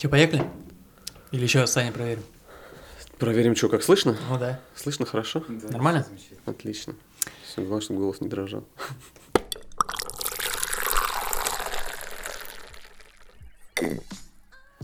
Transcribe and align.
Че, 0.00 0.08
поехали? 0.08 0.42
Или 1.30 1.42
еще 1.42 1.66
Саня 1.66 1.92
проверим? 1.92 2.22
Проверим, 3.18 3.54
что, 3.54 3.68
как 3.68 3.82
слышно? 3.82 4.16
Ну 4.30 4.38
да. 4.38 4.58
Слышно 4.74 5.04
хорошо? 5.04 5.44
Да, 5.46 5.68
Нормально? 5.72 6.06
Отлично. 6.46 6.94
Все, 7.44 7.60
главное, 7.60 7.82
чтобы 7.82 8.00
голос 8.00 8.22
не 8.22 8.28
дрожал. 8.28 8.64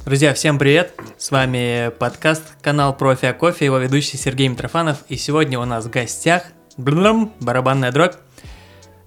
Друзья, 0.04 0.34
всем 0.34 0.58
привет! 0.58 0.92
С 1.16 1.30
вами 1.30 1.90
подкаст, 1.98 2.42
канал 2.60 2.94
Профи 2.94 3.24
о 3.24 3.32
кофе, 3.32 3.64
его 3.64 3.78
ведущий 3.78 4.18
Сергей 4.18 4.48
Митрофанов. 4.48 5.02
И 5.08 5.16
сегодня 5.16 5.58
у 5.58 5.64
нас 5.64 5.86
в 5.86 5.90
гостях 5.90 6.42
блум, 6.76 7.32
барабанная 7.40 7.90
дробь, 7.90 8.16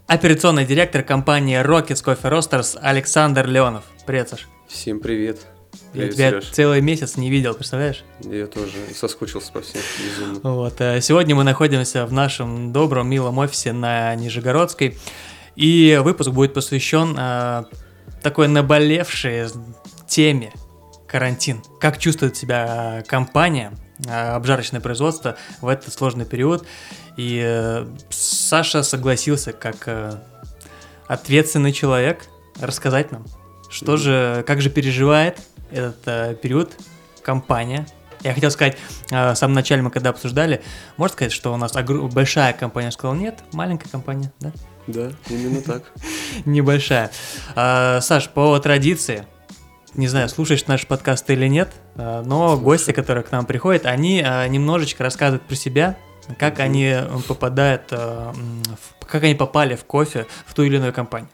операционный 0.08 0.66
директор 0.66 1.04
компании 1.04 1.64
Rockets 1.64 2.04
Coffee 2.04 2.32
Roasters 2.32 2.80
Александр 2.82 3.46
Леонов. 3.46 3.84
Привет, 4.08 4.30
Саш. 4.30 4.48
Всем 4.68 5.02
привет. 5.02 5.46
Я 5.94 6.02
Привет, 6.02 6.14
тебя 6.16 6.30
Серёж. 6.32 6.46
целый 6.52 6.82
месяц 6.82 7.18
не 7.18 7.30
видел, 7.30 7.54
представляешь? 7.54 8.04
Я 8.22 8.48
тоже 8.48 8.72
соскучился 8.96 9.52
по 9.52 9.62
всем 9.62 9.82
безумно. 10.04 10.40
Вот, 10.44 10.80
э, 10.82 11.02
сегодня 11.02 11.36
мы 11.36 11.44
находимся 11.44 12.06
в 12.06 12.14
нашем 12.14 12.72
добром, 12.72 13.10
милом 13.10 13.38
офисе 13.40 13.72
на 13.74 14.14
Нижегородской, 14.16 14.98
и 15.56 16.00
выпуск 16.04 16.30
будет 16.30 16.54
посвящен 16.54 17.16
э, 17.18 17.64
такой 18.22 18.48
наболевшей 18.48 19.48
теме 20.08 20.54
карантин. 21.08 21.62
Как 21.80 21.98
чувствует 21.98 22.38
себя 22.38 23.04
компания, 23.08 23.72
э, 24.08 24.12
обжарочное 24.12 24.82
производство 24.82 25.38
в 25.62 25.68
этот 25.68 25.92
сложный 25.94 26.26
период. 26.26 26.66
И 27.18 27.42
э, 27.44 27.86
Саша 28.10 28.84
согласился 28.84 29.54
как 29.54 29.76
э, 29.88 30.14
ответственный 31.08 31.74
человек 31.74 32.26
рассказать 32.62 33.12
нам, 33.12 33.26
что 33.70 33.94
Мгм. 33.94 33.98
же, 33.98 34.44
как 34.48 34.62
же 34.62 34.70
переживает 34.70 35.40
этот 35.72 35.98
э, 36.06 36.36
период 36.36 36.74
компания. 37.22 37.86
Я 38.22 38.34
хотел 38.34 38.52
сказать, 38.52 38.78
э, 39.12 39.32
в 39.32 39.36
самом 39.36 39.54
начале 39.54 39.82
мы 39.82 39.92
когда 39.92 40.10
обсуждали, 40.10 40.62
можно 40.98 41.14
сказать, 41.14 41.32
что 41.32 41.54
у 41.54 41.58
нас 41.58 41.76
огр- 41.76 42.12
большая 42.12 42.54
компания, 42.54 42.88
я 42.88 42.92
сказал, 42.92 43.16
нет, 43.16 43.40
маленькая 43.54 43.90
компания, 43.90 44.32
да? 44.40 44.52
Да, 44.88 45.12
именно 45.30 45.62
так. 45.62 45.84
Небольшая. 46.46 47.12
А, 47.56 48.02
Саш, 48.02 48.30
по 48.30 48.58
традиции, 48.60 49.26
не 49.94 50.08
знаю, 50.08 50.30
слушаешь 50.30 50.66
наш 50.68 50.88
подкаст 50.88 51.30
или 51.30 51.48
нет, 51.48 51.72
а, 51.96 52.24
но 52.24 52.48
Слушаю. 52.50 52.64
гости, 52.64 52.92
которые 52.92 53.24
к 53.24 53.32
нам 53.32 53.46
приходят, 53.46 53.86
они 53.86 54.24
а, 54.26 54.48
немножечко 54.48 55.04
рассказывают 55.04 55.44
про 55.44 55.56
себя, 55.56 55.96
как 56.38 56.60
они 56.60 56.86
э, 56.86 57.08
попадают, 57.28 57.84
как 57.90 59.24
они 59.24 59.34
попали 59.34 59.76
в 59.76 59.84
кофе 59.86 60.28
в 60.46 60.54
ту 60.54 60.62
или 60.62 60.76
иную 60.76 60.94
компанию. 60.94 61.30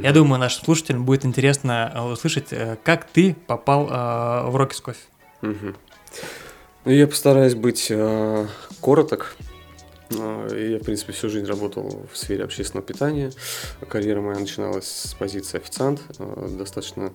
Я 0.00 0.12
думаю, 0.12 0.40
нашим 0.40 0.64
слушателям 0.64 1.04
будет 1.04 1.24
интересно 1.24 1.92
э, 1.94 2.00
услышать, 2.00 2.52
э, 2.52 2.76
как 2.82 3.04
ты 3.04 3.36
попал 3.46 3.88
э, 3.88 4.50
в 4.50 4.56
Рокис 4.56 4.80
Кофе. 4.80 5.00
Ну, 6.84 6.90
я 6.90 7.06
постараюсь 7.06 7.54
быть 7.54 7.88
э, 7.90 8.46
короток. 8.80 9.36
Я, 10.10 10.78
в 10.78 10.82
принципе, 10.84 11.12
всю 11.12 11.30
жизнь 11.30 11.46
работал 11.46 12.06
в 12.12 12.18
сфере 12.18 12.44
общественного 12.44 12.86
питания. 12.86 13.32
Карьера 13.88 14.20
моя 14.20 14.38
начиналась 14.38 14.86
с 14.86 15.14
позиции 15.14 15.56
официант. 15.56 16.02
Достаточно 16.58 17.12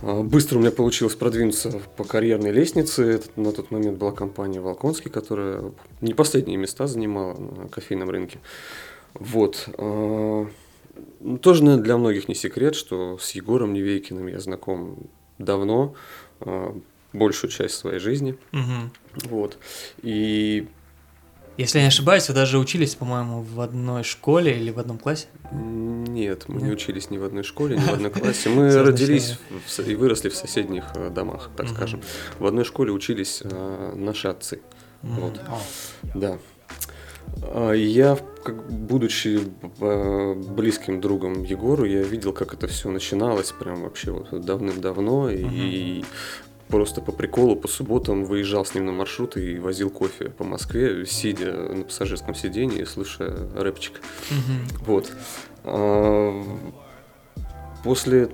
быстро 0.00 0.56
у 0.56 0.60
меня 0.60 0.70
получилось 0.70 1.14
продвинуться 1.14 1.82
по 1.98 2.04
карьерной 2.04 2.52
лестнице. 2.52 3.20
На 3.36 3.52
тот 3.52 3.70
момент 3.70 3.98
была 3.98 4.12
компания 4.12 4.60
«Волконский», 4.60 5.10
которая 5.10 5.72
не 6.00 6.14
последние 6.14 6.56
места 6.56 6.86
занимала 6.86 7.36
на 7.36 7.68
кофейном 7.68 8.08
рынке. 8.08 8.38
Вот. 9.12 9.68
Ну, 11.20 11.38
Тоже, 11.38 11.62
наверное, 11.64 11.84
для 11.84 11.96
многих 11.96 12.28
не 12.28 12.34
секрет, 12.34 12.74
что 12.74 13.18
с 13.18 13.30
Егором 13.32 13.72
Невейкиным 13.72 14.26
я 14.26 14.40
знаком 14.40 14.98
давно, 15.38 15.94
э, 16.40 16.72
большую 17.12 17.50
часть 17.50 17.74
своей 17.76 17.98
жизни. 17.98 18.36
Мгм. 18.52 18.90
Вот. 19.30 19.58
И 20.02 20.66
Если 21.56 21.78
я 21.78 21.84
не 21.84 21.88
ошибаюсь, 21.88 22.28
вы 22.28 22.34
даже 22.34 22.58
учились, 22.58 22.94
по-моему, 22.94 23.40
в 23.42 23.60
одной 23.60 24.02
школе 24.02 24.56
или 24.58 24.70
в 24.70 24.78
одном 24.78 24.98
классе. 24.98 25.28
нет, 25.52 26.44
мы 26.48 26.60
не 26.60 26.68
Нет? 26.68 26.74
учились 26.74 27.10
ни 27.10 27.16
в 27.18 27.24
одной 27.24 27.42
школе, 27.44 27.76
ни 27.76 27.80
в 27.80 27.92
одной 27.92 28.10
классе. 28.20 28.48
Мы 28.50 28.70
родились 28.82 29.38
и 29.86 29.94
выросли 29.94 30.28
в 30.28 30.34
соседних 30.34 30.84
э, 30.94 31.08
домах, 31.10 31.50
так 31.56 31.68
скажем. 31.68 32.02
В 32.38 32.46
одной 32.46 32.64
школе 32.64 32.92
учились 32.92 33.40
э, 33.42 33.92
наши 33.96 34.28
отцы. 34.28 34.60
Вот. 35.02 35.40
О, 35.48 35.58
Да. 36.14 36.38
А 37.42 37.72
Я, 37.72 38.18
как, 38.44 38.70
будучи 38.70 39.40
э, 39.80 40.34
близким 40.34 41.00
другом 41.00 41.42
Егору, 41.42 41.84
я 41.84 42.02
видел, 42.02 42.32
как 42.32 42.54
это 42.54 42.66
все 42.66 42.90
начиналось, 42.90 43.52
прям 43.52 43.82
вообще 43.82 44.10
вот 44.10 44.44
давным-давно, 44.44 45.30
и 45.30 46.04
просто 46.68 47.00
по 47.00 47.12
приколу 47.12 47.56
по 47.56 47.68
субботам 47.68 48.24
выезжал 48.24 48.64
с 48.64 48.74
ним 48.74 48.86
на 48.86 48.92
маршрут 48.92 49.36
и 49.36 49.58
возил 49.58 49.90
кофе 49.90 50.30
по 50.30 50.44
Москве, 50.44 51.06
сидя 51.06 51.52
на 51.52 51.84
пассажирском 51.84 52.34
сиденье 52.34 52.82
и 52.82 52.84
слушая 52.84 53.34
рэпчик. 53.54 54.00
мгм. 54.30 54.84
Вот. 54.86 55.12
А, 55.64 56.42
После 57.86 58.28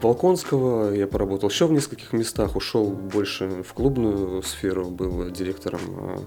Волконского 0.00 0.92
я 0.94 1.08
поработал 1.08 1.48
еще 1.48 1.66
в 1.66 1.72
нескольких 1.72 2.12
местах, 2.12 2.54
ушел 2.54 2.90
больше 2.90 3.64
в 3.64 3.72
клубную 3.72 4.40
сферу, 4.44 4.84
был 4.84 5.30
директором 5.30 5.80
а, 5.98 6.20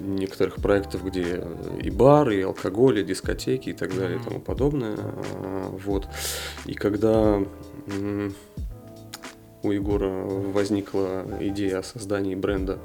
некоторых 0.00 0.56
проектов, 0.56 1.04
где 1.04 1.44
и 1.80 1.90
бар, 1.90 2.30
и 2.30 2.42
алкоголь, 2.42 3.00
и 3.00 3.04
дискотеки 3.04 3.70
и 3.70 3.72
так 3.72 3.94
далее 3.94 4.18
и 4.18 4.22
тому 4.22 4.40
подобное. 4.40 4.96
А, 4.98 5.78
Вот. 5.84 6.08
И 6.66 6.74
когда 6.74 7.40
у 9.62 9.72
Егора 9.72 10.08
возникла 10.08 11.26
идея 11.40 11.80
о 11.80 11.82
создании 11.82 12.34
бренда 12.34 12.78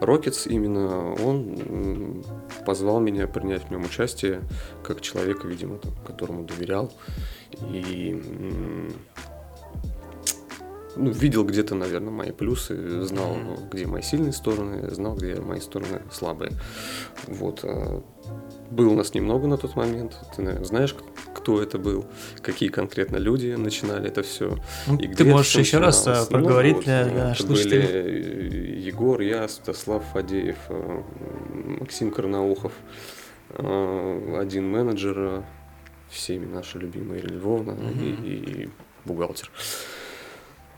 Rockets, 0.00 0.48
именно 0.48 1.14
он 1.14 2.24
позвал 2.66 3.00
меня 3.00 3.26
принять 3.26 3.64
в 3.64 3.70
нем 3.70 3.84
участие 3.84 4.42
как 4.82 5.00
человека, 5.00 5.46
видимо, 5.46 5.78
там, 5.78 5.94
которому 6.06 6.44
доверял. 6.44 6.92
И 7.72 8.20
ну, 10.96 11.10
видел 11.10 11.44
где-то, 11.44 11.74
наверное, 11.74 12.10
мои 12.12 12.30
плюсы, 12.32 13.02
знал, 13.06 13.34
Мгм. 13.34 13.68
где 13.72 13.86
мои 13.86 14.02
сильные 14.02 14.32
стороны, 14.32 14.90
знал, 14.94 15.14
где 15.16 15.34
мои 15.40 15.60
стороны 15.60 16.02
слабые. 16.12 16.52
Вот. 17.26 17.60
а, 17.64 18.02
Был 18.70 18.94
нас 18.94 19.14
немного 19.14 19.48
на 19.48 19.56
тот 19.56 19.74
момент. 19.76 20.16
Ты, 20.36 20.42
наверное, 20.42 20.64
знаешь, 20.64 20.94
кто 21.34 21.60
это 21.60 21.76
был, 21.78 22.04
какие 22.40 22.68
конкретно 22.68 23.16
люди 23.16 23.56
начинали 23.58 24.06
это 24.08 24.22
все. 24.22 24.56
Ну, 24.86 24.96
И 24.96 25.08
Ты 25.08 25.24
можешь 25.24 25.56
еще 25.56 25.78
раз 25.78 26.06
э, 26.06 26.24
проговорить 26.30 26.76
Ну, 26.76 26.82
для, 26.82 27.04
для 27.04 27.12
это 27.12 27.24
наших 27.28 27.46
были 27.48 27.56
слушателей. 27.56 28.78
э, 28.78 28.88
Егор, 28.88 29.20
я, 29.20 29.48
Святослав 29.48 30.04
Фадеев, 30.12 30.56
э, 30.68 31.02
Максим 31.80 32.12
Карнаухов, 32.12 32.72
э, 33.50 34.38
один 34.40 34.70
менеджер, 34.70 35.18
э, 35.18 35.42
всеми 36.08 36.46
наши 36.46 36.78
любимые 36.78 37.22
Львовна 37.22 37.72
Мгм. 37.72 38.04
и, 38.04 38.08
и 38.34 38.68
бухгалтер. 39.04 39.50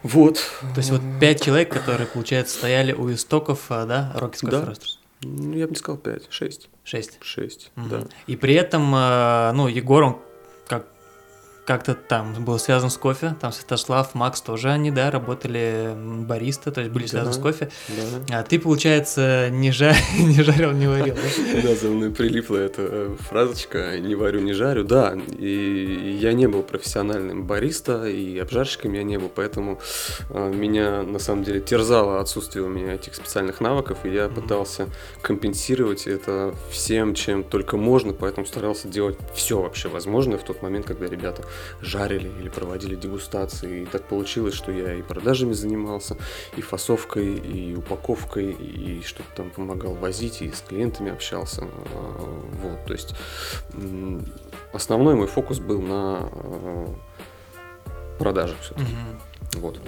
Вот. 0.03 0.37
То 0.75 0.79
есть 0.79 0.91
вот 0.91 1.01
пять 1.21 1.43
человек, 1.45 1.71
которые, 1.73 2.07
получается, 2.07 2.57
стояли 2.59 2.93
у 2.93 3.13
истоков, 3.13 3.67
а, 3.69 3.87
да, 3.87 4.13
Рокис 4.17 4.41
Кофе 4.41 4.57
Да. 4.57 4.63
Roasters? 4.65 4.99
Ну, 5.23 5.53
Я 5.57 5.67
бы 5.67 5.71
не 5.73 5.77
сказал 5.77 5.99
пять, 5.99 6.25
шесть. 6.31 6.69
Шесть. 6.83 7.19
Шесть, 7.21 7.71
да. 7.77 8.05
И 8.27 8.35
при 8.37 8.55
этом, 8.55 8.93
э, 8.95 9.53
ну, 9.55 9.69
Егор, 9.69 10.03
он 10.03 10.19
как-то 11.65 11.95
там 11.95 12.45
был 12.45 12.59
связан 12.59 12.91
с 12.91 12.97
кофе, 12.97 13.37
там 13.41 13.53
Святослав, 13.53 14.15
Макс 14.15 14.41
тоже 14.41 14.71
они, 14.71 14.91
да, 14.91 15.11
работали 15.11 15.95
бариста, 15.97 16.73
то 16.73 16.81
есть 16.81 16.93
были 16.93 17.07
связаны 17.07 17.33
Да. 17.33 17.39
с 17.39 17.43
кофе. 17.43 17.71
Да. 18.29 18.39
А 18.41 18.43
ты, 18.43 18.59
получается, 18.59 19.49
не, 19.51 19.71
жа... 19.71 19.95
не 20.19 20.43
жарил, 20.43 20.73
не 20.73 20.89
варил, 20.89 21.15
да? 21.63 21.75
За 21.75 21.89
мной 21.89 22.11
прилипла 22.11 22.57
эта 22.57 22.83
э, 22.83 23.17
фразочка 23.21 23.99
«не 24.01 24.15
варю, 24.17 24.41
не 24.41 24.53
жарю». 24.55 24.83
Да, 24.85 25.17
и 25.39 26.19
я 26.21 26.33
не 26.33 26.49
был 26.49 26.63
профессиональным 26.65 27.45
бариста, 27.45 28.07
и 28.07 28.39
обжарщиком 28.39 28.93
я 28.95 29.05
не 29.05 29.19
был, 29.19 29.31
поэтому 29.33 29.81
э, 30.31 30.53
меня 30.53 31.03
на 31.03 31.21
самом 31.21 31.45
деле 31.45 31.61
терзало 31.61 32.21
отсутствие 32.21 32.65
у 32.65 32.69
меня 32.69 32.95
этих 32.95 33.15
специальных 33.15 33.61
навыков, 33.61 33.99
и 34.05 34.11
я 34.11 34.29
пытался 34.29 34.89
компенсировать 35.21 36.09
это 36.09 36.55
всем, 36.71 37.15
чем 37.15 37.45
только 37.45 37.77
можно, 37.77 38.13
поэтому 38.13 38.47
старался 38.47 38.89
делать 38.89 39.17
все 39.33 39.63
вообще 39.63 39.89
возможное 39.89 40.39
в 40.39 40.45
тот 40.45 40.61
момент, 40.63 40.87
когда 40.87 41.07
ребята 41.07 41.45
жарили 41.81 42.31
или 42.41 42.49
проводили 42.49 42.95
дегустации. 42.95 43.83
И 43.83 43.87
так 43.87 44.05
получилось, 44.05 44.55
что 44.55 44.73
я 44.73 44.95
и 44.95 45.03
продажами 45.03 45.53
занимался, 45.53 46.17
и 46.57 46.61
фасовкой, 46.61 47.35
и 47.37 47.75
упаковкой, 47.75 48.53
и 48.53 49.03
что-то 49.05 49.29
там 49.37 49.51
помогал 49.51 49.95
возить, 49.95 50.43
и 50.43 50.51
с 50.51 50.61
клиентами 50.61 51.11
общался. 51.13 51.63
А, 51.63 52.43
Вот, 52.63 52.85
то 52.87 52.93
есть 52.93 53.15
основной 54.73 55.15
мой 55.15 55.27
фокус 55.27 55.59
был 55.59 55.81
на 55.83 56.29
э, 56.33 56.87
продаже 58.19 58.55
все-таки. 58.63 58.93
Мгм. 58.93 59.61
Вот. 59.61 59.81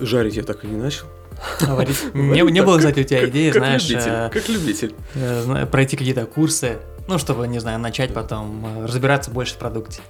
Жарить 0.00 0.36
я 0.36 0.42
так 0.42 0.64
и 0.64 0.66
не 0.66 0.76
начал. 0.76 1.06
А 1.66 1.74
варить? 1.74 1.98
Не, 2.14 2.40
не 2.50 2.62
было, 2.62 2.78
кстати, 2.78 3.00
у 3.00 3.04
тебя 3.04 3.28
идеи, 3.28 3.50
как 3.50 3.62
знаешь, 3.62 3.88
любитель, 3.88 4.10
э, 4.10 4.30
как 4.32 4.48
любитель. 4.48 4.94
э, 5.14 5.42
зна- 5.42 5.66
пройти 5.66 5.96
какие-то 5.96 6.26
курсы, 6.26 6.78
ну, 7.06 7.18
чтобы, 7.18 7.46
не 7.48 7.58
знаю, 7.58 7.78
начать 7.78 8.14
потом 8.14 8.64
э, 8.66 8.86
разбираться 8.86 9.30
больше 9.30 9.54
в 9.54 9.58
продукте. 9.58 10.00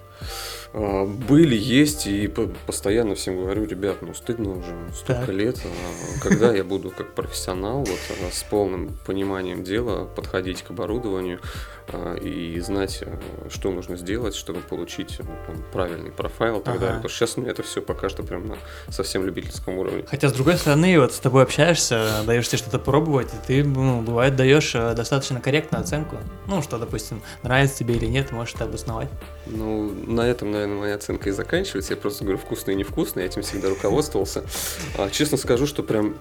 А, 0.76 1.06
были, 1.06 1.54
есть, 1.54 2.08
и 2.08 2.26
постоянно 2.66 3.14
всем 3.14 3.40
говорю, 3.40 3.64
ребят, 3.64 3.98
ну 4.02 4.12
стыдно 4.12 4.58
уже, 4.58 4.74
столько 4.92 5.26
так. 5.26 5.34
лет, 5.34 5.60
а 5.64 6.20
когда 6.20 6.52
я 6.52 6.64
буду 6.64 6.90
как 6.90 7.14
профессионал, 7.14 7.78
вот 7.78 7.98
а, 8.10 8.32
с 8.32 8.42
полным 8.42 8.98
пониманием 9.06 9.62
дела 9.62 10.04
подходить 10.04 10.62
к 10.62 10.70
оборудованию 10.70 11.38
и 12.22 12.58
знать, 12.60 13.04
что 13.50 13.70
нужно 13.70 13.96
сделать, 13.96 14.34
чтобы 14.34 14.60
получить 14.60 15.18
ну, 15.20 15.28
там, 15.46 15.62
правильный 15.70 16.10
профайл 16.10 16.60
и 16.60 16.64
так 16.64 16.76
ага. 16.76 16.78
далее. 16.80 16.96
Потому 16.96 17.08
что 17.10 17.18
сейчас 17.26 17.36
мне 17.36 17.50
это 17.50 17.62
все 17.62 17.82
пока 17.82 18.08
что 18.08 18.22
прям 18.22 18.48
на 18.48 18.56
совсем 18.88 19.24
любительском 19.24 19.78
уровне. 19.78 20.04
Хотя, 20.08 20.30
с 20.30 20.32
другой 20.32 20.56
стороны, 20.56 20.98
вот 20.98 21.12
с 21.12 21.18
тобой 21.18 21.42
общаешься, 21.42 22.22
даешь 22.26 22.48
тебе 22.48 22.58
что-то 22.58 22.78
пробовать, 22.78 23.28
и 23.34 23.46
ты, 23.46 23.64
ну, 23.64 24.00
бывает, 24.00 24.34
даешь 24.34 24.72
достаточно 24.72 25.40
корректную 25.40 25.82
оценку. 25.82 26.16
Ну, 26.46 26.62
что, 26.62 26.78
допустим, 26.78 27.22
нравится 27.42 27.78
тебе 27.78 27.96
или 27.96 28.06
нет, 28.06 28.32
можешь 28.32 28.54
это 28.54 28.64
обосновать. 28.64 29.10
Ну, 29.46 29.90
на 30.06 30.22
этом, 30.22 30.50
наверное, 30.50 30.78
моя 30.78 30.94
оценка 30.94 31.28
и 31.28 31.32
заканчивается. 31.32 31.94
Я 31.94 31.96
просто 31.96 32.24
говорю 32.24 32.38
вкусно 32.38 32.70
и 32.70 32.74
невкусно, 32.74 33.20
я 33.20 33.26
этим 33.26 33.42
всегда 33.42 33.68
руководствовался. 33.68 34.44
А, 34.96 35.10
честно 35.10 35.36
скажу, 35.36 35.66
что 35.66 35.82
прям 35.82 36.16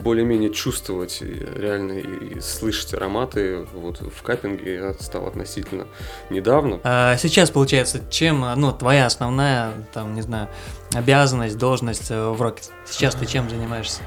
более-менее 0.00 0.50
чувствовать 0.50 1.22
реально 1.22 1.92
и 1.92 2.40
слышать 2.40 2.94
ароматы 2.94 3.66
вот 3.72 4.00
в 4.00 4.22
капинге 4.22 4.74
я 4.74 4.94
стал 4.94 5.26
относительно 5.26 5.86
недавно. 6.30 6.80
А 6.84 7.16
сейчас, 7.16 7.50
получается, 7.50 8.00
чем, 8.10 8.44
ну, 8.56 8.72
твоя 8.72 9.06
основная, 9.06 9.72
там, 9.92 10.14
не 10.14 10.22
знаю, 10.22 10.48
обязанность, 10.94 11.58
должность 11.58 12.10
э, 12.10 12.28
в 12.28 12.40
Rocket? 12.40 12.70
Сейчас 12.86 13.14
ты 13.14 13.26
чем 13.26 13.48
занимаешься? 13.48 14.02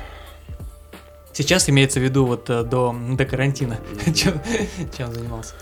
Сейчас 1.33 1.69
имеется 1.69 1.99
в 1.99 2.03
виду 2.03 2.25
вот 2.25 2.49
э, 2.49 2.63
до, 2.63 2.95
до 3.11 3.25
карантина. 3.25 3.77
чем, 4.15 4.39
чем 4.95 5.13
занимался? 5.13 5.53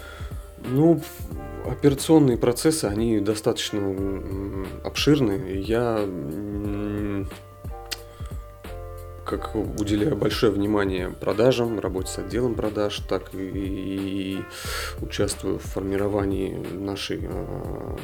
Ну, 0.66 1.02
операционные 1.70 2.38
процессы, 2.38 2.86
они 2.86 3.20
достаточно 3.20 3.82
обширны. 4.84 5.62
Я 5.66 6.06
как 9.28 9.56
уделяю 9.56 10.16
большое 10.16 10.52
внимание 10.52 11.10
продажам, 11.10 11.80
работе 11.80 12.10
с 12.10 12.18
отделом 12.18 12.56
продаж, 12.56 13.00
так 13.10 13.34
и, 13.34 13.38
и 13.38 14.44
участвую 15.02 15.60
в 15.60 15.64
формировании 15.64 16.56
нашей 16.74 17.20
э, 17.24 17.98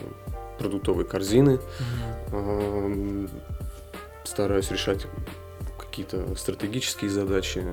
продуктовой 0.60 1.06
корзины. 1.06 1.56
Угу. 1.56 1.62
Э, 2.34 3.28
стараюсь 4.26 4.70
решать 4.72 5.08
какие-то 5.94 6.36
стратегические 6.36 7.12
задачи. 7.12 7.64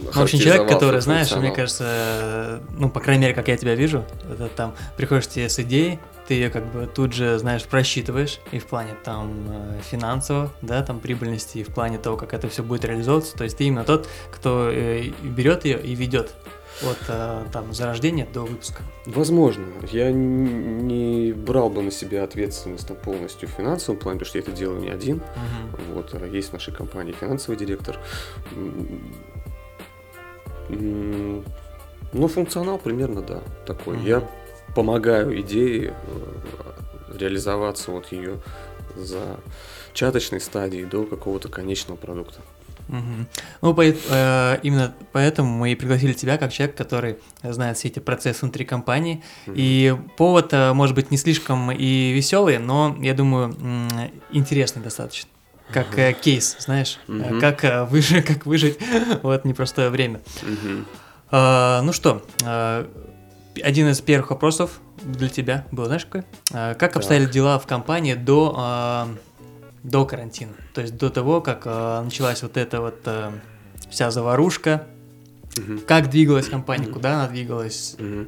В 0.00 0.18
общем, 0.18 0.38
человек, 0.38 0.66
который, 0.66 1.02
знаешь, 1.02 1.30
мне 1.32 1.50
кажется, 1.50 2.62
ну, 2.70 2.88
по 2.88 3.00
крайней 3.00 3.22
мере, 3.22 3.34
как 3.34 3.48
я 3.48 3.56
тебя 3.58 3.74
вижу, 3.74 4.06
это 4.32 4.48
там 4.48 4.74
приходишь 4.96 5.28
тебе 5.28 5.50
с 5.50 5.58
идеей, 5.58 5.98
ты 6.26 6.34
ее 6.34 6.48
как 6.48 6.64
бы 6.72 6.86
тут 6.86 7.12
же, 7.12 7.38
знаешь, 7.38 7.64
просчитываешь 7.64 8.40
и 8.50 8.58
в 8.58 8.66
плане 8.66 8.94
там 9.04 9.44
э, 9.50 9.80
финансово, 9.90 10.50
да, 10.62 10.82
там 10.82 11.00
прибыльности, 11.00 11.58
и 11.58 11.64
в 11.64 11.68
плане 11.68 11.98
того, 11.98 12.16
как 12.16 12.32
это 12.32 12.48
все 12.48 12.62
будет 12.62 12.86
реализовываться. 12.86 13.36
То 13.36 13.44
есть 13.44 13.58
ты 13.58 13.64
именно 13.64 13.84
тот, 13.84 14.08
кто 14.30 14.70
э, 14.70 15.10
берет 15.22 15.66
ее 15.66 15.82
и 15.82 15.94
ведет 15.94 16.32
от 16.84 16.98
э, 17.08 17.44
там 17.52 17.72
зарождения 17.72 18.26
до 18.26 18.42
выпуска? 18.42 18.82
Возможно. 19.06 19.64
Я 19.90 20.12
не 20.12 21.32
брал 21.32 21.70
бы 21.70 21.82
на 21.82 21.90
себя 21.90 22.24
ответственность 22.24 22.86
там, 22.86 22.96
полностью 22.96 23.48
в 23.48 23.52
финансовом 23.52 24.00
плане, 24.00 24.18
потому 24.18 24.28
что 24.28 24.38
я 24.38 24.42
это 24.42 24.52
делаю 24.52 24.80
не 24.80 24.90
один. 24.90 25.16
Угу. 25.16 25.94
Вот, 25.94 26.14
а 26.14 26.26
есть 26.26 26.50
в 26.50 26.52
нашей 26.52 26.72
компании 26.72 27.12
финансовый 27.12 27.56
директор. 27.56 27.98
Ну, 30.68 32.28
функционал 32.28 32.78
примерно, 32.78 33.22
да, 33.22 33.42
такой. 33.66 33.96
Угу. 33.96 34.06
Я 34.06 34.28
помогаю 34.74 35.40
идее 35.40 35.94
э, 36.06 37.18
реализоваться 37.18 37.90
вот 37.90 38.12
ее 38.12 38.40
за 38.96 39.40
чаточной 39.92 40.40
стадии 40.40 40.84
до 40.84 41.04
какого-то 41.04 41.48
конечного 41.48 41.96
продукта. 41.96 42.40
Угу. 42.88 43.26
Ну, 43.62 43.74
по, 43.74 43.82
э, 43.82 44.58
именно 44.62 44.94
поэтому 45.12 45.58
мы 45.58 45.72
и 45.72 45.74
пригласили 45.74 46.12
тебя 46.12 46.38
как 46.38 46.52
человек, 46.52 46.76
который 46.76 47.16
знает 47.42 47.76
все 47.76 47.88
эти 47.88 47.98
процессы 47.98 48.42
внутри 48.42 48.64
компании. 48.64 49.22
Угу. 49.46 49.54
И 49.56 49.96
повод, 50.16 50.52
э, 50.52 50.72
может 50.72 50.94
быть, 50.94 51.10
не 51.10 51.16
слишком 51.16 51.70
и 51.70 52.12
веселый, 52.12 52.58
но, 52.58 52.96
я 53.00 53.14
думаю, 53.14 53.56
интересный 54.30 54.82
достаточно. 54.82 55.28
Как 55.70 55.98
э, 55.98 56.12
кейс, 56.12 56.56
знаешь, 56.58 56.98
угу. 57.08 57.40
как, 57.40 57.90
выжить, 57.90 58.24
как 58.26 58.46
выжить 58.46 58.78
вот 59.22 59.44
непростое 59.44 59.90
время. 59.90 60.20
Угу. 60.42 60.84
Э, 61.32 61.80
ну 61.82 61.92
что, 61.92 62.22
э, 62.44 62.86
один 63.62 63.88
из 63.88 64.00
первых 64.00 64.30
вопросов 64.30 64.80
для 65.02 65.28
тебя 65.28 65.66
был, 65.72 65.86
знаешь, 65.86 66.04
какой? 66.04 66.24
Э, 66.52 66.74
как 66.74 66.96
обстояли 66.96 67.24
так. 67.24 67.32
дела 67.32 67.58
в 67.58 67.66
компании 67.66 68.14
до... 68.14 69.06
Э, 69.08 69.16
до 69.82 70.04
карантина. 70.04 70.52
То 70.74 70.80
есть 70.80 70.96
до 70.96 71.10
того, 71.10 71.40
как 71.40 71.62
э, 71.64 72.02
началась 72.02 72.42
вот 72.42 72.56
эта 72.56 72.80
вот 72.80 73.00
э, 73.04 73.30
вся 73.90 74.10
заварушка, 74.10 74.86
угу. 75.58 75.80
как 75.86 76.10
двигалась 76.10 76.48
компания, 76.48 76.86
куда 76.86 77.14
она 77.14 77.28
двигалась. 77.28 77.96
Угу. 77.98 78.26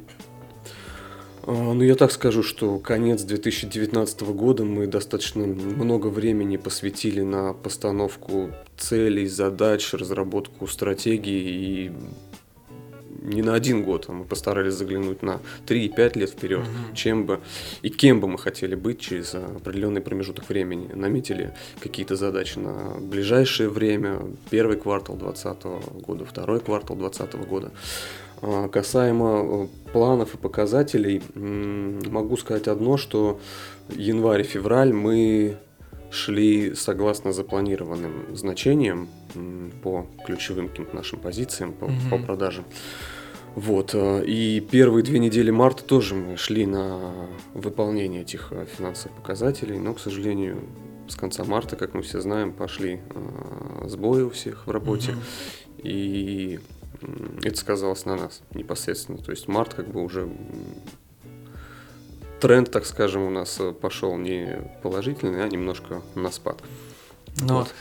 Ну, 1.47 1.81
я 1.83 1.93
так 1.93 2.11
скажу, 2.11 2.41
что 2.41 2.79
конец 2.79 3.21
2019 3.21 4.21
года 4.21 4.63
мы 4.63 4.87
достаточно 4.87 5.45
много 5.45 6.07
времени 6.07 6.57
посвятили 6.57 7.21
на 7.21 7.53
постановку 7.53 8.49
целей, 8.77 9.27
задач, 9.27 9.93
разработку 9.93 10.65
стратегии 10.65 11.85
и 11.85 11.91
не 13.25 13.41
на 13.41 13.55
один 13.55 13.83
год, 13.83 14.05
а 14.07 14.13
мы 14.13 14.23
постарались 14.23 14.73
заглянуть 14.73 15.21
на 15.21 15.39
3-5 15.67 16.17
лет 16.17 16.29
вперед, 16.29 16.61
угу. 16.61 16.95
чем 16.95 17.25
бы 17.25 17.39
и 17.81 17.89
кем 17.89 18.19
бы 18.19 18.27
мы 18.27 18.37
хотели 18.37 18.75
быть 18.75 18.99
через 18.99 19.35
определенный 19.35 20.01
промежуток 20.01 20.47
времени. 20.49 20.89
Наметили 20.93 21.53
какие-то 21.79 22.15
задачи 22.15 22.59
на 22.59 22.95
ближайшее 22.99 23.69
время, 23.69 24.21
первый 24.49 24.77
квартал 24.77 25.15
2020 25.15 26.01
года, 26.05 26.25
второй 26.25 26.59
квартал 26.59 26.95
2020 26.95 27.47
года. 27.47 27.71
А, 28.41 28.67
касаемо 28.67 29.43
э, 29.65 29.91
планов 29.91 30.35
и 30.35 30.37
показателей, 30.37 31.21
могу 31.35 32.37
сказать 32.37 32.67
одно, 32.67 32.97
что 32.97 33.39
январь-февраль 33.89 34.93
мы 34.93 35.57
шли 36.11 36.75
согласно 36.75 37.33
запланированным 37.33 38.35
значениям 38.35 39.09
по 39.83 40.05
ключевым 40.25 40.69
каким-то 40.69 40.95
нашим 40.95 41.19
позициям, 41.19 41.73
по, 41.73 41.85
mm 41.85 42.09
по 42.09 42.17
продажам. 42.17 42.65
Вот, 43.55 43.91
э, 43.93 44.25
и 44.25 44.59
первые 44.59 45.01
две 45.01 45.17
недели 45.17 45.49
марта 45.49 45.83
тоже 45.83 46.13
мы 46.13 46.35
шли 46.35 46.65
на 46.65 47.29
выполнение 47.53 48.23
этих 48.23 48.51
э, 48.51 48.65
финансовых 48.65 49.15
показателей, 49.15 49.79
но, 49.79 49.93
к 49.93 49.99
сожалению, 50.01 50.61
с 51.07 51.15
конца 51.15 51.45
марта, 51.45 51.77
как 51.77 51.93
мы 51.93 52.01
все 52.01 52.19
знаем, 52.19 52.51
пошли 52.51 52.99
э, 53.09 53.87
сбои 53.87 54.23
у 54.23 54.29
всех 54.29 54.67
в 54.67 54.71
работе, 54.71 55.13
угу. 55.13 55.21
и 55.83 56.59
это 57.43 57.57
сказалось 57.57 58.03
на 58.03 58.17
нас 58.17 58.41
непосредственно. 58.53 59.19
То 59.19 59.31
есть 59.31 59.47
март 59.47 59.73
как 59.73 59.87
бы 59.87 60.03
уже 60.03 60.27
тренд, 62.41 62.69
так 62.69 62.85
скажем, 62.85 63.21
у 63.21 63.29
нас 63.29 63.61
пошел 63.81 64.17
не 64.17 64.69
положительный, 64.83 65.45
а 65.45 65.47
немножко 65.47 66.01
на 66.15 66.29
спад. 66.29 66.61
Ну, 67.41 67.59
вот. 67.59 67.73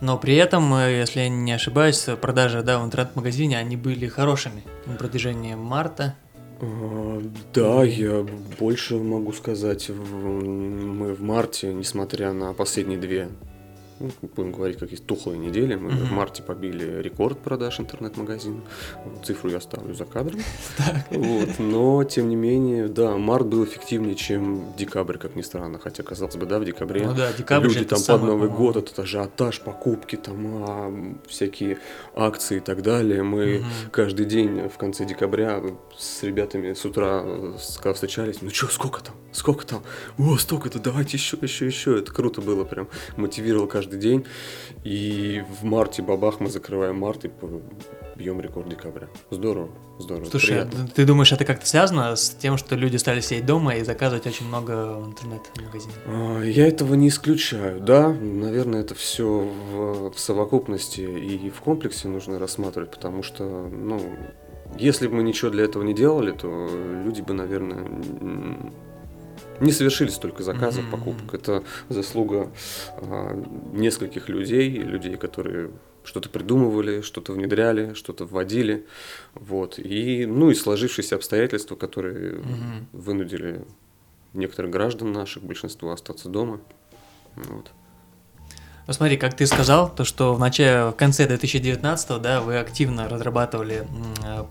Но 0.00 0.18
при 0.18 0.36
этом, 0.36 0.72
э, 0.74 0.98
если 0.98 1.20
я 1.20 1.28
не 1.28 1.52
ошибаюсь, 1.52 2.06
продажи 2.20 2.62
да, 2.62 2.78
в 2.78 2.84
интернет-магазине, 2.84 3.58
они 3.58 3.76
были 3.76 4.06
хорошими 4.06 4.62
на 4.86 4.94
протяжении 4.94 5.54
марта. 5.54 6.14
А, 6.60 7.22
да, 7.54 7.84
я 7.84 8.26
больше 8.58 8.96
могу 8.96 9.32
сказать. 9.32 9.88
Мы 9.88 11.14
в 11.14 11.22
марте, 11.22 11.72
несмотря 11.72 12.32
на 12.32 12.52
последние 12.52 12.98
две 12.98 13.28
ну, 14.00 14.10
будем 14.34 14.52
говорить, 14.52 14.78
какие 14.78 14.98
тухлые 14.98 15.38
недели. 15.38 15.74
Мы 15.74 15.90
mm-hmm. 15.90 16.04
в 16.06 16.12
марте 16.12 16.42
побили 16.42 17.02
рекорд 17.02 17.38
продаж 17.38 17.80
интернет-магазина. 17.80 18.62
Цифру 19.22 19.50
я 19.50 19.58
оставлю 19.58 19.94
за 19.94 20.04
кадром. 20.04 20.40
Вот. 21.10 21.58
Но, 21.58 22.04
тем 22.04 22.28
не 22.28 22.36
менее, 22.36 22.88
да, 22.88 23.16
март 23.16 23.46
был 23.46 23.64
эффективнее, 23.64 24.14
чем 24.14 24.72
декабрь, 24.76 25.18
как 25.18 25.36
ни 25.36 25.42
странно. 25.42 25.78
Хотя, 25.78 26.02
казалось 26.02 26.36
бы, 26.36 26.46
да, 26.46 26.58
в 26.58 26.64
декабре 26.64 27.06
ну, 27.06 27.14
да, 27.14 27.32
декабрь 27.32 27.68
люди 27.68 27.84
там 27.84 28.00
под 28.02 28.22
Новый 28.22 28.48
год, 28.48 28.76
этот 28.76 28.98
ажиотаж, 28.98 29.60
покупки, 29.60 30.16
там 30.16 30.64
а, 30.66 31.14
всякие 31.28 31.78
акции 32.14 32.56
и 32.56 32.60
так 32.60 32.82
далее. 32.82 33.22
Мы 33.22 33.44
mm-hmm. 33.44 33.90
каждый 33.90 34.24
день 34.24 34.68
в 34.68 34.78
конце 34.78 35.04
декабря 35.04 35.62
с 35.98 36.22
ребятами 36.22 36.72
с 36.72 36.84
утра 36.84 37.22
встречались, 37.92 38.40
ну 38.40 38.50
что, 38.50 38.68
сколько 38.68 39.02
там, 39.02 39.14
сколько 39.32 39.66
там, 39.66 39.82
о, 40.18 40.36
столько-то, 40.36 40.78
давайте 40.78 41.16
еще, 41.16 41.36
еще, 41.40 41.66
еще. 41.66 41.98
Это 41.98 42.12
круто 42.12 42.40
было, 42.40 42.64
прям 42.64 42.88
мотивировал 43.16 43.66
каждый 43.66 43.98
день. 43.98 44.24
И 44.84 45.42
в 45.60 45.64
марте 45.64 46.02
бабах 46.02 46.40
мы 46.40 46.50
закрываем 46.50 46.98
март 46.98 47.24
и 47.24 47.30
бьем 48.20 48.40
рекорд 48.40 48.68
декабря. 48.68 49.08
Здорово, 49.30 49.70
здорово. 49.98 50.26
Слушай, 50.26 50.62
приятно. 50.62 50.88
ты 50.94 51.06
думаешь, 51.06 51.32
это 51.32 51.46
как-то 51.46 51.66
связано 51.66 52.14
с 52.16 52.30
тем, 52.30 52.58
что 52.58 52.76
люди 52.76 52.96
стали 52.98 53.20
сидеть 53.20 53.46
дома 53.46 53.76
и 53.76 53.84
заказывать 53.84 54.26
очень 54.26 54.46
много 54.46 54.94
в 54.98 55.06
интернет-магазине? 55.06 55.94
А, 56.06 56.42
я 56.42 56.66
этого 56.66 56.94
не 56.94 57.08
исключаю. 57.08 57.80
Да, 57.80 58.10
наверное, 58.10 58.82
это 58.82 58.94
все 58.94 59.26
в, 59.26 60.10
в 60.10 60.18
совокупности 60.18 61.00
и 61.00 61.48
в 61.48 61.60
комплексе 61.62 62.08
нужно 62.08 62.38
рассматривать, 62.38 62.90
потому 62.90 63.22
что, 63.22 63.44
ну, 63.44 64.02
если 64.78 65.08
бы 65.08 65.16
мы 65.16 65.22
ничего 65.22 65.50
для 65.50 65.64
этого 65.64 65.82
не 65.82 65.94
делали, 65.94 66.32
то 66.32 66.68
люди 67.04 67.22
бы, 67.22 67.32
наверное, 67.32 67.86
не 69.60 69.72
совершили 69.72 70.08
столько 70.08 70.42
заказов, 70.42 70.84
mm-hmm. 70.84 70.90
покупок. 70.90 71.34
Это 71.34 71.64
заслуга 71.88 72.50
а, 72.96 73.34
нескольких 73.72 74.28
людей, 74.28 74.70
людей, 74.70 75.16
которые 75.16 75.70
что-то 76.02 76.28
придумывали, 76.28 77.02
что-то 77.02 77.32
внедряли, 77.32 77.94
что-то 77.94 78.24
вводили, 78.24 78.86
вот, 79.34 79.78
и, 79.78 80.26
ну, 80.26 80.50
и 80.50 80.54
сложившиеся 80.54 81.16
обстоятельства, 81.16 81.76
которые 81.76 82.32
mm-hmm. 82.32 82.84
вынудили 82.92 83.64
некоторых 84.32 84.70
граждан 84.70 85.12
наших, 85.12 85.42
большинство 85.42 85.92
остаться 85.92 86.28
дома, 86.28 86.60
вот. 87.36 87.70
Ну 88.90 88.94
смотри, 88.94 89.16
как 89.16 89.34
ты 89.34 89.46
сказал, 89.46 89.88
то 89.88 90.02
что 90.02 90.34
в 90.34 90.40
начале, 90.40 90.90
в 90.90 90.94
конце 90.94 91.24
2019 91.28 92.20
да, 92.20 92.40
вы 92.40 92.58
активно 92.58 93.08
разрабатывали 93.08 93.86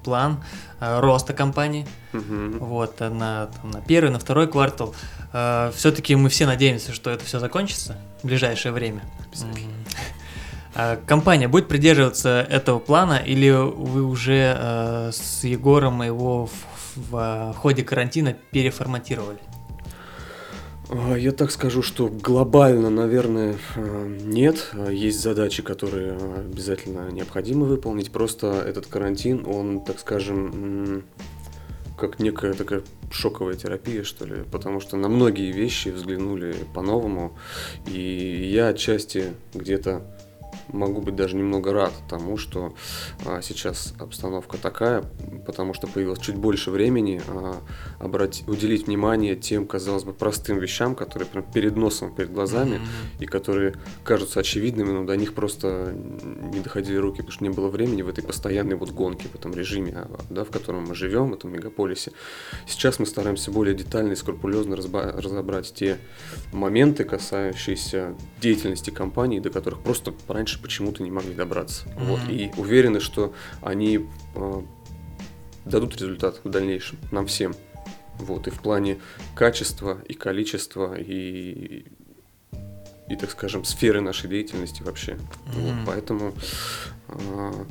план 0.05 0.41
э, 0.79 1.01
роста 1.01 1.33
компании, 1.33 1.85
угу. 2.13 2.63
вот, 2.63 3.01
на, 3.01 3.49
на 3.63 3.81
первый, 3.85 4.11
на 4.11 4.19
второй 4.19 4.47
квартал. 4.47 4.95
Э, 5.33 5.73
Все-таки 5.75 6.15
мы 6.15 6.29
все 6.29 6.45
надеемся, 6.45 6.93
что 6.93 7.09
это 7.09 7.25
все 7.25 7.39
закончится 7.39 7.97
в 8.23 8.27
ближайшее 8.27 8.71
время. 8.71 9.01
А 10.73 10.95
компания 11.05 11.49
будет 11.49 11.67
придерживаться 11.67 12.47
этого 12.49 12.79
плана 12.79 13.15
или 13.15 13.49
вы 13.49 14.03
уже 14.03 14.55
э, 14.57 15.11
с 15.11 15.43
Егором 15.43 16.01
его 16.01 16.45
в, 16.45 16.51
в, 16.95 17.51
в 17.51 17.57
ходе 17.57 17.83
карантина 17.83 18.31
переформатировали? 18.51 19.39
А, 20.91 21.15
я 21.15 21.31
так 21.31 21.51
скажу, 21.51 21.83
что 21.83 22.07
глобально, 22.07 22.89
наверное, 22.89 23.55
э, 23.75 24.17
нет. 24.23 24.71
Есть 24.89 25.21
задачи, 25.21 25.61
которые 25.61 26.13
обязательно 26.13 27.11
необходимо 27.11 27.65
выполнить. 27.65 28.11
Просто 28.11 28.63
этот 28.65 28.87
карантин, 28.87 29.45
он, 29.45 29.83
так 29.83 29.99
скажем, 29.99 31.03
как 31.95 32.19
некая 32.19 32.53
такая 32.53 32.81
шоковая 33.11 33.55
терапия, 33.55 34.03
что 34.03 34.25
ли, 34.25 34.37
потому 34.51 34.79
что 34.79 34.97
на 34.97 35.09
многие 35.09 35.51
вещи 35.51 35.89
взглянули 35.89 36.55
по-новому, 36.73 37.37
и 37.85 38.49
я 38.51 38.69
отчасти 38.69 39.33
где-то 39.53 40.01
могу 40.73 41.01
быть 41.01 41.15
даже 41.15 41.35
немного 41.35 41.73
рад 41.73 41.93
тому, 42.09 42.37
что 42.37 42.73
а, 43.25 43.41
сейчас 43.41 43.93
обстановка 43.99 44.57
такая, 44.57 45.03
потому 45.45 45.73
что 45.73 45.87
появилось 45.87 46.19
чуть 46.19 46.35
больше 46.35 46.71
времени 46.71 47.21
а, 47.27 47.61
обрати, 47.99 48.43
уделить 48.47 48.87
внимание 48.87 49.35
тем, 49.35 49.65
казалось 49.67 50.03
бы, 50.03 50.13
простым 50.13 50.59
вещам, 50.59 50.95
которые 50.95 51.27
прям 51.27 51.43
перед 51.51 51.75
носом, 51.75 52.13
перед 52.13 52.31
глазами, 52.31 52.75
mm-hmm. 52.75 53.23
и 53.23 53.25
которые 53.25 53.75
кажутся 54.03 54.39
очевидными, 54.39 54.91
но 54.91 55.03
до 55.03 55.15
них 55.15 55.33
просто 55.33 55.93
не 55.93 56.59
доходили 56.59 56.97
руки, 56.97 57.17
потому 57.17 57.31
что 57.31 57.43
не 57.43 57.49
было 57.49 57.67
времени 57.69 58.01
в 58.01 58.09
этой 58.09 58.23
постоянной 58.23 58.75
вот 58.75 58.91
гонке, 58.91 59.27
в 59.27 59.35
этом 59.35 59.53
режиме, 59.53 59.93
а, 59.95 60.09
да, 60.29 60.43
в 60.43 60.51
котором 60.51 60.85
мы 60.85 60.95
живем, 60.95 61.31
в 61.31 61.33
этом 61.33 61.51
мегаполисе. 61.51 62.11
Сейчас 62.67 62.99
мы 62.99 63.05
стараемся 63.05 63.51
более 63.51 63.75
детально 63.75 64.13
и 64.13 64.15
скрупулезно 64.15 64.75
разобрать 64.75 65.73
те 65.73 65.97
моменты, 66.51 67.03
касающиеся 67.03 68.15
деятельности 68.41 68.89
компании, 68.89 69.39
до 69.39 69.49
которых 69.49 69.79
просто 69.79 70.13
раньше 70.27 70.58
почему-то 70.61 71.03
не 71.03 71.11
могли 71.11 71.33
добраться. 71.33 71.85
Mm-hmm. 71.85 72.05
Вот, 72.05 72.19
и 72.29 72.51
уверены, 72.57 72.99
что 72.99 73.33
они 73.61 74.07
э, 74.35 74.61
дадут 75.65 75.95
результат 75.97 76.41
в 76.43 76.49
дальнейшем 76.49 76.99
нам 77.11 77.27
всем. 77.27 77.55
Вот, 78.17 78.47
и 78.47 78.51
в 78.51 78.59
плане 78.61 78.99
качества, 79.35 79.99
и 80.07 80.13
количества, 80.13 80.95
и, 80.95 81.85
и 83.07 83.15
так 83.15 83.31
скажем, 83.31 83.63
сферы 83.63 84.01
нашей 84.01 84.29
деятельности 84.29 84.83
вообще. 84.83 85.13
Mm-hmm. 85.13 85.53
Вот, 85.55 85.75
поэтому 85.85 86.33
э, 87.07 87.65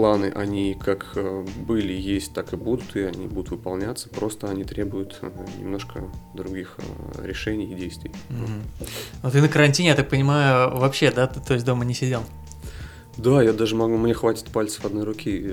планы, 0.00 0.32
они 0.34 0.74
как 0.82 1.08
э, 1.14 1.44
были, 1.66 1.92
есть, 1.92 2.32
так 2.32 2.54
и 2.54 2.56
будут, 2.56 2.96
и 2.96 3.02
они 3.02 3.26
будут 3.26 3.50
выполняться, 3.50 4.08
просто 4.08 4.48
они 4.48 4.64
требуют 4.64 5.18
э, 5.20 5.30
немножко 5.58 6.04
других 6.32 6.78
э, 6.78 7.26
решений 7.26 7.66
и 7.70 7.74
действий. 7.74 8.10
Mm-hmm. 8.30 8.88
Вот 9.22 9.32
ты 9.34 9.42
на 9.42 9.48
карантине, 9.48 9.90
я 9.90 9.94
так 9.94 10.08
понимаю, 10.08 10.74
вообще, 10.78 11.10
да, 11.10 11.26
ты, 11.26 11.40
то 11.40 11.52
есть 11.52 11.66
дома 11.66 11.84
не 11.84 11.92
сидел? 11.92 12.22
Да, 13.16 13.42
я 13.42 13.52
даже 13.52 13.74
могу, 13.74 13.96
мне 13.96 14.14
хватит 14.14 14.46
пальцев 14.46 14.84
одной 14.84 15.04
руки, 15.04 15.44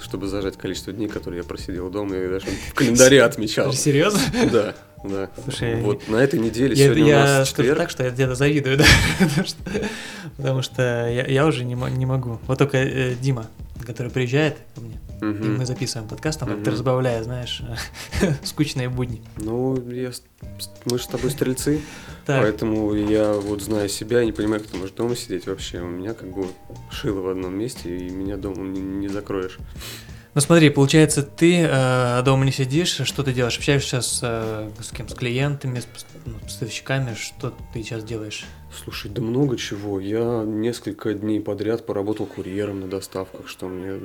чтобы 0.00 0.26
зажать 0.26 0.56
количество 0.56 0.92
дней, 0.92 1.08
которые 1.08 1.38
я 1.42 1.44
просидел 1.44 1.90
дома, 1.90 2.16
и 2.16 2.28
даже 2.28 2.46
в 2.70 2.74
календаре 2.74 3.22
отмечал. 3.22 3.72
Серьезно? 3.72 4.20
Да. 4.50 4.74
Да. 5.04 5.30
Слушай, 5.42 5.80
вот 5.80 6.06
на 6.08 6.16
этой 6.16 6.38
неделе 6.38 6.76
я, 6.76 6.84
сегодня 6.84 7.06
я 7.06 7.16
у 7.16 7.20
нас 7.24 7.48
четверг. 7.48 7.78
так, 7.78 7.90
что 7.90 8.04
я 8.04 8.10
где-то 8.10 8.36
завидую, 8.36 8.76
да, 8.78 8.84
потому 9.18 9.46
что, 9.46 9.56
потому 10.36 10.62
что 10.62 10.82
я, 11.08 11.26
я 11.26 11.46
уже 11.46 11.64
не, 11.64 11.74
не 11.74 12.06
могу. 12.06 12.38
Вот 12.46 12.58
только 12.58 12.78
э, 12.78 13.14
Дима, 13.20 13.46
который 13.84 14.12
приезжает 14.12 14.58
ко 14.74 14.80
мне, 14.80 15.00
угу. 15.22 15.44
и 15.44 15.48
мы 15.48 15.66
записываем 15.66 16.08
подкаст, 16.08 16.40
там 16.40 16.48
угу. 16.48 16.56
как-то 16.56 16.72
разбавляя, 16.72 17.22
знаешь, 17.22 17.62
скучные 18.42 18.88
будни. 18.88 19.22
Ну, 19.36 19.76
я, 19.90 20.10
мы 20.86 20.98
же 20.98 21.04
с 21.04 21.06
тобой 21.06 21.30
стрельцы, 21.30 21.80
поэтому 22.26 22.94
я 22.94 23.32
вот 23.32 23.62
зная 23.62 23.88
себя, 23.88 24.24
не 24.24 24.32
понимаю, 24.32 24.60
как 24.60 24.70
ты 24.70 24.76
можешь 24.76 24.94
дома 24.94 25.16
сидеть 25.16 25.46
вообще. 25.46 25.80
У 25.80 25.88
меня 25.88 26.14
как 26.14 26.30
бы 26.30 26.46
шило 26.90 27.20
в 27.20 27.28
одном 27.28 27.56
месте, 27.56 27.96
и 27.96 28.10
меня 28.10 28.36
дома 28.36 28.62
не, 28.62 28.80
не 28.80 29.08
закроешь. 29.08 29.58
Ну 30.34 30.40
смотри, 30.40 30.70
получается, 30.70 31.22
ты 31.22 31.66
э, 31.68 32.22
дома 32.24 32.46
не 32.46 32.52
сидишь, 32.52 33.00
что 33.04 33.22
ты 33.22 33.34
делаешь? 33.34 33.58
Общаешься 33.58 34.00
с, 34.00 34.20
э, 34.22 34.70
с 34.80 34.90
кем? 34.90 35.06
С 35.06 35.14
клиентами, 35.14 35.80
с 35.80 35.86
ну, 36.24 36.38
поставщиками? 36.38 37.14
Что 37.14 37.52
ты 37.74 37.82
сейчас 37.82 38.02
делаешь? 38.02 38.46
Слушай, 38.72 39.10
да 39.10 39.20
много 39.22 39.56
чего. 39.56 40.00
Я 40.00 40.44
несколько 40.44 41.14
дней 41.14 41.40
подряд 41.40 41.84
поработал 41.86 42.26
курьером 42.26 42.80
на 42.80 42.88
доставках, 42.88 43.48
что 43.48 43.68
мне 43.68 44.00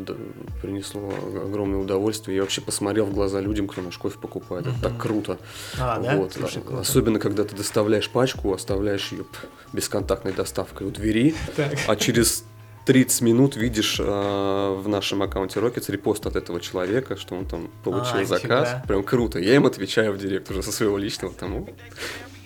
принесло 0.62 1.12
огромное 1.46 1.80
удовольствие. 1.80 2.38
Я 2.38 2.42
вообще 2.44 2.62
посмотрел 2.62 3.06
в 3.06 3.14
глаза 3.14 3.40
людям, 3.40 3.68
кто 3.68 3.82
наш 3.82 3.98
кофе 3.98 4.18
покупает. 4.20 4.68
Это 4.68 4.82
так 4.82 4.98
круто. 4.98 5.40
А, 5.80 6.00
да? 6.00 6.18
Вот. 6.18 6.34
Слушай, 6.34 6.62
круто. 6.62 6.82
Особенно, 6.82 7.20
когда 7.20 7.44
ты 7.44 7.56
доставляешь 7.56 8.10
пачку, 8.10 8.54
оставляешь 8.54 9.12
ее 9.12 9.26
бесконтактной 9.74 10.34
доставкой 10.34 10.88
у 10.88 10.92
двери, 10.92 11.36
так. 11.56 11.74
а 11.88 11.96
через 11.96 12.44
30 12.86 13.22
минут 13.22 13.58
видишь 13.58 14.00
э, 14.00 14.04
в 14.04 14.88
нашем 14.88 15.22
аккаунте 15.22 15.60
Rockets 15.60 15.92
репост 15.92 16.26
от 16.26 16.38
этого 16.38 16.62
человека, 16.62 17.18
что 17.18 17.36
он 17.36 17.46
там 17.46 17.70
получил 17.84 18.20
а, 18.20 18.26
заказ. 18.26 18.70
Нифига. 18.70 18.84
Прям 18.88 19.04
круто. 19.04 19.40
Я 19.40 19.56
им 19.56 19.66
отвечаю 19.66 20.14
в 20.14 20.18
директ 20.18 20.50
уже 20.50 20.64
со 20.64 20.72
своего 20.72 20.98
личного 20.98 21.34
тому. 21.34 21.68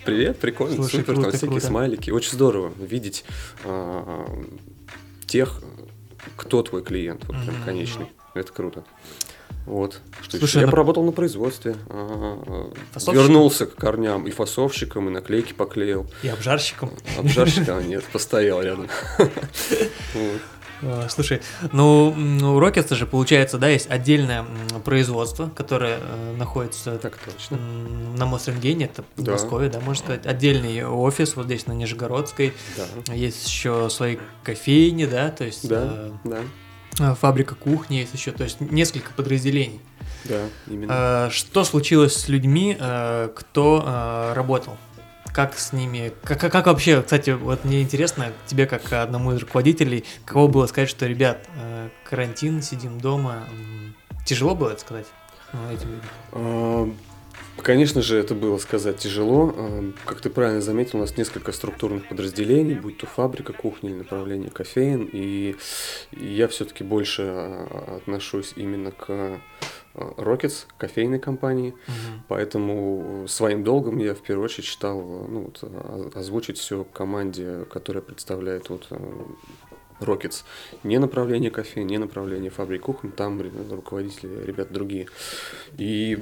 Привет, 0.04 0.38
прикольно, 0.38 0.76
Слушай, 0.76 1.00
супер, 1.00 1.14
круто, 1.14 1.22
там 1.22 1.30
всякие 1.30 1.50
круто. 1.50 1.66
смайлики. 1.66 2.10
Очень 2.10 2.32
здорово 2.32 2.72
видеть 2.78 3.24
э, 3.64 4.26
тех, 5.26 5.62
кто 6.36 6.62
твой 6.62 6.82
клиент, 6.82 7.24
вот 7.26 7.36
прям 7.44 7.62
конечный. 7.64 8.06
Это 8.34 8.52
круто. 8.52 8.84
Вот. 9.66 10.00
Что 10.22 10.38
Слушай, 10.38 10.50
еще? 10.50 10.60
Я 10.60 10.66
на... 10.66 10.72
поработал 10.72 11.04
на 11.04 11.12
производстве. 11.12 11.76
А, 11.88 12.72
вернулся 13.12 13.66
к 13.66 13.76
корням 13.76 14.26
и 14.26 14.30
фасовщиком, 14.30 15.08
и 15.08 15.12
наклейки 15.12 15.52
поклеил. 15.52 16.06
И 16.22 16.28
обжарщиком. 16.28 16.90
Обжарщика 17.18 17.80
нет, 17.82 18.04
постоял 18.12 18.60
рядом. 18.60 18.88
А, 20.82 21.06
слушай, 21.08 21.40
ну 21.72 22.08
у 22.10 22.60
Rockets 22.60 22.94
же 22.94 23.06
получается, 23.06 23.58
да, 23.58 23.68
есть 23.68 23.90
отдельное 23.90 24.44
производство, 24.84 25.50
которое 25.54 25.98
э, 26.00 26.36
находится 26.36 26.98
так 26.98 27.18
точно. 27.18 27.58
на 28.16 28.26
Мосренгене, 28.26 28.86
это 28.86 29.04
в 29.16 29.22
да. 29.22 29.32
Москве, 29.32 29.68
да, 29.68 29.80
можно 29.80 30.04
сказать. 30.04 30.26
Отдельный 30.26 30.84
офис 30.84 31.36
вот 31.36 31.46
здесь 31.46 31.66
на 31.66 31.72
Нижегородской. 31.72 32.52
Да. 32.76 33.14
Есть 33.14 33.46
еще 33.46 33.88
свои 33.90 34.18
кофейни, 34.42 35.06
да, 35.06 35.30
то 35.30 35.44
есть. 35.44 35.68
Да, 35.68 35.82
э, 35.84 36.10
да 36.24 36.38
Э, 36.98 37.14
фабрика 37.14 37.54
кухни 37.54 37.96
есть 37.96 38.14
еще, 38.14 38.32
то 38.32 38.44
есть 38.44 38.60
несколько 38.60 39.12
подразделений. 39.12 39.80
Да, 40.24 40.46
именно. 40.66 41.26
Э, 41.28 41.30
что 41.30 41.64
случилось 41.64 42.14
с 42.14 42.28
людьми, 42.28 42.76
э, 42.78 43.30
кто 43.34 44.32
работал? 44.34 44.76
Как 45.32 45.58
с 45.58 45.72
ними, 45.72 46.12
как, 46.24 46.40
как 46.40 46.66
вообще, 46.66 47.00
кстати, 47.02 47.30
вот 47.30 47.64
мне 47.64 47.82
интересно, 47.82 48.32
тебе 48.46 48.66
как 48.66 48.92
одному 48.92 49.32
из 49.32 49.40
руководителей, 49.40 50.04
кого 50.26 50.46
было 50.46 50.66
сказать, 50.66 50.90
что, 50.90 51.06
ребят, 51.06 51.48
карантин, 52.04 52.60
сидим 52.60 53.00
дома, 53.00 53.48
тяжело 54.26 54.54
было 54.54 54.70
это 54.70 54.80
сказать 54.80 55.06
этим 55.70 55.88
людям? 55.88 56.96
Конечно 57.60 58.02
же, 58.02 58.16
это 58.18 58.34
было 58.34 58.58
сказать 58.58 58.96
тяжело. 58.96 59.54
А, 59.56 59.92
как 60.04 60.20
ты 60.20 60.30
правильно 60.30 60.60
заметил, 60.60 60.98
у 60.98 61.02
нас 61.02 61.16
несколько 61.16 61.52
структурных 61.52 62.08
подразделений, 62.08 62.74
будь 62.74 62.98
то 62.98 63.06
фабрика, 63.06 63.52
кухня 63.52 63.90
или 63.90 63.98
направление 63.98 64.50
кофеин. 64.50 65.08
И 65.12 65.56
я 66.12 66.48
все-таки 66.48 66.82
больше 66.82 67.22
а, 67.22 67.98
отношусь 67.98 68.54
именно 68.56 68.90
к 68.90 69.04
а, 69.10 69.38
Rockets, 69.94 70.66
кофейной 70.78 71.18
компании. 71.18 71.70
Угу. 71.70 72.22
Поэтому 72.28 73.26
своим 73.28 73.64
долгом 73.64 73.98
я 73.98 74.14
в 74.14 74.22
первую 74.22 74.46
очередь 74.46 74.66
считал 74.66 75.00
ну, 75.00 75.52
вот, 75.62 76.16
озвучить 76.16 76.58
все 76.58 76.84
команде, 76.84 77.64
которая 77.70 78.02
представляет 78.02 78.70
вот, 78.70 78.88
Rockets. 80.00 80.44
Не 80.82 80.98
направление 80.98 81.50
кафе, 81.50 81.82
не 81.82 81.98
направление 81.98 82.50
фабрик 82.50 82.82
кухни, 82.82 83.10
там 83.10 83.40
руководители, 83.70 84.44
ребята 84.44 84.72
другие. 84.74 85.08
И 85.78 86.18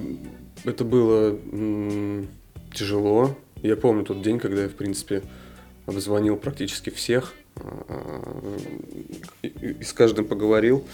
это 0.64 0.84
было 0.84 1.30
м- 1.30 2.28
тяжело. 2.74 3.36
Я 3.56 3.76
помню 3.76 4.04
тот 4.04 4.22
день, 4.22 4.38
когда 4.38 4.62
я, 4.62 4.68
в 4.68 4.74
принципе, 4.74 5.22
обзвонил 5.86 6.36
практически 6.36 6.90
всех, 6.90 7.34
а, 7.34 7.39
и, 9.42 9.82
с 9.82 9.92
каждым 9.92 10.26
поговорил, 10.26 10.84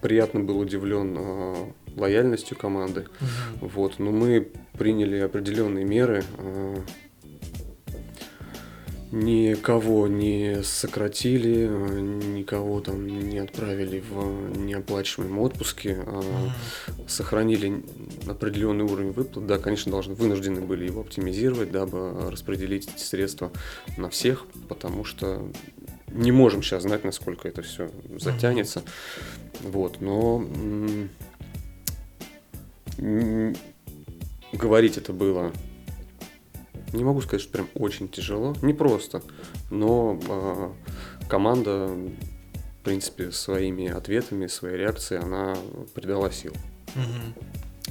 приятно 0.00 0.40
был 0.40 0.58
удивлен 0.58 1.16
а, 1.18 1.72
лояльностью 1.96 2.56
команды. 2.56 3.06
Мгм. 3.20 3.68
Вот, 3.68 3.98
но 3.98 4.10
мы 4.10 4.48
приняли 4.78 5.18
определенные 5.18 5.84
меры. 5.84 6.24
Никого 9.14 10.08
не 10.08 10.64
сократили, 10.64 11.68
никого 11.68 12.80
там 12.80 13.06
не 13.06 13.38
отправили 13.38 14.02
в 14.10 14.58
неоплачиваемые 14.58 15.40
отпуски, 15.40 15.96
а 16.04 16.50
сохранили 17.06 17.84
определенный 18.26 18.84
уровень 18.84 19.12
выплат. 19.12 19.46
Да, 19.46 19.58
конечно, 19.58 19.92
должны 19.92 20.14
вынуждены 20.14 20.62
были 20.62 20.86
его 20.86 21.02
оптимизировать, 21.02 21.70
дабы 21.70 22.28
распределить 22.28 22.88
эти 22.92 23.04
средства 23.04 23.52
на 23.96 24.10
всех, 24.10 24.46
потому 24.68 25.04
что 25.04 25.48
не 26.10 26.32
можем 26.32 26.64
сейчас 26.64 26.82
знать, 26.82 27.04
насколько 27.04 27.46
это 27.46 27.62
все 27.62 27.92
затянется. 28.18 28.82
Вот, 29.62 30.00
но 30.00 30.44
м, 30.56 31.08
м, 32.98 33.54
говорить 34.52 34.98
это 34.98 35.12
было, 35.12 35.52
не 36.96 37.04
могу 37.04 37.20
сказать, 37.20 37.42
что 37.42 37.52
прям 37.52 37.68
очень 37.74 38.08
тяжело, 38.08 38.54
не 38.62 38.72
просто, 38.72 39.22
но 39.70 40.18
а, 40.28 40.72
команда, 41.28 41.88
в 41.88 42.84
принципе, 42.84 43.32
своими 43.32 43.88
ответами, 43.88 44.46
своей 44.46 44.76
реакцией, 44.76 45.20
она 45.20 45.56
придала 45.94 46.30
сил. 46.30 46.52
Мгм. 46.94 47.34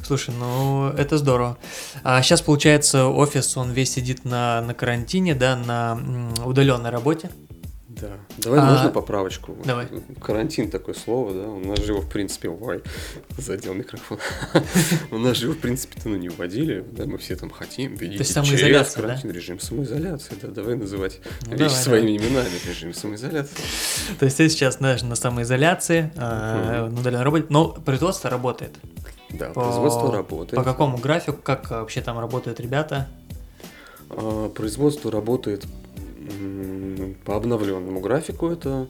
Слушай, 0.04 0.34
ну 0.38 0.90
это 0.90 1.18
здорово. 1.18 1.58
А 2.04 2.22
сейчас, 2.22 2.42
получается, 2.42 3.08
офис, 3.08 3.56
он 3.56 3.72
весь 3.72 3.94
сидит 3.94 4.26
на, 4.26 4.62
на 4.62 4.74
карантине, 4.74 5.34
да, 5.34 5.56
на 5.56 5.98
удаленной 6.46 6.90
работе. 6.90 7.30
Да. 8.04 8.18
Давай 8.40 8.60
А, 8.60 8.66
можно 8.74 8.90
поправочку? 8.90 9.56
давай. 9.64 9.88
Карантин 10.22 10.70
такое 10.70 10.94
слово, 10.94 11.34
да? 11.34 11.48
У 11.48 11.60
нас 11.60 11.80
же 11.80 11.94
его, 11.94 12.02
в 12.02 12.10
принципе, 12.10 12.50
ой, 12.50 12.82
задел 13.38 13.74
микрофон. 13.74 14.18
У 15.12 15.18
нас 15.18 15.38
же 15.38 15.46
его, 15.46 15.54
в 15.56 15.60
принципе-то, 15.60 16.10
ну, 16.10 16.18
не 16.18 16.28
вводили, 16.28 16.84
да, 16.92 17.06
мы 17.06 17.18
все 17.18 17.38
там 17.38 17.50
хотим, 17.50 17.96
видите, 17.96 18.20
есть 18.20 18.34
самоизоляция, 18.34 19.02
да? 19.02 19.08
карантин, 19.08 19.32
режим 19.32 19.60
самоизоляции, 19.60 20.34
да, 20.42 20.50
давай 20.50 20.76
называть 20.76 21.22
Ну, 21.46 21.56
вещи 21.56 21.74
своими 21.76 22.18
именами, 22.18 22.50
режим 22.68 22.94
самоизоляции. 22.94 23.56
То 24.20 24.26
есть 24.26 24.38
ты 24.38 24.50
сейчас, 24.50 24.78
знаешь, 24.80 25.02
на 25.02 25.16
самоизоляции, 25.16 26.12
а, 26.18 26.90
на 26.90 27.00
удаленной 27.00 27.24
работе, 27.24 27.46
но 27.50 27.70
производство 27.70 28.30
работает. 28.30 28.76
Да, 29.30 29.50
производство 29.52 30.12
работает. 30.12 30.56
По 30.56 30.64
какому 30.70 30.98
графику, 30.98 31.38
как 31.42 31.70
вообще 31.72 32.02
там 32.02 32.20
работают 32.20 32.60
ребята? 32.60 33.08
А, 34.10 34.50
Производство 34.50 35.10
работает 35.10 35.66
по 37.26 37.36
обновленному 37.36 38.00
графику. 38.00 38.50
Это 38.50 38.88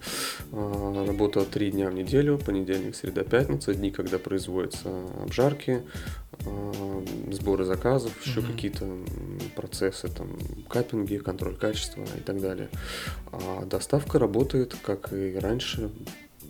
а, 0.51 1.05
работа 1.05 1.45
три 1.45 1.71
дня 1.71 1.89
в 1.89 1.93
неделю, 1.93 2.37
понедельник, 2.37 2.95
среда, 2.95 3.23
пятница, 3.23 3.73
дни, 3.73 3.91
когда 3.91 4.17
производятся 4.19 4.89
обжарки, 5.21 5.83
а, 6.45 7.03
сборы 7.31 7.65
заказов, 7.65 8.11
еще 8.25 8.41
Мгм. 8.41 8.51
какие-то 8.51 8.85
процессы, 9.55 10.07
там, 10.07 10.29
капинги, 10.69 11.17
контроль 11.19 11.55
качества 11.55 12.03
и 12.17 12.21
так 12.21 12.39
далее. 12.41 12.69
А 13.31 13.65
доставка 13.65 14.19
работает, 14.19 14.75
как 14.83 15.13
и 15.13 15.37
раньше, 15.39 15.89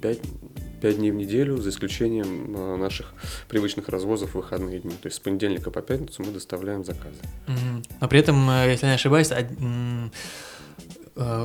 5, 0.01 0.97
дней 0.97 1.11
в 1.11 1.15
неделю, 1.15 1.57
за 1.61 1.69
исключением 1.69 2.53
а, 2.57 2.75
наших 2.77 3.13
привычных 3.47 3.87
развозов 3.87 4.31
в 4.31 4.35
выходные 4.35 4.79
дни. 4.79 4.91
То 4.91 5.05
есть 5.07 5.15
с 5.15 5.19
понедельника 5.21 5.71
по 5.71 5.81
пятницу 5.81 6.21
мы 6.25 6.31
доставляем 6.33 6.83
заказы. 6.83 7.19
Мгм. 7.47 7.83
Но 8.01 8.07
при 8.09 8.19
этом, 8.19 8.49
э, 8.49 8.69
если 8.71 8.87
не 8.87 8.93
ошибаюсь, 8.95 9.31
од- 9.31 10.11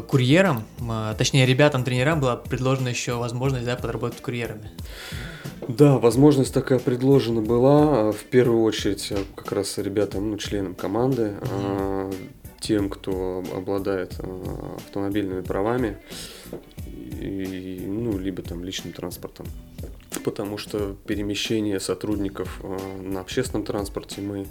курьерам, 0.09 0.65
э, 0.81 1.15
точнее 1.17 1.47
ребятам, 1.47 1.85
тренерам 1.85 2.21
была 2.21 2.37
предложена 2.37 2.89
еще 2.89 3.15
возможность 3.15 3.67
да, 3.67 3.77
подработать 3.77 4.21
курьерами. 4.21 4.71
Да, 5.67 5.99
возможность 5.99 6.55
такая 6.55 6.79
предложена 6.79 7.43
была. 7.43 8.09
а, 8.09 8.13
В 8.13 8.25
первую 8.25 8.63
очередь, 8.63 9.13
как 9.37 9.53
раз 9.53 9.77
ребятам, 9.79 10.31
ну, 10.31 10.39
членам 10.39 10.75
команды, 10.75 11.35
а, 11.43 12.11
тем, 12.61 12.89
кто 12.89 13.45
обладает 13.55 14.19
автомобильными 14.77 15.43
правами, 15.43 15.99
и, 17.21 17.83
ну, 17.87 18.19
либо 18.19 18.43
там 18.43 18.65
личным 18.65 18.93
транспортом. 18.93 19.47
Потому 20.25 20.59
что 20.59 20.97
перемещение 21.07 21.81
сотрудников 21.81 22.61
на 23.03 23.21
общественном 23.21 23.65
транспорте 23.65 24.21
мы 24.21 24.47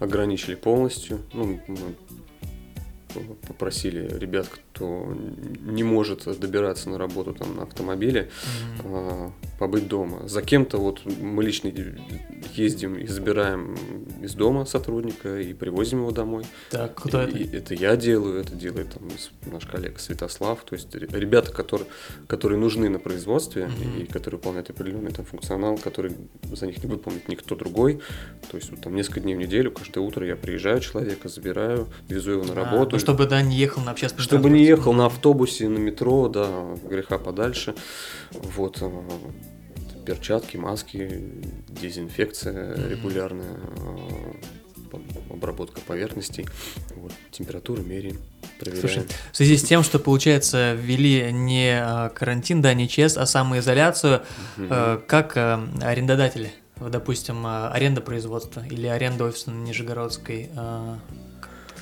ограничили 0.00 0.54
полностью. 0.54 1.20
Ну, 1.32 1.60
мы 1.66 1.78
попросили 3.46 4.08
ребят, 4.18 4.48
кто 4.48 5.16
не 5.62 5.82
может 5.84 6.24
добираться 6.38 6.90
на 6.90 6.98
работу 6.98 7.32
там 7.34 7.56
на 7.56 7.62
автомобиле, 7.62 8.30
а, 8.84 9.30
побыть 9.58 9.88
дома. 9.88 10.28
За 10.28 10.42
кем-то 10.42 10.78
вот 10.78 11.00
мы 11.20 11.42
лично 11.42 11.72
ездим 12.54 12.96
и 12.96 13.06
забираем 13.06 13.74
из 14.22 14.34
дома 14.34 14.64
сотрудника 14.66 15.40
и 15.40 15.52
привозим 15.54 16.00
его 16.00 16.10
домой. 16.10 16.44
Так, 16.70 16.94
кто 16.94 17.22
И- 17.22 17.24
это? 17.28 17.38
и 17.38 17.56
это 17.56 17.74
я 17.74 17.96
делаю, 17.96 18.40
это 18.40 18.54
делает 18.54 18.92
там 18.94 19.08
наш 19.52 19.64
коллега 19.66 19.98
Святослав. 19.98 20.62
То 20.64 20.74
есть 20.74 20.94
ре- 20.94 21.08
ребята, 21.10 21.52
которые, 21.52 21.88
которые 22.26 22.58
нужны 22.58 22.88
на 22.88 22.98
производстве 22.98 23.66
Мгм. 23.66 24.02
и 24.02 24.06
которые 24.06 24.38
выполняют 24.38 24.70
определенный 24.70 25.10
там 25.12 25.24
функционал, 25.24 25.76
который 25.78 26.12
за 26.52 26.66
них 26.66 26.82
не 26.82 26.90
выполнит 26.90 27.28
никто 27.28 27.54
другой. 27.56 28.00
То 28.50 28.56
есть 28.56 28.70
вот 28.70 28.80
там 28.80 28.94
несколько 28.94 29.20
дней 29.20 29.34
в 29.34 29.38
неделю, 29.38 29.70
каждое 29.70 30.00
утро 30.00 30.26
я 30.26 30.36
приезжаю 30.36 30.80
человека, 30.80 31.28
забираю, 31.28 31.88
везу 32.08 32.32
его 32.32 32.44
на 32.44 32.52
А, 32.52 32.54
работу. 32.56 32.92
ну, 32.92 32.98
чтобы 33.06 33.26
да, 33.26 33.40
не 33.40 33.56
ехал 33.56 33.82
на 33.82 33.92
общественном 33.92 34.24
Чтобы 34.24 34.50
не 34.50 34.64
ехал 34.64 34.92
на 34.92 35.06
автобусе, 35.06 35.68
на 35.68 35.78
метро, 35.78 36.28
да, 36.28 36.48
греха 36.88 37.18
подальше. 37.18 37.76
Вот 38.32 38.78
э, 38.80 38.90
перчатки, 40.04 40.56
маски, 40.56 41.22
дезинфекция 41.68 42.88
регулярная, 42.88 43.58
э, 44.92 45.30
обработка 45.30 45.80
поверхностей. 45.82 46.46
Вот, 46.96 47.12
температуру 47.30 47.82
меряем, 47.82 48.18
проверяем. 48.58 48.88
Слушай, 48.88 49.06
В 49.30 49.36
связи 49.36 49.56
с 49.56 49.62
тем, 49.62 49.84
что, 49.84 50.00
получается, 50.00 50.74
ввели 50.74 51.30
не 51.32 51.80
э, 51.80 52.10
карантин, 52.10 52.60
да, 52.60 52.74
не 52.74 52.88
ЧС, 52.88 53.16
а 53.16 53.24
самоизоляцию, 53.24 54.22
э, 54.56 55.00
как 55.06 55.36
арендодатели, 55.36 56.52
допустим, 56.80 57.46
аренда 57.46 58.00
производства 58.00 58.64
или 58.68 58.88
аренда 58.88 59.26
офиса 59.26 59.52
на 59.52 59.62
Нижегородской, 59.62 60.50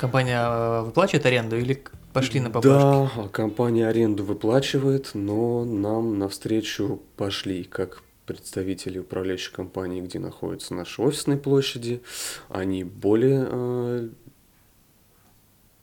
компания 0.04 0.44
э, 0.46 0.82
выплачивает 0.82 1.26
аренду 1.26 1.56
или 1.58 1.82
пошли 2.12 2.40
на 2.40 2.50
поблажки? 2.50 3.16
Да, 3.16 3.28
компания 3.28 3.88
аренду 3.88 4.24
выплачивает, 4.24 5.10
но 5.14 5.64
нам 5.64 6.18
навстречу 6.18 7.02
пошли 7.16 7.64
как 7.64 8.02
представители 8.26 8.98
управляющей 8.98 9.52
компании, 9.52 10.00
где 10.00 10.18
находятся 10.18 10.74
наши 10.74 11.02
офисные 11.02 11.38
площади. 11.38 12.02
Они 12.48 12.84
более 12.84 13.46
э, 13.50 14.08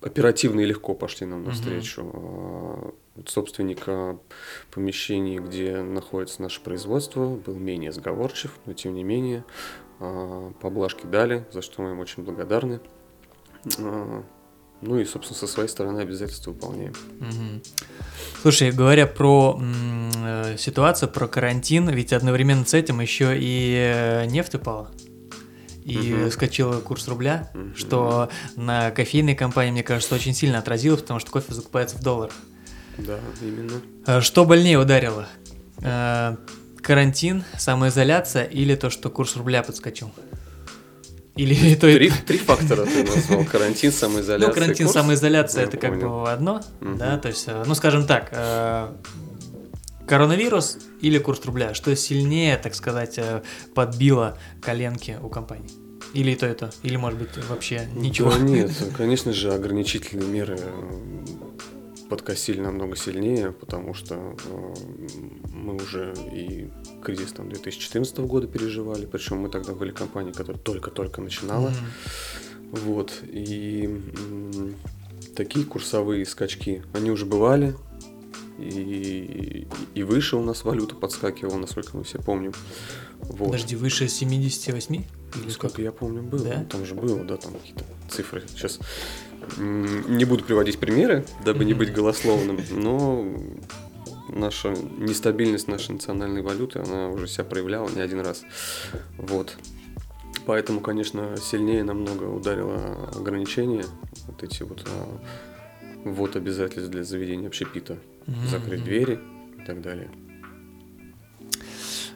оперативно 0.02 0.62
и 0.62 0.66
легко 0.66 0.94
пошли 0.94 1.28
нам 1.28 1.44
навстречу. 1.44 2.02
А, 2.14 2.94
вот 3.16 3.30
Собственник 3.30 3.84
а, 3.88 4.18
помещений, 4.72 5.38
где 5.38 5.82
находится 5.82 6.42
наше 6.42 6.62
производство, 6.62 7.36
был 7.36 7.56
менее 7.56 7.92
сговорчив, 7.92 8.52
но 8.66 8.74
тем 8.74 8.96
не 8.96 9.04
менее 9.04 9.44
а, 10.00 10.52
поблажки 10.62 11.06
дали, 11.06 11.46
за 11.52 11.62
что 11.62 11.82
мы 11.82 11.92
им 11.92 12.00
очень 12.00 12.24
благодарны. 12.24 12.80
А, 13.80 14.24
Ну 14.84 15.00
и, 15.00 15.06
собственно, 15.06 15.38
со 15.40 15.46
своей 15.46 15.70
стороны 15.70 16.00
обязательства 16.00 16.52
выполняем. 16.52 16.94
Мгм. 17.20 17.62
Слушай, 18.42 18.72
говоря 18.72 19.06
про 19.06 19.56
м, 19.60 20.10
э, 20.16 20.56
ситуацию, 20.58 21.08
про 21.10 21.28
карантин, 21.28 21.88
ведь 21.90 22.12
одновременно 22.14 22.66
с 22.66 22.74
этим 22.74 23.00
еще 23.00 23.38
и 23.38 23.76
э, 23.78 24.26
нефть 24.26 24.56
упала. 24.56 24.90
И 25.86 26.14
Мгм. 26.14 26.32
скачил 26.32 26.82
курс 26.82 27.08
рубля, 27.08 27.52
Мгм. 27.54 27.76
что 27.76 28.30
на 28.56 28.90
кофейной 28.92 29.36
компании, 29.36 29.72
мне 29.72 29.84
кажется, 29.84 30.16
очень 30.16 30.34
сильно 30.34 30.58
отразилось, 30.58 31.02
потому 31.02 31.20
что 31.20 31.30
кофе 31.30 31.54
закупается 31.54 31.98
в 31.98 32.02
долларах. 32.04 32.34
Да, 32.98 33.20
именно. 33.42 33.82
Э, 34.08 34.20
Что 34.22 34.46
больнее 34.46 34.80
ударило? 34.80 35.28
Карантин, 36.82 37.44
самоизоляция 37.58 38.46
или 38.46 38.74
то, 38.76 38.90
что 38.90 39.10
курс 39.12 39.36
рубля 39.36 39.62
подскочил? 39.62 40.12
Или 41.36 41.76
то, 41.76 41.82
Три, 41.82 42.12
три 42.28 42.38
фактора 42.38 42.86
ты 42.86 43.04
назвал. 43.04 43.46
Карантин, 43.46 43.92
самоизоляция. 43.92 44.48
Ну, 44.50 44.54
карантин, 44.54 44.86
курс. 44.86 44.94
самоизоляция 44.94 45.64
это 45.64 45.78
как 45.78 45.92
понял. 45.92 46.10
бы 46.22 46.30
одно, 46.32 46.62
Мгм. 46.82 46.98
да, 46.98 47.18
то 47.18 47.30
есть, 47.30 47.46
э, 47.48 47.64
ну, 47.66 47.74
скажем 47.74 48.06
так, 48.06 48.30
э, 48.32 48.90
коронавирус 50.08 50.78
или 51.00 51.18
курс 51.20 51.44
рубля, 51.46 51.74
что 51.74 51.96
сильнее, 51.96 52.58
так 52.58 52.76
сказать, 52.76 53.18
э, 53.18 53.42
подбило 53.74 54.38
коленки 54.62 55.18
у 55.22 55.30
компании? 55.30 55.70
Или 56.14 56.36
то, 56.36 56.46
и 56.50 56.54
то, 56.54 56.70
или, 56.84 56.98
может 56.98 57.18
быть, 57.18 57.30
вообще 57.50 57.88
ничего? 57.96 58.32
Да 58.32 58.40
нет, 58.40 58.72
конечно 58.98 59.32
же, 59.32 59.54
ограничительные 59.54 60.28
меры 60.28 60.60
подкосили 62.12 62.60
намного 62.60 62.98
сильнее, 62.98 63.54
потому 63.54 63.94
что 63.94 64.36
э, 64.46 64.74
мы 65.54 65.76
уже 65.76 66.14
и 66.34 66.70
кризис 67.02 67.32
там 67.32 67.48
2014 67.48 68.18
года 68.20 68.48
переживали, 68.48 69.06
причем 69.06 69.38
мы 69.38 69.48
тогда 69.48 69.72
были 69.72 69.92
компанией, 69.92 70.34
которая 70.34 70.62
только-только 70.62 71.22
начинала. 71.22 71.70
Мгм. 71.70 71.78
Вот, 72.72 73.14
и 73.24 74.02
такие 75.38 75.66
курсовые 75.66 76.26
скачки, 76.26 76.84
они 76.92 77.12
уже 77.12 77.26
бывали, 77.26 77.76
и, 78.60 79.66
и 79.96 80.04
выше 80.04 80.36
у 80.36 80.44
нас 80.44 80.66
валюта 80.66 80.96
подскакивала, 80.96 81.58
насколько 81.58 81.96
мы 81.96 82.04
все 82.04 82.20
помним. 82.20 82.52
Вот. 83.22 83.52
Подожди, 83.52 83.78
выше 83.78 84.10
78? 84.10 84.96
Или 84.96 85.04
сколько 85.34 85.54
сколько? 85.54 85.82
я 85.82 85.94
помню, 85.94 86.24
было. 86.24 86.44
Да? 86.44 86.66
Там 86.66 86.86
же 86.86 86.94
было, 86.94 87.24
да, 87.24 87.38
там 87.38 87.54
какие-то 87.54 87.86
цифры. 88.10 88.44
Сейчас 88.50 88.80
не 89.58 90.26
буду 90.26 90.44
приводить 90.44 90.80
примеры, 90.80 91.26
дабы 91.44 91.66
не 91.66 91.74
быть 91.74 91.94
голословным, 91.94 92.60
но 92.72 93.26
наша 94.30 94.70
нестабильность 94.70 95.68
нашей 95.68 95.92
национальной 95.92 96.42
валюты, 96.42 96.80
она 96.80 97.10
уже 97.10 97.28
себя 97.28 97.44
проявляла 97.44 97.90
не 97.90 98.02
один 98.02 98.22
раз. 98.22 98.44
Вот. 99.18 99.58
Поэтому, 100.46 100.80
конечно, 100.80 101.36
сильнее 101.38 101.84
намного 101.84 102.24
ударило 102.24 103.10
ограничение, 103.16 103.86
вот 104.28 104.44
эти 104.44 104.64
вот 104.64 104.88
а, 104.88 105.20
вот 106.04 106.36
обязательств 106.36 106.90
для 106.90 107.04
заведения 107.04 107.48
общепита, 107.48 107.98
mm-hmm. 108.26 108.48
закрыть 108.50 108.84
двери 108.84 109.20
и 109.62 109.66
так 109.66 109.82
далее. 109.82 110.10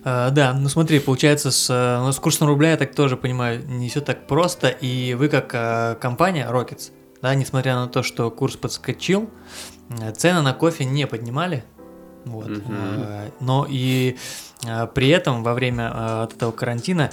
Uh, 0.04 0.30
да, 0.30 0.54
ну 0.54 0.70
смотри, 0.70 1.00
получается, 1.00 1.50
с, 1.50 2.02
ну, 2.04 2.12
с 2.12 2.20
курсом 2.20 2.48
рубля, 2.48 2.72
я 2.72 2.78
так 2.78 2.94
тоже 2.94 3.18
понимаю, 3.18 3.68
не 3.68 3.90
все 3.90 4.02
так 4.02 4.28
просто, 4.28 4.70
и 4.70 5.16
вы 5.16 5.30
как 5.30 5.52
uh, 5.56 5.96
компания 5.96 6.48
Rockets, 6.48 6.92
да, 7.26 7.34
несмотря 7.34 7.74
на 7.74 7.88
то, 7.88 8.04
что 8.04 8.30
курс 8.30 8.56
подскочил, 8.56 9.32
цены 10.16 10.44
на 10.44 10.54
кофе 10.54 10.86
не 10.86 11.08
поднимали, 11.08 11.66
вот. 12.24 12.50
Uh-huh. 12.50 13.34
Но 13.40 13.66
и 13.68 14.16
а, 14.64 14.86
при 14.86 15.10
этом 15.10 15.44
во 15.44 15.56
время 15.56 16.28
этого 16.32 16.52
карантина 16.52 17.10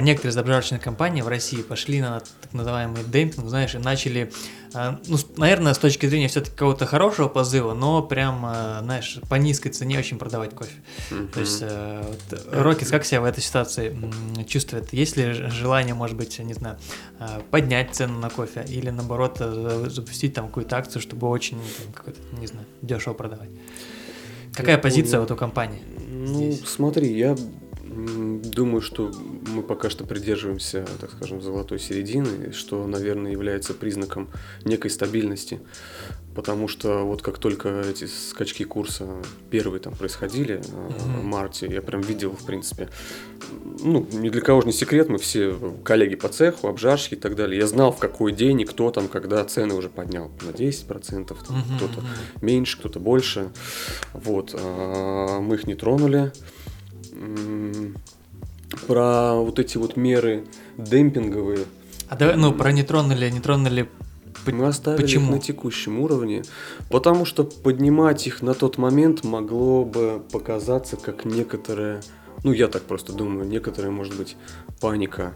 некоторые 0.00 0.32
забрачные 0.32 0.78
компании 0.78 1.20
в 1.20 1.28
России 1.28 1.60
пошли 1.60 2.00
на 2.00 2.20
так 2.20 2.54
называемый 2.54 3.04
демпинг, 3.04 3.48
знаешь, 3.48 3.74
и 3.74 3.78
начали, 3.78 4.32
ну, 4.72 5.16
наверное, 5.36 5.74
с 5.74 5.78
точки 5.78 6.06
зрения 6.06 6.28
все-таки 6.28 6.52
какого-то 6.52 6.86
хорошего 6.86 7.28
позыва, 7.28 7.74
но 7.74 8.02
прям, 8.02 8.40
знаешь, 8.82 9.18
по 9.28 9.34
низкой 9.34 9.70
цене 9.70 9.98
очень 9.98 10.18
продавать 10.18 10.54
кофе. 10.54 10.76
Mm-hmm. 11.10 11.32
То 11.32 11.40
есть, 11.40 11.62
вот, 11.62 12.46
Рокис 12.52 12.88
как 12.88 13.04
себя 13.04 13.20
в 13.20 13.24
этой 13.24 13.42
ситуации 13.42 13.96
чувствует? 14.46 14.92
Есть 14.92 15.16
ли 15.16 15.32
желание, 15.32 15.94
может 15.94 16.16
быть, 16.16 16.38
не 16.38 16.54
знаю, 16.54 16.78
поднять 17.50 17.94
цену 17.94 18.18
на 18.18 18.30
кофе 18.30 18.64
или, 18.68 18.90
наоборот, 18.90 19.38
запустить 19.38 20.34
там 20.34 20.46
какую-то 20.48 20.76
акцию, 20.76 21.02
чтобы 21.02 21.28
очень, 21.28 21.60
там, 22.04 22.14
не 22.40 22.46
знаю, 22.46 22.66
дешево 22.82 23.14
продавать? 23.14 23.50
Какая 24.52 24.76
я 24.76 24.78
позиция 24.78 25.18
помню. 25.18 25.28
вот 25.28 25.30
у 25.30 25.36
компании? 25.36 25.82
Ну, 26.08 26.52
здесь? 26.52 26.68
смотри, 26.68 27.16
я 27.16 27.36
думаю, 28.06 28.80
что 28.80 29.10
мы 29.48 29.62
пока 29.62 29.90
что 29.90 30.04
придерживаемся, 30.04 30.86
так 31.00 31.10
скажем, 31.12 31.42
золотой 31.42 31.78
середины, 31.78 32.52
что, 32.52 32.86
наверное, 32.86 33.32
является 33.32 33.74
признаком 33.74 34.28
некой 34.64 34.90
стабильности 34.90 35.60
потому 36.34 36.68
что 36.68 37.04
вот 37.04 37.22
как 37.22 37.38
только 37.38 37.80
эти 37.80 38.06
скачки 38.06 38.64
курса 38.64 39.06
первые 39.50 39.80
там 39.80 39.94
происходили 39.94 40.56
mm-hmm. 40.56 41.20
в 41.20 41.24
марте, 41.24 41.66
я 41.66 41.82
прям 41.82 42.00
видел, 42.00 42.30
в 42.30 42.44
принципе, 42.44 42.88
ну, 43.82 44.06
ни 44.12 44.28
для 44.28 44.40
кого 44.40 44.60
же 44.60 44.68
не 44.68 44.72
секрет, 44.72 45.08
мы 45.08 45.18
все 45.18 45.54
коллеги 45.84 46.14
по 46.14 46.28
цеху, 46.28 46.68
обжарщики 46.68 47.14
и 47.14 47.18
так 47.18 47.34
далее, 47.34 47.58
я 47.58 47.66
знал, 47.66 47.92
в 47.92 47.98
какой 47.98 48.32
день 48.32 48.60
и 48.60 48.64
кто 48.64 48.90
там, 48.90 49.08
когда 49.08 49.44
цены 49.44 49.74
уже 49.74 49.88
поднял 49.88 50.30
на 50.42 50.50
10%, 50.50 50.86
там, 51.26 51.36
mm-hmm. 51.36 51.76
кто-то 51.76 52.04
меньше, 52.40 52.78
кто-то 52.78 53.00
больше, 53.00 53.50
вот, 54.12 54.54
а, 54.54 55.40
мы 55.40 55.56
их 55.56 55.66
не 55.66 55.74
тронули, 55.74 56.32
про 58.86 59.34
вот 59.34 59.58
эти 59.58 59.76
вот 59.78 59.96
меры 59.96 60.44
демпинговые, 60.76 61.66
а 62.08 62.16
давай, 62.16 62.36
ну, 62.36 62.52
про 62.52 62.72
не 62.72 62.82
тронули, 62.82 63.30
не 63.30 63.40
тронули 63.40 63.88
мы 64.46 64.66
оставили 64.66 65.02
Почему? 65.02 65.26
их 65.26 65.30
на 65.32 65.38
текущем 65.38 66.00
уровне, 66.00 66.42
потому 66.88 67.24
что 67.24 67.44
поднимать 67.44 68.26
их 68.26 68.42
на 68.42 68.54
тот 68.54 68.78
момент 68.78 69.24
могло 69.24 69.84
бы 69.84 70.22
показаться 70.32 70.96
как 70.96 71.24
некоторая, 71.24 72.02
ну 72.42 72.52
я 72.52 72.68
так 72.68 72.82
просто 72.82 73.12
думаю, 73.12 73.46
некоторая, 73.46 73.90
может 73.90 74.16
быть, 74.16 74.36
паника 74.80 75.34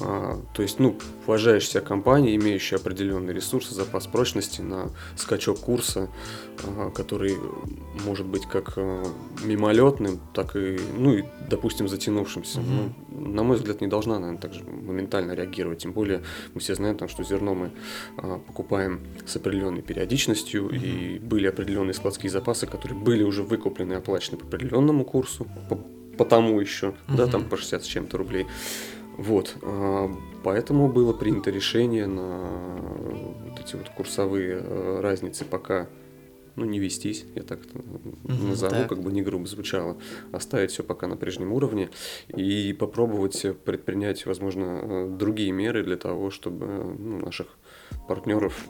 а, 0.00 0.40
то 0.54 0.62
есть, 0.62 0.78
ну, 0.78 0.96
уважающаяся 1.26 1.80
компания, 1.80 2.34
имеющая 2.36 2.76
определенные 2.76 3.34
ресурсы, 3.34 3.74
запас 3.74 4.06
прочности 4.06 4.60
на 4.60 4.90
скачок 5.16 5.58
курса, 5.58 6.08
а, 6.64 6.90
который 6.90 7.36
может 8.04 8.26
быть 8.26 8.46
как 8.46 8.74
а, 8.76 9.04
мимолетным, 9.44 10.20
так 10.32 10.56
и, 10.56 10.78
ну, 10.96 11.14
и, 11.14 11.24
допустим, 11.48 11.88
затянувшимся. 11.88 12.60
Mm-hmm. 12.60 12.92
Ну, 13.10 13.28
на 13.30 13.42
мой 13.42 13.56
взгляд, 13.56 13.80
не 13.80 13.88
должна, 13.88 14.18
наверное, 14.18 14.40
также 14.40 14.64
моментально 14.64 15.32
реагировать. 15.32 15.80
Тем 15.80 15.92
более, 15.92 16.22
мы 16.54 16.60
все 16.60 16.74
знаем, 16.74 16.96
там, 16.96 17.08
что 17.08 17.24
зерно 17.24 17.54
мы 17.54 17.70
покупаем 18.46 19.00
с 19.26 19.36
определенной 19.36 19.82
периодичностью, 19.82 20.68
mm-hmm. 20.68 21.16
и 21.16 21.18
были 21.18 21.46
определенные 21.46 21.94
складские 21.94 22.30
запасы, 22.30 22.66
которые 22.66 22.98
были 22.98 23.22
уже 23.22 23.42
выкуплены 23.42 23.94
и 23.94 23.96
оплачены 23.96 24.38
по 24.38 24.46
определенному 24.46 25.04
курсу, 25.04 25.46
по, 25.68 25.76
по 26.16 26.24
тому 26.24 26.60
еще, 26.60 26.88
mm-hmm. 26.88 27.16
да, 27.16 27.26
там 27.26 27.44
по 27.44 27.56
60 27.56 27.84
с 27.84 27.86
чем-то 27.86 28.16
рублей. 28.16 28.46
Вот, 29.16 29.56
а, 29.62 30.10
поэтому 30.42 30.88
было 30.88 31.12
принято 31.12 31.50
решение 31.50 32.06
на 32.06 32.48
вот 33.50 33.60
эти 33.60 33.76
вот 33.76 33.88
курсовые 33.90 34.60
э, 34.62 35.00
разницы 35.00 35.44
пока 35.44 35.88
ну, 36.56 36.64
не 36.64 36.78
вестись, 36.78 37.24
я 37.34 37.42
так 37.42 37.60
это 37.64 37.80
назову, 38.24 38.74
так. 38.74 38.88
как 38.88 39.02
бы 39.02 39.12
не 39.12 39.22
грубо 39.22 39.46
звучало, 39.46 39.96
оставить 40.32 40.70
все 40.70 40.82
пока 40.82 41.06
на 41.06 41.16
прежнем 41.16 41.52
уровне 41.52 41.90
и 42.28 42.72
попробовать 42.72 43.46
предпринять, 43.64 44.26
возможно, 44.26 44.80
э, 44.82 45.08
другие 45.18 45.52
меры 45.52 45.82
для 45.82 45.96
того, 45.96 46.30
чтобы 46.30 46.66
ну, 46.98 47.18
наших 47.18 47.46
партнеров 48.08 48.68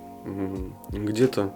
где-то 0.90 1.54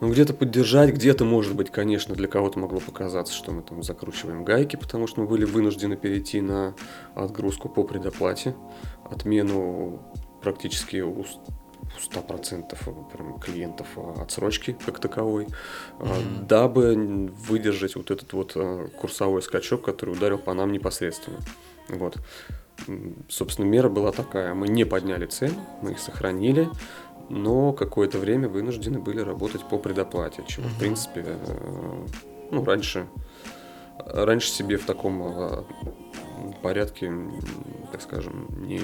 ну, 0.00 0.10
где-то 0.10 0.32
поддержать, 0.32 0.94
где-то, 0.94 1.24
может 1.24 1.54
быть, 1.54 1.70
конечно, 1.70 2.14
для 2.14 2.28
кого-то 2.28 2.58
могло 2.58 2.80
показаться, 2.80 3.34
что 3.34 3.52
мы 3.52 3.62
там 3.62 3.82
закручиваем 3.82 4.44
гайки, 4.44 4.76
потому 4.76 5.06
что 5.06 5.20
мы 5.20 5.26
были 5.26 5.44
вынуждены 5.44 5.96
перейти 5.96 6.40
на 6.40 6.74
отгрузку 7.14 7.68
по 7.68 7.84
предоплате, 7.84 8.54
отмену 9.10 10.02
практически 10.42 11.00
у 11.00 11.24
100% 11.98 13.08
прям 13.12 13.38
клиентов 13.38 13.86
отсрочки 14.18 14.76
как 14.84 15.00
таковой, 15.00 15.48
mm-hmm. 15.98 16.46
дабы 16.46 17.30
выдержать 17.48 17.96
вот 17.96 18.10
этот 18.10 18.32
вот 18.32 18.52
а, 18.54 18.88
курсовой 18.88 19.42
скачок, 19.42 19.84
который 19.84 20.14
ударил 20.14 20.38
по 20.38 20.54
нам 20.54 20.72
непосредственно. 20.72 21.38
Вот. 21.92 22.18
Собственно, 23.28 23.66
мера 23.66 23.88
была 23.88 24.12
такая. 24.12 24.54
Мы 24.54 24.68
не 24.68 24.84
подняли 24.84 25.26
цены, 25.26 25.56
мы 25.82 25.92
их 25.92 25.98
сохранили, 25.98 26.68
но 27.28 27.72
какое-то 27.72 28.18
время 28.18 28.48
вынуждены 28.48 28.98
были 28.98 29.20
работать 29.20 29.62
по 29.68 29.78
предоплате, 29.78 30.42
чего, 30.46 30.66
угу. 30.66 30.74
в 30.74 30.78
принципе, 30.78 31.24
э, 31.26 32.06
ну, 32.50 32.64
раньше, 32.64 33.06
раньше 33.98 34.50
себе 34.50 34.76
в 34.76 34.86
таком 34.86 35.22
э, 35.22 35.62
порядке, 36.62 37.12
так 37.92 38.02
скажем, 38.02 38.48
не, 38.66 38.80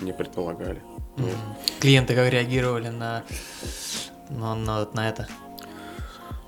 не 0.00 0.12
предполагали. 0.12 0.80
Угу. 1.16 1.26
Клиенты 1.80 2.14
как 2.14 2.30
реагировали 2.30 2.88
на, 2.88 3.24
на, 4.30 4.54
на, 4.54 4.88
на 4.92 5.08
это? 5.08 5.28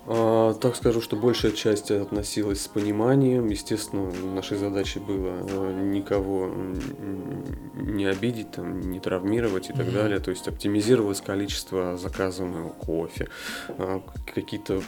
А, 0.06 0.52
так 0.54 0.76
скажу, 0.76 1.00
что 1.00 1.16
большая 1.16 1.52
часть 1.52 1.90
относилась 1.90 2.62
с 2.62 2.68
пониманием. 2.68 3.46
Естественно, 3.46 4.12
нашей 4.34 4.58
задачей 4.58 4.98
было 4.98 5.46
э, 5.48 5.80
никого 5.82 6.50
не 7.74 8.04
обидеть, 8.04 8.50
там, 8.52 8.80
не 8.80 9.00
травмировать 9.00 9.70
и 9.70 9.72
так 9.72 9.86
mm-hmm. 9.86 9.92
далее. 9.92 10.20
То 10.20 10.30
есть 10.30 10.46
оптимизировалось 10.46 11.20
количество 11.20 11.96
заказанного 11.96 12.68
кофе, 12.70 13.28
а, 13.68 14.02
какие-то 14.34 14.82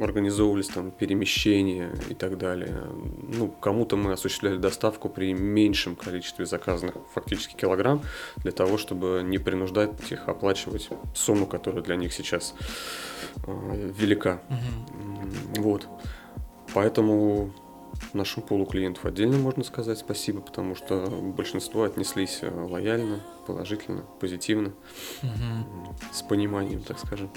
организовывались 0.00 0.68
там 0.68 0.90
перемещения 0.90 1.90
и 2.08 2.14
так 2.14 2.36
далее. 2.36 2.82
Ну, 3.22 3.48
кому-то 3.48 3.96
мы 3.96 4.12
осуществляли 4.12 4.56
доставку 4.56 5.08
при 5.08 5.34
меньшем 5.34 5.94
количестве 5.94 6.46
заказанных 6.46 6.96
фактически 7.14 7.54
килограмм 7.54 8.02
для 8.38 8.52
того, 8.52 8.76
чтобы 8.76 9.22
не 9.24 9.38
принуждать 9.38 9.90
их 10.10 10.28
оплачивать 10.28 10.88
сумму, 11.14 11.46
которая 11.46 11.82
для 11.82 11.96
них 11.96 12.12
сейчас 12.12 12.54
э, 13.46 13.92
велика. 13.96 14.40
Угу. 14.48 15.62
Вот. 15.62 15.88
Поэтому 16.74 17.52
нашему 18.12 18.46
полу 18.46 18.66
клиентов 18.66 19.04
отдельно 19.04 19.38
можно 19.38 19.64
сказать 19.64 19.98
спасибо, 19.98 20.40
потому 20.40 20.74
что 20.74 21.08
большинство 21.36 21.84
отнеслись 21.84 22.40
э, 22.42 22.50
лояльно, 22.50 23.20
положительно, 23.46 24.02
позитивно, 24.20 24.72
угу. 25.22 25.94
с 26.12 26.22
пониманием, 26.22 26.82
так 26.82 26.98
скажем. 26.98 27.30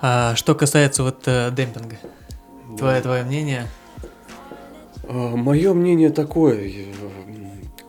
А 0.00 0.36
что 0.36 0.54
касается 0.54 1.02
вот 1.02 1.22
э, 1.26 1.50
демпинга, 1.52 1.96
да. 2.70 2.76
твое, 2.76 3.00
твое 3.00 3.24
мнение? 3.24 3.66
А, 5.08 5.36
мое 5.36 5.74
мнение 5.74 6.10
такое, 6.10 6.70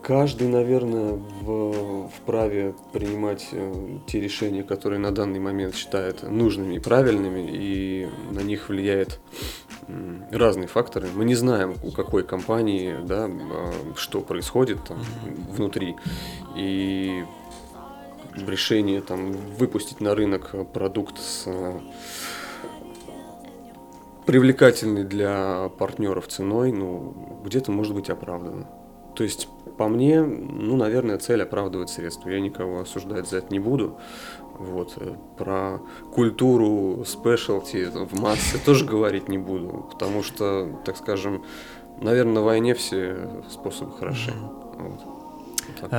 каждый, 0.10 0.48
наверное, 0.48 1.19
в, 1.41 2.10
вправе 2.10 2.74
принимать 2.91 3.50
э, 3.52 4.00
те 4.08 4.19
решения, 4.19 4.63
которые 4.63 4.98
на 4.98 5.12
данный 5.12 5.39
момент 5.39 5.76
считает 5.76 6.24
нужными 6.24 6.78
и 6.78 6.80
правильными, 6.80 7.48
и 7.48 8.08
на 8.32 8.39
них 8.39 8.69
влияет 8.69 9.19
разные 10.32 10.65
факторы. 10.65 11.10
Мы 11.13 11.26
не 11.26 11.36
знаем, 11.36 11.76
у 11.84 11.91
какой 11.91 12.24
компании, 12.24 12.95
да, 13.06 13.28
а, 13.30 13.72
что 13.95 14.22
происходит 14.22 14.84
там 14.84 14.98
внутри. 15.56 15.95
И 16.58 17.24
решение 18.36 19.02
там, 19.02 19.34
выпустить 19.60 20.02
на 20.02 20.15
рынок 20.15 20.56
продукт 20.74 21.19
с 21.19 21.43
э, 21.45 21.80
привлекательной 24.26 25.04
для 25.04 25.69
партнеров 25.78 26.28
ценой, 26.30 26.72
ну, 26.72 27.41
где-то 27.45 27.72
может 27.72 27.93
быть 27.93 28.10
оправдано. 28.10 28.67
То 29.19 29.24
есть, 29.24 29.50
по 29.80 29.88
мне, 29.88 30.22
ну, 30.22 30.76
наверное, 30.76 31.18
цель 31.18 31.42
оправдывает 31.42 31.89
средства. 31.89 32.30
Я 32.30 32.42
никого 32.42 32.82
осуждать 32.82 33.30
за 33.30 33.38
это 33.38 33.48
не 33.50 33.60
буду. 33.60 33.98
Вот. 34.58 34.96
Э, 34.98 35.15
про 35.38 35.80
культуру 36.13 37.06
спешлти 37.06 37.86
в 37.86 38.20
массе 38.20 38.58
тоже 38.58 38.84
говорить 38.84 39.30
не 39.30 39.38
буду, 39.38 39.88
потому 39.89 40.22
что, 40.22 40.82
так 40.84 40.98
скажем, 40.98 41.46
наверное, 42.02 42.34
на 42.34 42.42
войне 42.42 42.74
все 42.74 43.42
способы 43.50 43.94
хороши. 43.98 44.34
Вот. 44.78 45.00
Вот 45.82 45.92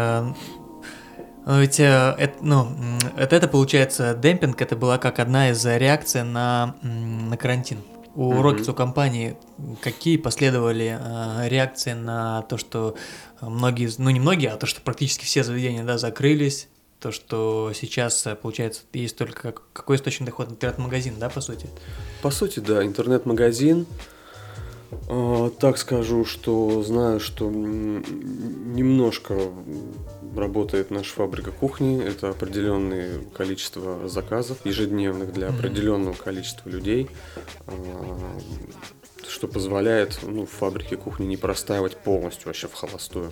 но 1.46 1.58
ведь 1.58 1.80
э, 1.80 2.14
это, 2.18 2.34
ну, 2.42 2.68
это, 3.16 3.34
это 3.34 3.48
получается 3.48 4.14
демпинг, 4.14 4.60
это 4.60 4.76
была 4.76 4.98
как 4.98 5.18
одна 5.18 5.50
из 5.50 5.64
реакций 5.64 6.22
на, 6.22 6.74
на 6.82 7.34
карантин. 7.38 7.78
У 8.14 8.32
mm-hmm. 8.32 8.42
Rockets, 8.42 8.70
у 8.70 8.74
компании, 8.74 9.36
какие 9.80 10.16
последовали 10.16 10.98
э, 11.00 11.48
реакции 11.48 11.92
на 11.92 12.42
то, 12.42 12.58
что 12.58 12.96
многие, 13.40 13.88
ну 13.98 14.10
не 14.10 14.20
многие, 14.20 14.50
а 14.50 14.56
то, 14.56 14.66
что 14.66 14.80
практически 14.80 15.24
все 15.24 15.44
заведения 15.44 15.84
да, 15.84 15.96
закрылись, 15.96 16.68
то, 17.00 17.12
что 17.12 17.72
сейчас, 17.74 18.26
э, 18.26 18.34
получается, 18.34 18.82
есть 18.92 19.16
только 19.16 19.54
какой 19.72 19.96
источник 19.96 20.26
дохода? 20.26 20.50
Интернет-магазин, 20.50 21.14
да, 21.18 21.30
по 21.30 21.40
сути? 21.40 21.66
По 22.20 22.30
сути, 22.30 22.60
да, 22.60 22.84
интернет-магазин. 22.84 23.86
А, 23.88 24.19
так 25.58 25.78
скажу, 25.78 26.24
что 26.24 26.82
знаю, 26.82 27.20
что 27.20 27.48
немножко 27.50 29.36
работает 30.36 30.90
наша 30.90 31.12
фабрика 31.14 31.50
кухни. 31.50 32.02
Это 32.02 32.30
определенное 32.30 33.20
количество 33.34 34.08
заказов 34.08 34.64
ежедневных 34.64 35.32
для 35.32 35.48
определенного 35.48 36.14
количества 36.14 36.68
людей, 36.68 37.08
а, 37.66 37.72
что 39.28 39.48
позволяет 39.48 40.20
ну, 40.22 40.46
в 40.46 40.50
фабрике 40.50 40.96
кухни 40.96 41.26
не 41.26 41.36
простаивать 41.36 41.96
полностью 41.96 42.46
вообще 42.46 42.68
в 42.68 42.74
холостую. 42.74 43.30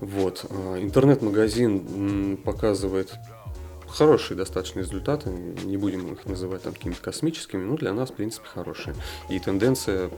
Вот. 0.00 0.46
А, 0.50 0.80
интернет-магазин 0.80 2.36
показывает 2.38 3.14
хорошие 3.88 4.36
достаточно 4.36 4.80
результаты, 4.80 5.30
не 5.30 5.76
будем 5.76 6.12
их 6.12 6.26
называть 6.26 6.62
там 6.62 6.74
какими-то 6.74 7.00
космическими, 7.00 7.64
но 7.64 7.76
для 7.76 7.92
нас, 7.92 8.10
в 8.10 8.14
принципе, 8.14 8.46
хорошие. 8.46 8.94
И 9.28 9.38
тенденция 9.38 10.10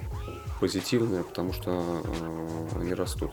позитивная, 0.61 1.22
потому 1.22 1.52
что 1.52 2.02
э, 2.04 2.81
они 2.81 2.94
растут. 2.94 3.33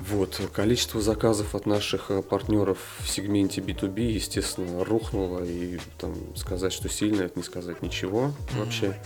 Вот, 0.00 0.38
количество 0.52 1.00
заказов 1.00 1.54
от 1.54 1.66
наших 1.66 2.10
э, 2.10 2.22
партнеров 2.22 2.78
в 3.00 3.08
сегменте 3.08 3.60
B2B, 3.60 4.00
естественно, 4.00 4.84
рухнуло, 4.84 5.42
и 5.44 5.78
там 5.98 6.14
сказать, 6.36 6.72
что 6.72 6.88
сильно, 6.88 7.22
это 7.22 7.38
не 7.38 7.42
сказать 7.42 7.80
ничего 7.82 8.26
mm-hmm. 8.26 8.58
вообще. 8.58 8.96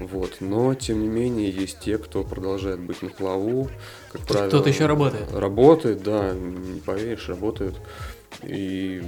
Вот, 0.00 0.38
но 0.40 0.74
тем 0.74 1.00
не 1.00 1.08
менее 1.08 1.50
есть 1.50 1.78
те, 1.80 1.98
кто 1.98 2.24
продолжает 2.24 2.80
быть 2.80 3.00
на 3.00 3.10
плаву, 3.10 3.70
как 4.12 4.22
правило. 4.22 4.48
Кто-то 4.48 4.68
еще 4.68 4.86
работает. 4.86 5.32
Работает, 5.32 6.02
да, 6.02 6.32
не 6.32 6.80
поверишь, 6.80 7.28
работают. 7.28 7.76
И 8.46 9.02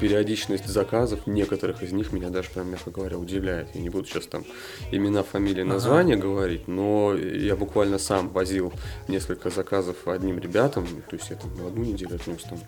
периодичность 0.00 0.66
заказов 0.66 1.26
некоторых 1.26 1.82
из 1.82 1.92
них 1.92 2.12
меня 2.12 2.30
даже, 2.30 2.50
прям, 2.50 2.70
мягко 2.70 2.90
говоря, 2.90 3.18
удивляет. 3.18 3.74
Я 3.74 3.80
не 3.80 3.90
буду 3.90 4.06
сейчас 4.06 4.26
там 4.26 4.44
имена, 4.90 5.22
фамилии, 5.22 5.62
названия 5.62 6.14
ага. 6.14 6.22
говорить, 6.22 6.68
но 6.68 7.14
я 7.14 7.56
буквально 7.56 7.98
сам 7.98 8.28
возил 8.28 8.72
несколько 9.08 9.50
заказов 9.50 10.08
одним 10.08 10.38
ребятам, 10.38 10.86
то 10.86 11.16
есть 11.16 11.30
я 11.30 11.36
там 11.36 11.50
в 11.50 11.66
одну 11.66 11.84
неделю 11.84 12.16
отнес 12.16 12.42
там 12.42 12.58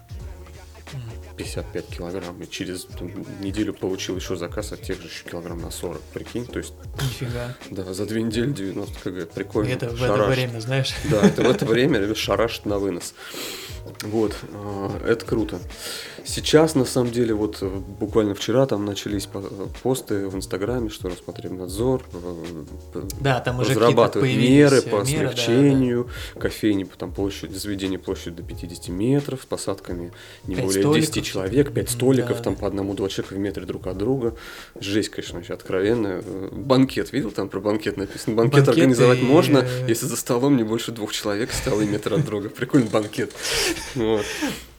55 1.36 1.86
килограмм, 1.86 2.42
и 2.42 2.48
через 2.48 2.86
неделю 3.40 3.72
получил 3.74 4.16
еще 4.16 4.36
заказ 4.36 4.72
от 4.72 4.82
тех 4.82 5.00
же 5.00 5.08
еще 5.08 5.24
килограмм 5.24 5.58
на 5.58 5.70
40, 5.70 6.00
прикинь, 6.12 6.46
то 6.46 6.58
есть... 6.58 6.74
Нифига. 7.02 7.54
Да, 7.70 7.92
за 7.92 8.06
две 8.06 8.22
недели 8.22 8.52
90 8.52 9.00
кг, 9.00 9.28
прикольно. 9.32 9.68
Это 9.68 9.88
в 9.90 10.02
это 10.02 10.24
время, 10.26 10.60
знаешь? 10.60 10.94
Да, 11.10 11.26
это 11.26 11.42
в 11.42 11.50
это 11.50 11.66
время 11.66 12.14
шарашит 12.14 12.66
на 12.66 12.78
вынос. 12.78 13.14
Вот, 14.02 14.36
а, 14.52 15.00
это 15.06 15.24
круто. 15.24 15.60
Сейчас, 16.26 16.74
на 16.74 16.84
самом 16.84 17.12
деле, 17.12 17.34
вот 17.34 17.58
э, 17.60 17.68
буквально 17.68 18.34
вчера 18.34 18.66
там 18.66 18.84
начались 18.84 19.28
посты 19.82 20.26
в 20.26 20.34
Инстаграме, 20.34 20.90
что 20.90 21.08
Роспотребнадзор 21.08 22.02
э, 22.94 23.02
да, 23.20 23.40
там 23.40 23.60
уже 23.60 23.70
разрабатывает 23.70 24.36
меры 24.36 24.82
по 24.82 25.04
меры, 25.04 25.30
смягчению, 25.30 26.04
да, 26.04 26.10
да. 26.34 26.40
кофейни, 26.40 26.84
там 26.98 27.12
площадь, 27.12 27.52
заведение 27.52 28.00
площадь 28.00 28.34
до 28.34 28.42
50 28.42 28.88
метров, 28.88 29.42
с 29.42 29.46
посадками 29.46 30.12
не 30.48 30.56
более 30.56 30.82
столиков. 30.82 31.14
10 31.14 31.24
человек, 31.24 31.72
5 31.72 31.90
столиков, 31.90 32.38
да, 32.38 32.42
там 32.42 32.56
по 32.56 32.66
одному, 32.66 32.94
два 32.94 33.08
человека 33.08 33.34
в 33.34 33.38
метре 33.38 33.64
друг 33.64 33.86
от 33.86 33.96
друга. 33.96 34.34
Жесть, 34.80 35.10
конечно, 35.10 35.36
вообще 35.36 35.54
откровенно. 35.54 36.22
Банкет, 36.50 37.12
видел 37.12 37.30
там 37.30 37.48
про 37.48 37.60
банкет 37.60 37.96
написано? 37.96 38.34
Банкет, 38.34 38.54
банкет 38.54 38.68
организовать 38.70 39.20
и... 39.20 39.22
можно, 39.22 39.64
если 39.86 40.06
за 40.06 40.16
столом 40.16 40.56
не 40.56 40.64
больше 40.64 40.90
двух 40.90 41.12
человек 41.12 41.52
столы 41.52 41.86
метр 41.86 42.14
от 42.14 42.24
друга. 42.24 42.48
Прикольный 42.48 42.88
банкет. 42.88 43.32
Вот. 43.94 44.24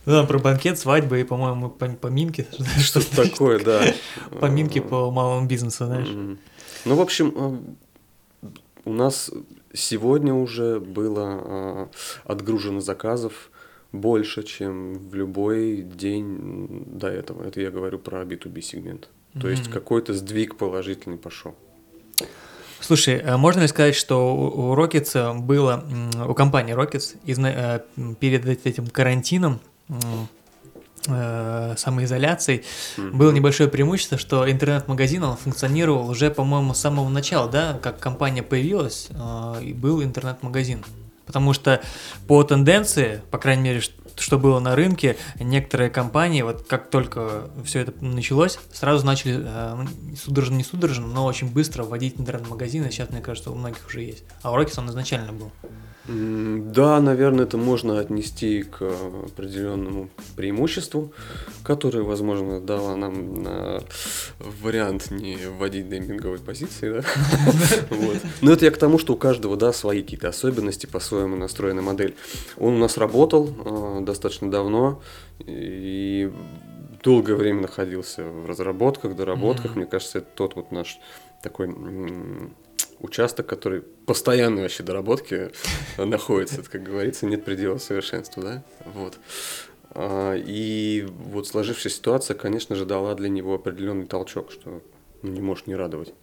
Ну, 0.08 0.14
да, 0.14 0.24
про 0.24 0.40
банкет, 0.40 0.80
свадьбы 0.80 1.20
и, 1.20 1.26
по-моему, 1.26 1.70
поминки. 1.70 2.48
Что-то 2.80 3.28
такое, 3.28 3.60
да. 3.60 3.94
Поминки 4.40 4.80
по 4.80 5.12
малому 5.12 5.46
бизнесу, 5.46 5.86
знаешь. 5.86 6.08
Ну, 6.86 6.96
в 6.96 7.02
общем, 7.02 7.34
э, 8.42 8.48
у 8.86 8.94
нас 8.94 9.30
сегодня 9.74 10.34
уже 10.34 10.80
было 10.80 11.42
э, 11.44 11.88
отгружено 12.24 12.80
заказов 12.80 13.52
больше, 13.92 14.44
чем 14.44 14.94
в 14.94 15.14
любой 15.14 15.82
день 15.82 16.86
до 16.86 17.10
этого. 17.10 17.44
Это 17.44 17.60
я 17.60 17.70
говорю 17.70 18.00
про 18.00 18.22
B2B 18.22 18.62
сегмент. 18.62 19.10
То 19.42 19.50
есть 19.50 19.70
какой-то 19.70 20.14
сдвиг 20.14 20.56
положительный 20.56 21.18
пошел. 21.18 21.54
Слушай, 22.80 23.20
а 23.20 23.38
можно 23.38 23.60
ли 23.60 23.68
сказать, 23.68 23.96
что 23.96 24.34
у 24.34 24.74
Rockets 24.74 25.38
было, 25.42 25.84
у 26.26 26.34
компании 26.34 26.74
Rockets 26.74 27.18
э, 27.26 28.16
перед 28.22 28.66
этим 28.66 28.88
карантином 28.88 29.60
э, 31.08 31.76
самоизоляцией, 31.78 32.64
mm-hmm. 32.98 33.12
было 33.12 33.32
небольшое 33.32 33.70
преимущество, 33.70 34.18
что 34.18 34.50
интернет-магазин 34.50 35.24
он 35.24 35.38
функционировал 35.38 36.10
уже, 36.10 36.30
по-моему, 36.30 36.74
с 36.74 36.80
самого 36.80 37.10
начала, 37.10 37.50
да, 37.50 37.80
как 37.82 38.00
компания 38.00 38.44
появилась, 38.44 39.08
э, 39.10 39.64
и 39.64 39.74
был 39.74 40.04
интернет-магазин. 40.04 40.84
Потому 41.26 41.52
что 41.54 41.82
по 42.26 42.42
тенденции, 42.44 43.22
по 43.32 43.38
крайней 43.38 43.64
мере, 43.64 43.82
что 44.16 44.40
было 44.40 44.60
на 44.60 44.76
рынке, 44.76 45.18
некоторые 45.40 45.90
компании, 45.90 46.42
вот 46.42 46.66
как 46.68 46.90
только 46.90 47.50
все 47.66 47.82
это 47.82 47.94
началось, 48.04 48.60
сразу 48.74 49.06
начали 49.06 49.44
э, 49.46 49.86
судорожно, 50.16 50.56
не 50.56 50.64
судорожно, 50.64 51.08
но 51.08 51.26
очень 51.26 51.52
быстро 51.52 51.84
вводить 51.84 52.20
интернет-магазины. 52.20 52.90
Сейчас, 52.92 53.10
мне 53.10 53.22
кажется, 53.22 53.52
у 53.52 53.56
многих 53.56 53.86
уже 53.88 54.02
есть. 54.02 54.24
А 54.42 54.56
Рокис 54.56 54.78
он 54.78 54.90
изначально 54.90 55.34
был. 55.34 55.52
Да, 56.08 57.02
наверное, 57.02 57.46
это 57.46 57.58
можно 57.58 58.00
отнести 58.00 58.64
к 58.64 58.82
определенному 58.82 60.10
преимуществу, 60.38 61.12
которое, 61.64 62.04
возможно, 62.04 62.62
дало 62.62 62.96
нам 62.96 63.44
на 63.44 63.84
вариант 64.40 65.12
не 65.12 65.36
вводить 65.36 65.90
демпинговые 65.90 66.40
позиции. 66.40 67.02
Да? 67.02 67.04
Но 68.42 68.54
это 68.54 68.64
я 68.64 68.72
к 68.72 68.78
тому, 68.78 69.00
что 69.00 69.14
у 69.14 69.18
каждого 69.18 69.58
да, 69.58 69.74
свои 69.74 70.02
какие-то 70.02 70.30
особенности, 70.30 70.86
по-своему 70.86 71.36
настроена 71.36 71.82
модель. 71.82 72.16
Он 72.58 72.76
у 72.76 72.78
нас 72.78 72.98
работал 72.98 73.50
э, 73.50 74.00
достаточно 74.02 74.50
давно 74.50 75.02
и 75.40 76.32
долгое 77.04 77.36
время 77.36 77.62
находился 77.64 78.24
в 78.24 78.46
разработках, 78.46 79.16
доработках. 79.16 79.76
Мне 79.76 79.86
кажется, 79.86 80.20
это 80.20 80.28
тот 80.36 80.56
вот 80.56 80.72
наш 80.72 81.00
такой 81.44 81.68
участок, 83.00 83.46
который 83.48 83.82
постоянной 83.82 84.64
вообще 84.64 84.84
доработки 84.84 85.52
находится, 85.98 86.64
как 86.64 86.84
говорится, 86.84 87.26
нет 87.26 87.46
предела 87.46 87.78
совершенству, 87.78 88.42
да, 88.42 88.64
вот. 88.86 89.18
А, 89.92 90.36
и 90.36 91.08
вот 91.10 91.48
сложившаяся 91.48 91.98
ситуация, 91.98 92.36
конечно 92.36 92.76
же, 92.76 92.86
дала 92.86 93.16
для 93.16 93.30
него 93.30 93.56
определенный 93.56 94.06
толчок, 94.06 94.52
что 94.52 94.82
ну, 95.22 95.32
не 95.32 95.42
может 95.42 95.68
не 95.68 95.76
радовать. 95.76 96.14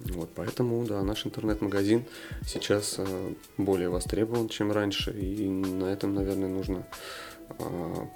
Вот, 0.00 0.30
поэтому, 0.34 0.84
да, 0.86 1.02
наш 1.02 1.26
интернет-магазин 1.26 2.04
сейчас 2.46 2.96
а, 2.98 3.32
более 3.58 3.88
востребован, 3.88 4.48
чем 4.48 4.72
раньше, 4.72 5.12
и 5.12 5.48
на 5.48 5.86
этом, 5.86 6.14
наверное, 6.14 6.48
нужно 6.48 6.86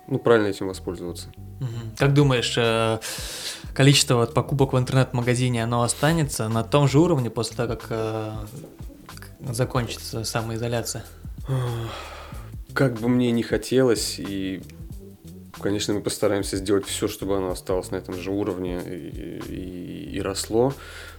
ну, 0.07 0.19
правильно 0.19 0.49
этим 0.49 0.69
воспользоваться. 0.69 1.29
Как 1.97 2.15
думаешь, 2.15 2.55
э, 2.57 2.99
количество 3.75 4.17
вот 4.17 4.35
покупок 4.35 4.73
в 4.73 4.79
интернет-магазине, 4.79 5.63
оно 5.63 5.83
останется 5.83 6.49
на 6.49 6.65
том 6.65 6.89
же 6.89 6.99
уровне 6.99 7.31
после 7.31 7.57
того, 7.57 7.77
как 7.77 7.87
э, 7.91 8.33
закончится 9.41 10.25
самоизоляция? 10.25 11.05
Как 12.75 12.95
бы 13.01 13.09
мне 13.09 13.33
не 13.33 13.43
хотелось, 13.43 14.19
и, 14.19 14.63
конечно, 15.61 15.95
мы 15.95 16.01
постараемся 16.01 16.57
сделать 16.57 16.87
все, 16.87 17.09
чтобы 17.09 17.37
оно 17.37 17.51
осталось 17.51 17.91
на 17.91 17.97
этом 17.97 18.15
же 18.15 18.31
уровне 18.31 18.81
и, 18.85 19.41
и, 19.49 20.17
и 20.17 20.21
росло. 20.21 20.75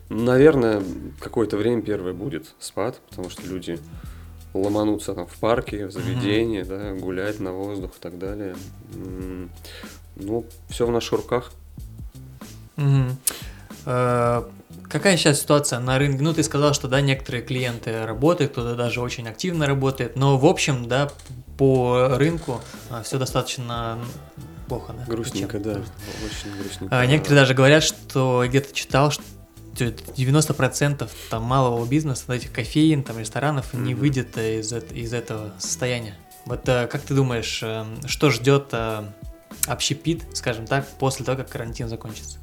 Наверное, 0.09 0.81
какое-то 1.19 1.57
время 1.57 1.81
первое 1.81 2.13
будет 2.13 2.55
спад, 2.59 2.99
потому 3.09 3.29
что 3.29 3.43
люди 3.43 3.79
ломануться 4.53 5.13
там 5.13 5.27
в 5.27 5.35
парке, 5.37 5.85
в 5.85 5.91
заведении, 5.91 6.61
mm-hmm. 6.61 6.95
да, 6.95 7.01
гулять 7.01 7.39
на 7.39 7.53
воздух 7.53 7.91
и 7.97 7.99
так 7.99 8.17
далее. 8.17 8.55
Ну, 10.15 10.45
все 10.69 10.85
в 10.85 10.91
наших 10.91 11.13
руках. 11.13 11.51
Э, 13.85 14.43
Какая 14.89 15.17
сейчас 15.17 15.41
ситуация 15.41 15.79
на 15.79 15.99
рынке? 15.99 16.23
Ну, 16.23 16.33
ты 16.33 16.41
сказал, 16.41 16.73
что, 16.73 16.87
да, 16.87 16.99
некоторые 16.99 17.43
клиенты 17.43 18.05
работают, 18.05 18.53
кто-то 18.53 18.75
даже 18.75 19.01
очень 19.01 19.27
активно 19.27 19.67
работает, 19.67 20.15
но, 20.15 20.37
в 20.37 20.45
общем, 20.47 20.87
да, 20.87 21.11
по 21.57 22.09
рынку 22.15 22.59
все 23.03 23.19
достаточно 23.19 23.99
плохо, 24.67 24.93
да? 24.93 25.05
Грустненько, 25.05 25.59
Чем? 25.59 25.61
да. 25.63 25.71
Очень 25.71 26.59
грустненько. 26.59 26.99
А, 26.99 27.05
Некоторые 27.05 27.41
даже 27.41 27.53
говорят, 27.53 27.83
что 27.83 28.43
где-то 28.47 28.73
читал, 28.73 29.11
что 29.11 29.23
90% 29.85 31.09
там 31.29 31.43
малого 31.43 31.85
бизнеса, 31.85 32.23
вот 32.27 32.35
этих 32.35 32.51
кофеин, 32.51 33.03
там 33.03 33.19
ресторанов 33.19 33.73
не 33.73 33.93
Мгм. 33.93 33.99
выйдет 34.01 34.37
э, 34.37 34.59
из, 34.59 34.71
из 34.73 35.13
этого 35.13 35.53
состояния. 35.59 36.15
Вот 36.45 36.67
э, 36.67 36.87
как 36.87 37.01
ты 37.01 37.13
думаешь, 37.13 37.61
э, 37.63 37.85
что 38.05 38.29
ждет 38.29 38.73
общепит, 39.67 40.23
скажем 40.33 40.67
так, 40.67 40.87
после 40.99 41.25
того, 41.25 41.37
как 41.37 41.49
карантин 41.49 41.87
закончится? 41.87 42.37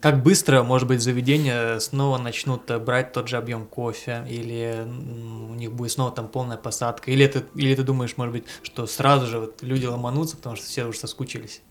Как 0.00 0.22
быстро, 0.22 0.62
может 0.62 0.86
быть, 0.86 1.00
заведения 1.00 1.78
снова 1.80 2.18
начнут 2.18 2.70
брать 2.82 3.12
тот 3.12 3.28
же 3.28 3.36
объем 3.38 3.66
кофе, 3.66 4.24
или 4.28 4.86
у 4.86 5.54
них 5.54 5.72
будет 5.72 5.90
снова 5.90 6.12
там 6.12 6.28
полная 6.28 6.56
посадка, 6.56 7.10
или 7.10 7.26
ты, 7.26 7.42
или 7.54 7.74
ты 7.74 7.82
думаешь, 7.82 8.16
может 8.16 8.32
быть, 8.32 8.44
что 8.62 8.86
сразу 8.86 9.26
же 9.26 9.40
вот 9.40 9.62
люди 9.62 9.86
ломанутся, 9.86 10.36
потому 10.36 10.54
что 10.54 10.66
все 10.66 10.84
уже 10.84 10.98
соскучились? 10.98 11.62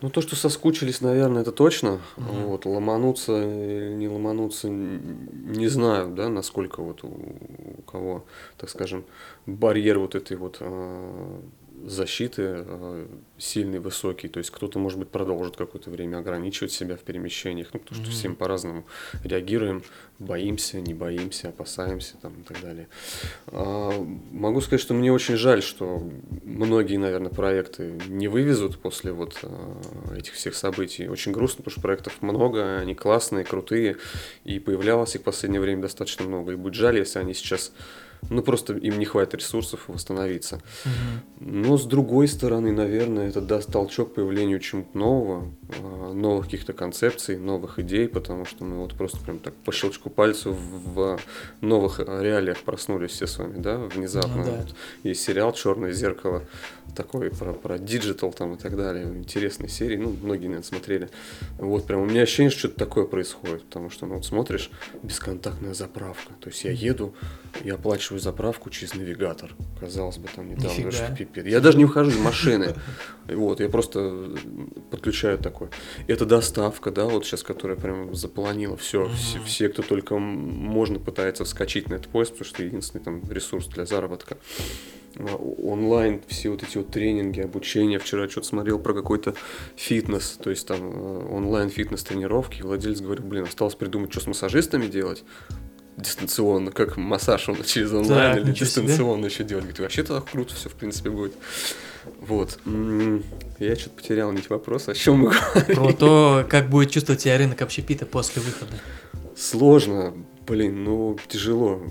Ну, 0.00 0.10
то, 0.10 0.20
что 0.20 0.36
соскучились, 0.36 1.00
наверное, 1.00 1.42
это 1.42 1.52
точно. 1.52 2.00
Мгм. 2.16 2.46
Вот, 2.46 2.66
ломануться 2.66 3.32
или 3.42 3.94
не 3.94 4.08
ломануться, 4.08 4.68
не 4.68 5.68
знаю, 5.68 6.08
да, 6.14 6.28
насколько 6.28 6.82
вот 6.82 7.04
у, 7.04 7.08
у 7.08 7.82
кого, 7.82 8.24
так 8.56 8.70
скажем, 8.70 9.04
барьер 9.46 9.98
вот 9.98 10.14
этой 10.14 10.36
вот 10.36 10.58
а, 10.60 11.40
защиты 11.86 12.42
а, 12.46 13.06
сильный, 13.38 13.78
высокий. 13.78 14.28
То 14.28 14.38
есть 14.38 14.50
кто-то, 14.50 14.78
может 14.78 14.98
быть, 14.98 15.08
продолжит 15.08 15.56
какое-то 15.56 15.90
время 15.90 16.18
ограничивать 16.18 16.72
себя 16.72 16.96
в 16.96 17.00
перемещениях, 17.00 17.68
ну, 17.72 17.80
потому 17.80 17.96
что 17.96 18.06
Мгм. 18.10 18.16
всем 18.16 18.36
по-разному 18.36 18.84
реагируем, 19.24 19.82
боимся, 20.18 20.80
не 20.80 20.94
боимся, 20.94 21.48
опасаемся 21.48 22.16
там 22.22 22.32
и 22.40 22.42
так 22.44 22.60
далее. 22.60 22.88
А, 23.48 23.92
Могу 24.30 24.60
сказать, 24.60 24.80
что 24.80 24.94
мне 24.94 25.12
очень 25.12 25.36
жаль, 25.36 25.62
что 25.62 26.08
многие, 26.44 26.96
наверное, 26.96 27.30
проекты 27.30 27.98
не 28.08 28.28
вывезут 28.28 28.78
после 28.78 29.12
вот 29.12 29.38
а, 29.42 30.14
этих 30.16 30.34
всех 30.34 30.54
событий. 30.54 31.08
Очень 31.08 31.32
грустно, 31.32 31.58
потому 31.58 31.72
что 31.72 31.80
проектов 31.80 32.22
много, 32.22 32.78
они 32.78 32.94
классные, 32.94 33.44
крутые, 33.44 33.96
и 34.44 34.58
появлялось 34.58 35.14
их 35.14 35.20
в 35.22 35.24
последнее 35.24 35.60
время 35.60 35.82
достаточно 35.82 36.24
много. 36.24 36.52
И 36.52 36.56
будет 36.56 36.74
жаль, 36.74 36.98
если 36.98 37.18
они 37.18 37.34
сейчас, 37.34 37.72
ну 38.30 38.42
просто 38.42 38.74
им 38.74 38.98
не 38.98 39.04
хватит 39.04 39.34
ресурсов 39.34 39.88
восстановиться. 39.88 40.60
Но 41.40 41.76
с 41.76 41.84
другой 41.84 42.28
стороны, 42.28 42.72
наверное, 42.72 43.28
это 43.28 43.40
даст 43.40 43.70
толчок 43.70 44.14
появлению 44.14 44.60
чему-то 44.60 44.96
нового, 44.96 45.48
а, 45.82 46.12
новых 46.12 46.46
каких-то 46.46 46.72
концепций, 46.72 47.38
новых 47.38 47.78
идей, 47.78 48.08
потому 48.08 48.44
что 48.44 48.64
мы 48.64 48.78
вот 48.78 48.94
просто 48.94 49.18
прям 49.18 49.38
так 49.38 49.54
по 49.54 49.72
щелчку 49.72 50.10
пальцев 50.10 50.54
в 50.56 51.18
новых 51.60 51.98
реалиях 51.98 52.58
проснулись 52.62 53.10
все 53.10 53.26
с 53.26 53.38
вами, 53.38 53.60
да, 53.60 53.78
внезапно. 53.78 54.36
Ну 54.36 54.44
да. 54.44 54.50
Вот 54.52 54.74
есть 55.02 55.22
сериал 55.22 55.52
«Черное 55.52 55.92
зеркало», 55.92 56.44
такой 56.94 57.30
про, 57.30 57.52
про 57.52 57.78
digital 57.78 58.32
там 58.32 58.54
и 58.54 58.58
так 58.58 58.76
далее, 58.76 59.06
интересные 59.06 59.68
серии, 59.68 59.96
ну, 59.96 60.10
многие, 60.22 60.46
наверное, 60.46 60.62
смотрели. 60.62 61.08
Вот 61.58 61.86
прям 61.86 62.02
у 62.02 62.04
меня 62.04 62.22
ощущение, 62.22 62.50
что 62.50 62.60
что-то 62.60 62.78
такое 62.78 63.06
происходит, 63.06 63.64
потому 63.64 63.90
что, 63.90 64.06
ну, 64.06 64.16
вот 64.16 64.26
смотришь, 64.26 64.70
бесконтактная 65.02 65.74
заправка, 65.74 66.32
то 66.40 66.48
есть 66.48 66.64
я 66.64 66.70
еду, 66.70 67.14
я 67.64 67.74
оплачиваю 67.74 68.20
заправку 68.20 68.70
через 68.70 68.94
навигатор, 68.94 69.54
казалось 69.78 70.18
бы, 70.18 70.28
там 70.34 70.48
недавно, 70.48 70.68
Нифига. 70.68 70.90
что 70.90 71.14
пипец. 71.14 71.46
Я 71.46 71.60
даже 71.60 71.78
не 71.78 71.84
выхожу 71.84 72.10
из 72.10 72.18
машины. 72.18 72.74
Вот, 73.26 73.60
я 73.60 73.68
просто 73.68 74.36
подключаю 74.90 75.38
такое. 75.38 75.70
Это 76.06 76.26
доставка, 76.26 76.90
да, 76.90 77.04
вот 77.04 77.24
сейчас, 77.24 77.42
которая 77.42 77.76
прям 77.76 78.14
заполонила 78.14 78.76
все. 78.76 79.10
Все, 79.44 79.68
кто 79.68 79.82
только 79.82 80.18
можно, 80.18 80.98
пытается 80.98 81.44
вскочить 81.44 81.88
на 81.88 81.94
этот 81.94 82.08
поезд, 82.08 82.32
потому 82.32 82.48
что 82.48 82.64
единственный 82.64 83.02
там 83.02 83.22
ресурс 83.30 83.66
для 83.66 83.86
заработка. 83.86 84.38
А, 85.16 85.36
Онлайн, 85.36 86.22
все 86.26 86.50
вот 86.50 86.62
эти 86.62 86.78
вот 86.78 86.90
тренинги, 86.90 87.40
обучение. 87.40 87.98
Вчера 87.98 88.28
что-то 88.28 88.46
смотрел 88.46 88.78
про 88.78 88.94
какой-то 88.94 89.34
фитнес, 89.76 90.38
то 90.42 90.50
есть 90.50 90.66
там 90.66 90.80
э, 90.80 91.26
онлайн 91.30 91.68
фитнес 91.68 92.02
тренировки. 92.02 92.60
И 92.60 92.62
владелец 92.62 93.00
говорит, 93.00 93.24
блин, 93.24 93.44
осталось 93.44 93.74
придумать, 93.74 94.10
что 94.10 94.20
с 94.20 94.26
массажистами 94.26 94.86
делать 94.86 95.24
дистанционно, 95.96 96.70
как 96.70 96.96
массаж 96.96 97.48
он 97.48 97.62
через 97.64 97.92
онлайн 97.92 98.34
Так, 98.34 98.36
или 98.42 98.50
ничего 98.50 98.66
себе. 98.66 98.82
дистанционно 98.86 99.26
еще 99.26 99.44
делать. 99.44 99.64
Говорит, 99.64 99.80
вообще 99.80 100.02
тогда 100.02 100.20
круто 100.22 100.54
все, 100.54 100.68
в 100.68 100.74
принципе, 100.74 101.10
будет. 101.10 101.34
Вот. 102.20 102.58
Я 103.58 103.76
что-то 103.76 103.96
потерял 103.96 104.32
нить 104.32 104.50
вопроса. 104.50 104.92
О 104.92 104.94
чем 104.94 105.18
мы 105.18 105.30
говорим? 105.30 105.76
Про 105.76 105.92
то, 105.92 106.46
как 106.48 106.68
будет 106.70 106.90
чувствовать 106.90 107.20
себя 107.22 107.38
рынок 107.38 107.60
общепита 107.62 108.06
после 108.06 108.42
выхода. 108.42 108.72
Сложно, 109.36 110.14
блин, 110.46 110.84
ну 110.84 111.18
тяжело. 111.28 111.82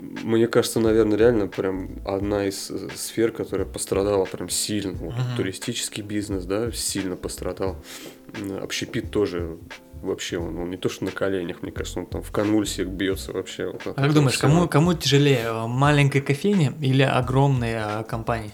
Мне 0.00 0.46
кажется, 0.48 0.80
наверное, 0.80 1.16
реально 1.16 1.46
прям 1.48 1.98
одна 2.04 2.46
из 2.46 2.70
э, 2.70 2.88
сфер, 2.94 3.32
которая 3.32 3.66
пострадала 3.66 4.26
прям 4.26 4.48
сильно. 4.50 4.92
Вот, 4.92 5.14
Мгм. 5.14 5.36
Туристический 5.36 6.02
бизнес, 6.02 6.44
да, 6.44 6.70
сильно 6.72 7.16
пострадал. 7.16 7.76
Общепит 8.62 9.10
тоже 9.10 9.56
вообще, 10.04 10.38
он, 10.38 10.56
он 10.58 10.70
не 10.70 10.76
то 10.76 10.88
что 10.88 11.04
на 11.04 11.10
коленях, 11.10 11.62
мне 11.62 11.72
кажется, 11.72 12.00
он 12.00 12.06
там 12.06 12.22
в 12.22 12.30
конвульсиях 12.30 12.88
бьется 12.88 13.32
вообще. 13.32 13.66
вот 13.66 13.86
от 13.86 13.98
А 13.98 14.02
как 14.02 14.12
думаешь, 14.14 14.38
кому, 14.38 14.68
кому 14.68 14.94
тяжелее, 14.94 15.44
э, 15.46 15.66
маленькой 15.66 16.20
кофейне 16.20 16.72
или 16.80 17.02
огромной 17.02 17.72
э, 17.74 18.04
компании? 18.04 18.52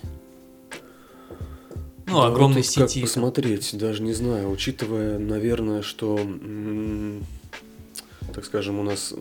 Ну, 2.06 2.20
Да, 2.22 2.26
огромной 2.26 2.62
как 2.62 2.70
сети. 2.70 3.00
там. 3.00 3.02
посмотреть, 3.08 3.76
даже 3.78 4.02
не 4.02 4.12
знаю, 4.14 4.50
учитывая, 4.50 5.18
наверное, 5.18 5.82
что, 5.82 6.18
м, 6.18 7.24
так 8.30 8.44
скажем, 8.44 8.78
у 8.78 8.82
нас 8.82 9.14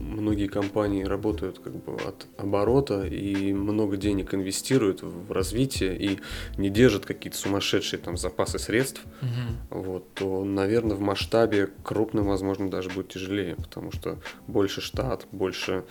многие 0.00 0.46
компании 0.48 1.04
работают 1.04 1.58
как 1.58 1.74
бы 1.74 1.94
от 2.06 2.26
оборота 2.36 3.06
и 3.06 3.52
много 3.52 3.96
денег 3.96 4.34
инвестируют 4.34 5.02
в 5.02 5.32
развитие 5.32 5.96
и 5.96 6.18
не 6.56 6.70
держат 6.70 7.06
какие-то 7.06 7.38
сумасшедшие 7.38 8.00
там 8.00 8.16
запасы 8.16 8.58
средств, 8.58 9.02
Мгм. 9.22 9.56
вот, 9.82 10.14
то, 10.14 10.44
наверное, 10.44 10.96
в 10.96 11.00
масштабе 11.00 11.68
крупным, 11.82 12.26
возможно, 12.26 12.70
даже 12.70 12.90
будет 12.90 13.08
тяжелее, 13.08 13.56
потому 13.56 13.92
что 13.92 14.18
больше 14.46 14.80
штат, 14.80 15.26
больше 15.32 15.84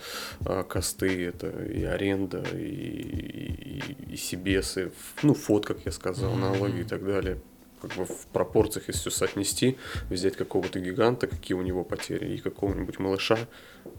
а, 0.44 0.62
косты, 0.62 1.26
это 1.26 1.48
и 1.50 1.82
аренда, 1.84 2.42
и, 2.54 2.56
и, 2.58 4.12
и 4.12 4.16
себесы, 4.16 4.86
ф- 4.86 5.14
ну, 5.22 5.34
фот, 5.34 5.66
как 5.66 5.78
я 5.84 5.92
сказал, 5.92 6.32
Мгм. 6.32 6.40
налоги 6.40 6.80
и 6.80 6.84
так 6.84 7.04
далее. 7.04 7.38
Как 7.86 7.96
бы 7.98 8.04
в 8.04 8.26
пропорциях, 8.32 8.88
если 8.88 9.00
все 9.00 9.10
соотнести, 9.10 9.76
взять 10.10 10.36
какого-то 10.36 10.80
гиганта, 10.80 11.26
какие 11.28 11.56
у 11.56 11.62
него 11.62 11.84
потери, 11.84 12.34
и 12.34 12.38
какого-нибудь 12.38 12.98
малыша, 12.98 13.38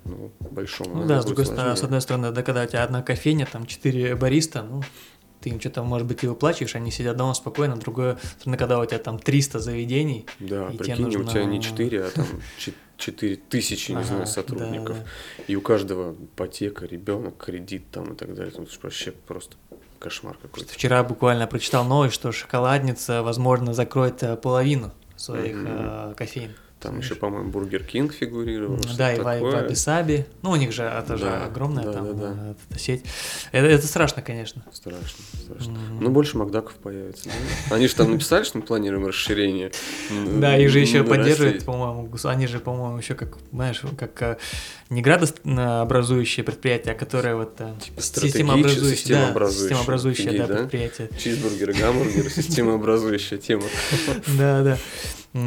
ну, 0.03 0.31
большому. 0.51 0.95
Ну 0.95 1.07
да, 1.07 1.21
с 1.21 1.25
другой 1.25 1.45
стороны, 1.45 1.75
с 1.77 1.83
одной 1.83 2.01
стороны, 2.01 2.31
да, 2.31 2.43
когда 2.43 2.63
у 2.63 2.65
тебя 2.65 2.83
одна 2.83 3.01
кофейня, 3.01 3.45
там 3.49 3.65
четыре 3.65 4.15
бариста, 4.15 4.63
ну, 4.63 4.83
ты 5.39 5.51
им 5.51 5.59
что-то, 5.61 5.83
может 5.83 6.05
быть, 6.07 6.23
и 6.23 6.27
выплачиваешь, 6.27 6.75
они 6.75 6.91
сидят 6.91 7.15
дома 7.15 7.33
спокойно. 7.33 7.75
С 7.77 7.79
другой 7.79 8.17
стороны, 8.39 8.57
когда 8.57 8.79
у 8.79 8.85
тебя 8.85 8.99
там 8.99 9.19
300 9.19 9.59
заведений, 9.59 10.25
Да, 10.39 10.69
и 10.69 10.77
прикинь, 10.77 11.05
у 11.05 11.07
нужно- 11.19 11.31
тебя 11.31 11.45
не 11.45 11.61
4, 11.61 12.03
а 12.05 12.09
там 12.09 12.25
4 12.97 13.35
тысячи, 13.37 13.91
не 13.91 13.97
Ага, 13.97 14.05
знаю, 14.07 14.21
да, 14.21 14.25
сотрудников. 14.25 14.97
да. 14.97 15.43
И 15.47 15.55
у 15.55 15.61
каждого 15.61 16.13
ипотека, 16.13 16.85
ребенок, 16.87 17.37
кредит 17.37 17.83
там 17.91 18.13
и 18.13 18.15
так 18.17 18.33
далее. 18.35 18.51
Там 18.51 18.65
вообще 18.83 19.11
просто 19.11 19.55
кошмар 19.99 20.37
какой-то. 20.41 20.71
Вчера 20.73 21.03
буквально 21.03 21.47
прочитал 21.47 21.83
новость, 21.85 22.15
что 22.15 22.31
шоколадница, 22.31 23.23
возможно, 23.23 23.73
закроет 23.73 24.23
э, 24.23 24.35
половину 24.35 24.91
своих 25.15 25.55
Мгм. 25.55 25.67
э, 25.67 26.13
кофеин. 26.15 26.55
Там 26.87 26.99
еще, 26.99 27.15
по-моему, 27.15 27.49
Бургер 27.49 27.83
Кинг 27.83 28.13
фигурировал. 28.13 28.79
Да, 28.97 29.11
и 29.11 29.19
в 29.19 29.23
такое. 29.23 29.63
Ваби-Саби. 29.63 30.25
Ну, 30.41 30.51
у 30.51 30.55
них 30.55 30.71
же 30.71 30.83
это 30.83 31.17
же 31.17 31.25
Да, 31.25 31.43
огромная 31.43 31.83
да, 31.83 31.91
там 31.91 32.05
да, 32.07 32.13
да. 32.13 32.35
э, 32.47 32.53
эта 32.71 32.79
сеть. 32.79 33.03
Это, 33.51 33.67
это 33.67 33.85
страшно, 33.85 34.21
конечно. 34.21 34.63
Страшно, 34.71 35.25
страшно. 35.43 35.73
М. 35.73 35.99
Ну, 35.99 36.09
больше 36.11 36.37
Макдаков 36.37 36.75
появится. 36.75 37.25
да? 37.69 37.75
Они 37.75 37.89
же 37.89 37.95
там 37.95 38.09
написали, 38.09 38.45
что 38.45 38.59
мы 38.59 38.63
планируем 38.63 39.05
расширение. 39.05 39.71
Да, 40.37 40.57
их 40.57 40.69
же 40.69 40.79
еще 40.79 41.03
поддерживают, 41.03 41.65
по-моему, 41.65 42.09
они 42.23 42.47
же, 42.47 42.59
по-моему, 42.59 42.99
еще 42.99 43.15
как, 43.15 43.37
знаешь, 43.51 43.81
как 43.99 44.21
э, 44.21 44.37
не 44.89 45.01
градообразующее 45.01 46.45
предприятие, 46.45 46.93
а 46.93 46.97
которое 46.97 47.35
вот 47.35 47.55
э, 47.59 47.73
Типа 47.83 48.01
системообразующее, 48.01 48.95
системообразующее. 48.95 50.47
да? 50.47 50.55
предприятие. 50.55 51.09
Чизбургеры, 51.19 51.73
гамбургеры, 51.73 52.29
системообразующая 52.29 53.39
тема. 53.39 53.63
Да, 54.37 54.63
да. 54.63 54.77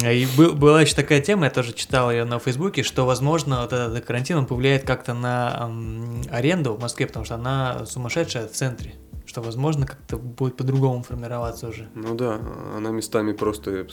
И 0.03 0.27
был- 0.37 0.53
была 0.53 0.81
еще 0.81 0.95
такая 0.95 1.21
тема, 1.21 1.45
я 1.45 1.49
тоже 1.51 1.73
читал 1.73 2.11
ее 2.11 2.23
на 2.25 2.39
Фейсбуке, 2.39 2.83
что, 2.83 3.05
возможно, 3.05 3.61
вот 3.61 3.73
этот 3.73 4.05
карантин 4.05 4.37
он 4.37 4.45
повлияет 4.45 4.85
как-то 4.85 5.13
на 5.13 5.67
м, 5.69 6.21
аренду 6.31 6.73
в 6.73 6.79
Москве, 6.81 7.07
потому 7.07 7.25
что 7.25 7.35
она 7.35 7.85
сумасшедшая 7.85 8.47
в 8.47 8.51
центре. 8.51 8.95
Что, 9.25 9.41
возможно, 9.41 9.85
как-то 9.85 10.17
будет 10.17 10.57
по-другому 10.57 11.03
формироваться 11.03 11.67
уже. 11.67 11.87
Ну 11.95 12.15
да, 12.15 12.39
она 12.75 12.89
местами 12.89 13.31
просто, 13.33 13.87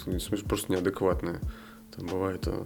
просто 0.49 0.73
неадекватная. 0.73 1.41
Там 1.97 2.07
бывает, 2.07 2.47
э, 2.47 2.65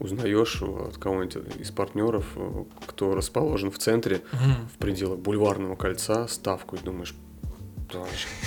узнаешь 0.00 0.60
от 0.62 0.98
кого-нибудь 0.98 1.36
из 1.60 1.70
партнеров, 1.70 2.24
э, 2.36 2.64
кто 2.86 3.14
расположен 3.14 3.70
в 3.70 3.78
центре, 3.78 4.22
Мгм. 4.32 4.68
в 4.74 4.78
пределах 4.78 5.18
бульварного 5.18 5.74
кольца, 5.76 6.26
ставку, 6.28 6.76
и 6.76 6.78
думаешь, 6.80 7.14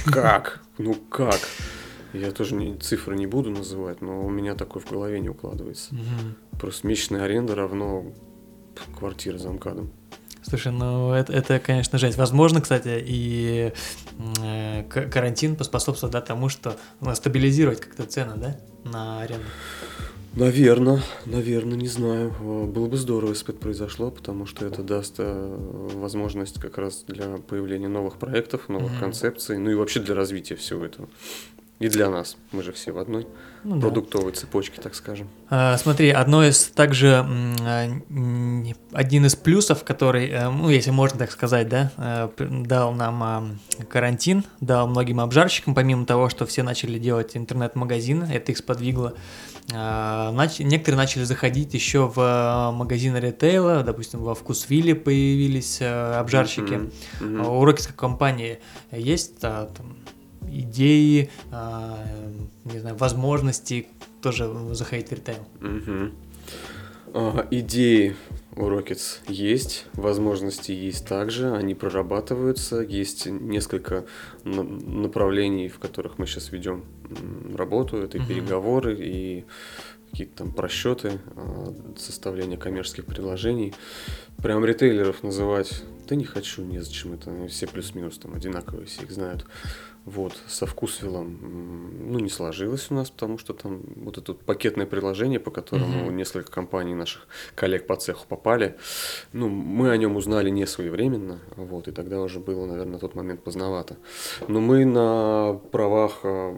как? 0.05 0.61
Ну 0.77 0.95
как? 1.09 1.39
Я 2.14 2.32
тоже 2.32 2.55
не, 2.55 2.76
цифры 2.78 3.16
не 3.16 3.28
буду 3.28 3.49
называть, 3.51 4.01
но 4.01 4.26
у 4.26 4.30
меня 4.30 4.55
такое 4.55 4.84
в 4.84 4.89
голове 4.89 5.20
не 5.20 5.30
укладывается. 5.30 5.93
Мгм. 5.93 6.36
Просто 6.59 6.88
месячная 6.88 7.24
аренда 7.24 7.55
равно 7.55 8.05
квартира 8.97 9.38
за 9.38 9.49
МКАДом. 9.49 9.91
Слушай, 10.43 10.72
ну 10.72 11.12
это, 11.14 11.32
это, 11.32 11.59
конечно, 11.59 11.99
жесть. 11.99 12.18
Возможно, 12.18 12.62
кстати, 12.62 13.01
и 13.05 13.74
э, 14.41 14.84
карантин 14.84 15.55
поспособствовал 15.55 16.12
да, 16.12 16.20
тому, 16.20 16.49
что 16.49 16.78
ну, 16.99 17.14
стабилизировать 17.14 17.80
как-то 17.80 18.03
цены, 18.05 18.34
да, 18.38 18.57
на 18.84 19.22
аренду. 19.22 19.45
Наверное, 20.34 21.03
наверное, 21.26 21.78
не 21.78 21.89
знаю. 21.89 22.34
Было 22.39 22.88
бы 22.88 22.97
здорово, 22.97 23.32
если 23.32 23.47
бы 23.47 23.51
это 23.51 23.62
произошло, 23.62 24.12
потому 24.12 24.45
что 24.45 24.66
это 24.66 24.82
даст 24.82 25.16
э, 25.20 25.57
возможность 25.93 26.59
как 26.59 26.78
раз 26.78 27.03
для 27.05 27.38
появления 27.38 27.89
новых 27.89 28.16
проектов, 28.16 28.70
новых 28.70 28.91
Мгм. 28.93 28.99
концепций, 28.99 29.57
ну 29.57 29.70
и 29.70 29.76
вообще 29.76 29.99
для 29.99 30.16
развития 30.16 30.55
всего 30.55 30.86
этого. 30.86 31.09
И 31.82 31.89
для 31.89 32.09
нас. 32.09 32.38
Мы 32.51 32.61
же 32.63 32.71
все 32.71 32.91
в 32.91 32.97
одной 32.99 33.25
Ну, 33.63 33.75
да. 33.75 33.82
продуктовой 33.82 34.32
цепочке, 34.34 34.79
так 34.82 34.93
скажем. 34.95 35.27
А, 35.49 35.77
Смотри, 35.77 36.11
одно 36.11 36.45
из 36.45 36.67
также 36.67 37.25
а, 37.61 37.89
один 38.93 39.25
из 39.25 39.36
плюсов, 39.36 39.84
который, 39.84 40.29
э, 40.29 40.49
ну, 40.49 40.69
если 40.69 40.91
можно 40.91 41.17
так 41.19 41.32
сказать, 41.32 41.67
да, 41.69 41.91
э, 41.97 42.29
дал 42.39 42.93
нам 42.93 43.23
а, 43.23 43.43
карантин, 43.89 44.43
дал 44.59 44.88
многим 44.88 45.19
обжарщикам, 45.19 45.73
помимо 45.75 46.05
того, 46.05 46.29
что 46.29 46.45
все 46.45 46.63
начали 46.63 46.99
делать 46.99 47.36
интернет-магазины, 47.36 48.29
это 48.32 48.51
их 48.51 48.57
сподвигло. 48.59 49.13
а, 49.73 50.32
нач- 50.34 50.63
Некоторые 50.63 50.97
начали 50.97 51.23
заходить 51.23 51.73
еще 51.73 52.11
в 52.13 52.71
магазины 52.73 53.17
ритейла, 53.17 53.84
допустим, 53.84 54.19
во 54.21 54.36
Вкусвилле 54.36 54.93
появились 54.95 55.77
э, 55.82 56.13
обжарщики. 56.19 56.73
Мгм. 56.73 56.91
Мгм. 57.21 57.41
А 57.41 57.49
У 57.49 57.65
Рокетской 57.65 57.95
компании 57.95 58.59
есть 58.91 59.39
там, 59.39 59.67
идеи, 60.52 61.30
а, 61.52 62.06
не 62.66 62.80
знаю, 62.80 62.95
возможности 62.97 63.88
тоже 64.22 64.49
заходить 64.74 65.10
в 65.10 65.14
ритейл? 65.14 65.45
Мгм. 65.60 66.14
А, 67.14 67.45
Идеи 67.52 68.16
у 68.56 68.62
Rockets 68.68 69.20
есть, 69.28 69.86
возможности 69.93 70.72
есть 70.72 71.06
также, 71.08 71.54
они 71.54 71.74
прорабатываются, 71.76 72.82
есть 72.82 73.26
несколько 73.26 74.06
на- 74.43 74.64
направлений, 74.64 75.68
в 75.68 75.80
которых 75.80 76.18
мы 76.20 76.26
сейчас 76.28 76.52
ведем 76.52 76.84
работу, 77.56 77.97
это 77.97 78.18
и 78.18 78.22
Мгм. 78.22 78.30
переговоры, 78.30 78.95
и 78.99 79.45
какие-то 80.12 80.38
там 80.38 80.52
просчеты, 80.52 81.20
а, 81.36 81.74
составление 81.97 82.58
коммерческих 82.58 83.06
предложений. 83.06 83.74
Прям 84.38 84.64
ритейлеров 84.66 85.24
называть, 85.24 85.84
да 86.08 86.16
не 86.16 86.26
хочу, 86.26 86.64
незачем, 86.64 87.14
это 87.14 87.32
все 87.47 87.68
плюс-минус 87.68 88.18
там 88.18 88.34
одинаковые, 88.34 88.86
все 88.86 89.04
их 89.04 89.12
знают. 89.12 89.45
Вот, 90.06 90.34
со 90.47 90.66
вкусвиллом, 90.66 91.38
ну, 92.12 92.18
не 92.20 92.30
сложилось 92.30 92.88
у 92.89 92.95
нас, 92.95 93.12
потому 93.12 93.38
что 93.38 93.54
там 93.54 93.82
вот 93.97 94.18
это 94.18 94.34
пакетное 94.34 94.88
приложение, 94.88 95.39
по 95.39 95.52
которому 95.52 96.06
Мгм. 96.06 96.18
несколько 96.18 96.52
компаний 96.52 96.95
наших 96.95 97.28
коллег 97.54 97.86
по 97.86 97.95
цеху 97.95 98.26
попали, 98.28 98.76
ну, 99.32 99.47
мы 99.47 99.91
о 99.91 99.97
нем 99.97 100.16
узнали 100.16 100.49
не 100.49 100.66
своевременно, 100.66 101.39
вот, 101.56 101.88
и 101.88 101.91
тогда 101.91 102.20
уже 102.20 102.39
было, 102.39 102.66
наверное, 102.66 102.93
на 102.93 102.99
тот 102.99 103.14
момент 103.14 103.43
поздновато. 103.43 103.97
Но 104.47 104.60
мы 104.60 104.86
на 104.86 105.60
правах 105.72 106.22
а, 106.24 106.52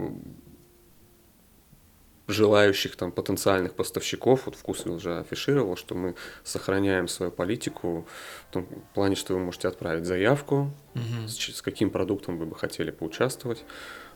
желающих 2.34 2.96
там 2.96 3.12
потенциальных 3.12 3.74
поставщиков, 3.74 4.46
вот 4.46 4.56
Вкусвилл 4.56 4.96
уже 4.96 5.20
афишировал, 5.20 5.76
что 5.78 5.96
мы 5.96 6.16
сохраняем 6.44 7.08
свою 7.08 7.32
политику 7.32 8.06
в 8.50 8.54
том 8.54 8.68
плане, 8.94 9.16
что 9.16 9.34
вы 9.36 9.40
можете 9.40 9.68
отправить 9.68 10.06
заявку, 10.06 10.72
Мгм. 10.96 11.28
с, 11.28 11.38
с 11.38 11.62
каким 11.62 11.90
продуктом 11.90 12.38
вы 12.38 12.46
бы 12.46 12.56
хотели 12.56 12.92
поучаствовать. 12.92 13.64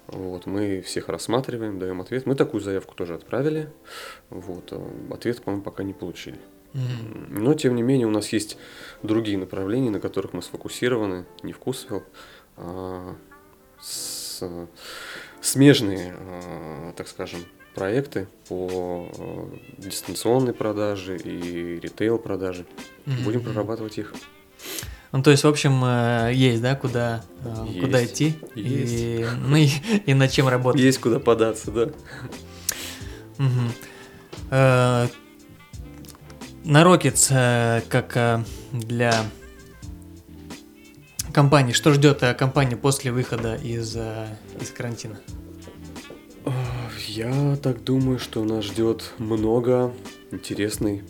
Вот, 0.07 0.45
мы 0.45 0.81
всех 0.81 1.09
рассматриваем, 1.09 1.79
даем 1.79 1.99
ответ. 2.01 2.25
Мы 2.25 2.35
такую 2.35 2.61
заявку 2.61 2.95
тоже 2.95 3.13
отправили. 3.15 3.69
Вот, 4.29 4.71
а 4.71 5.13
ответ, 5.13 5.41
по-моему, 5.41 5.63
пока 5.63 5.83
не 5.83 5.93
получили. 5.93 6.39
Мгм. 6.73 7.43
Но, 7.43 7.53
тем 7.55 7.75
не 7.75 7.81
менее, 7.81 8.07
у 8.07 8.11
нас 8.11 8.29
есть 8.33 8.57
другие 9.03 9.37
направления, 9.37 9.89
на 9.89 9.99
которых 9.99 10.31
мы 10.33 10.41
сфокусированы. 10.41 11.25
Не 11.43 11.51
вкусвилл, 11.53 12.03
а 12.55 13.15
с- 13.81 14.43
смежные, 15.41 16.13
а, 16.17 16.93
так 16.93 17.07
скажем, 17.07 17.41
проекты 17.77 18.27
по 18.49 19.07
а, 19.19 19.57
дистанционной 19.77 20.53
продаже 20.53 21.15
и 21.15 21.79
ритейл 21.79 22.17
продаже. 22.17 22.65
Мгм. 23.05 23.23
Будем 23.23 23.43
прорабатывать 23.43 23.99
их. 23.99 24.15
Ну, 25.11 25.21
то 25.21 25.29
есть, 25.29 25.43
в 25.43 25.47
общем, 25.47 25.83
э, 25.85 26.31
есть, 26.33 26.61
да, 26.61 26.75
куда, 26.75 27.23
э, 27.45 27.65
Есть. 27.67 27.79
куда 27.79 28.03
идти 28.03 28.33
Есть. 28.55 28.93
И, 28.93 29.25
ну, 29.45 29.55
и, 29.55 29.69
и 30.07 30.13
над 30.15 30.31
чем 30.31 30.47
работать. 30.47 30.81
Есть 30.81 30.99
куда 30.99 31.19
податься, 31.19 31.71
да. 31.71 31.89
Мгм. 33.37 33.71
Э, 34.49 35.07
На 36.65 36.81
Rockets, 36.83 37.27
э, 37.31 37.81
как 37.89 38.17
э, 38.17 38.43
для 38.73 39.13
компании, 41.31 41.73
что 41.73 41.93
ждет 41.93 42.23
э, 42.23 42.33
компанию 42.33 42.79
после 42.79 43.11
выхода 43.11 43.55
из, 43.55 43.95
э, 43.95 44.27
из 44.59 44.71
карантина? 44.71 45.19
Я 47.07 47.55
так 47.63 47.85
думаю, 47.85 48.19
что 48.19 48.43
нас 48.43 48.65
ждет 48.65 49.13
много 49.17 49.93
интересной, 50.31 51.03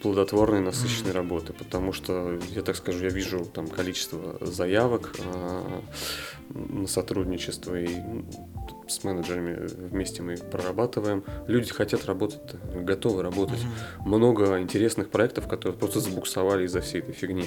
плодотворной, 0.00 0.60
насыщенной 0.60 1.10
работы, 1.10 1.52
потому 1.52 1.92
что, 1.92 2.38
я 2.54 2.62
так 2.62 2.76
скажу, 2.76 3.02
я 3.02 3.10
вижу 3.10 3.44
там 3.44 3.66
количество 3.66 4.38
заявок 4.40 5.16
а, 5.24 5.82
на 6.50 6.86
сотрудничество 6.86 7.74
и 7.74 7.88
с 8.88 9.02
менеджерами 9.04 9.66
вместе 9.66 10.22
мы 10.22 10.36
прорабатываем. 10.36 11.24
Люди 11.46 11.70
хотят 11.72 12.04
работать, 12.06 12.40
готовы 12.74 13.22
работать. 13.22 13.60
Мгм. 13.98 14.08
много 14.08 14.60
интересных 14.60 15.10
проектов, 15.10 15.48
которые 15.48 15.76
просто 15.78 16.00
забуксовали 16.00 16.64
из-за 16.66 16.80
всей 16.80 17.00
этой 17.00 17.12
фигни. 17.14 17.44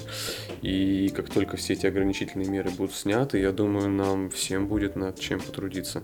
И 0.61 1.09
как 1.15 1.29
только 1.29 1.57
все 1.57 1.73
эти 1.73 1.85
ограничительные 1.85 2.49
меры 2.49 2.69
будут 2.71 2.93
сняты, 2.93 3.39
я 3.39 3.51
думаю, 3.51 3.89
нам 3.89 4.29
всем 4.29 4.67
будет 4.67 4.95
над 4.95 5.19
чем 5.19 5.39
потрудиться. 5.39 6.03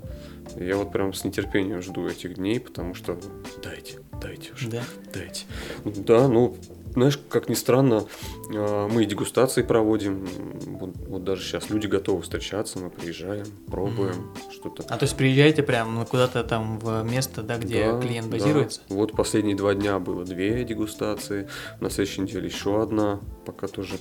Я 0.55 0.77
вот 0.77 0.91
прям 0.91 1.13
с 1.13 1.23
нетерпением 1.23 1.81
жду 1.81 2.07
этих 2.07 2.35
дней, 2.35 2.59
потому 2.59 2.93
что 2.93 3.17
дайте, 3.63 3.99
дайте 4.21 4.51
уже, 4.53 4.69
Да. 4.69 4.83
дайте. 5.13 5.45
Да, 5.85 6.27
ну, 6.27 6.55
знаешь, 6.93 7.19
как 7.29 7.49
ни 7.49 7.53
странно, 7.55 8.05
а, 8.53 8.87
мы 8.87 9.03
и 9.03 9.05
дегустации 9.05 9.63
проводим. 9.63 10.25
Вот, 10.65 10.91
вот 11.07 11.23
даже 11.23 11.43
сейчас 11.43 11.69
люди 11.69 11.87
готовы 11.87 12.21
встречаться, 12.21 12.79
мы 12.79 12.89
приезжаем, 12.89 13.45
пробуем 13.67 14.31
что-то. 14.51 14.83
А 14.89 14.97
то 14.97 15.03
есть 15.03 15.15
приезжаете 15.15 15.63
прям 15.63 15.95
ну, 15.95 16.05
куда-то 16.05 16.43
там 16.43 16.79
в 16.79 17.03
место, 17.03 17.41
да, 17.41 17.57
где 17.57 17.91
Да, 17.91 17.99
клиент 17.99 18.29
да. 18.29 18.37
базируется? 18.37 18.81
Вот 18.89 19.13
последние 19.13 19.55
два 19.55 19.73
дня 19.73 19.99
было 19.99 20.23
две 20.23 20.63
дегустации, 20.63 21.47
на 21.79 21.89
следующей 21.89 22.21
неделе 22.21 22.47
еще 22.47 22.81
одна, 22.81 23.19
пока 23.45 23.67
тоже 23.67 23.95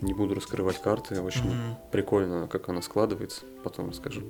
не 0.00 0.12
буду 0.14 0.34
раскрывать 0.34 0.80
карты, 0.80 1.20
очень 1.20 1.44
Мгм. 1.44 1.76
прикольно, 1.90 2.46
как 2.48 2.68
она 2.68 2.82
складывается, 2.82 3.42
потом 3.64 3.90
расскажу. 3.90 4.22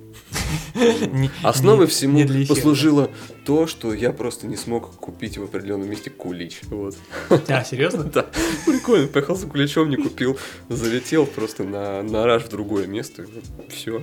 Основой 1.43 1.87
всему 1.87 2.27
послужило 2.47 3.11
то, 3.45 3.67
что 3.67 3.93
я 3.93 4.12
просто 4.12 4.47
не 4.47 4.57
смог 4.57 4.95
купить 4.97 5.39
в 5.39 5.45
определенном 5.45 5.89
месте 5.89 6.11
кулич. 6.11 6.61
Вот. 6.64 6.97
А, 7.49 7.64
серьезно? 7.64 8.05
Да, 8.17 8.27
прикольно, 8.67 9.07
поехал 9.09 9.35
за 9.37 9.47
куличом, 9.47 9.91
не 9.91 9.97
купил, 9.97 10.39
залетел 10.69 11.27
просто 11.27 11.64
на, 11.64 12.03
на 12.03 12.25
раш 12.25 12.45
в 12.45 12.49
другое 12.49 12.87
место, 12.87 13.27
все, 13.69 14.03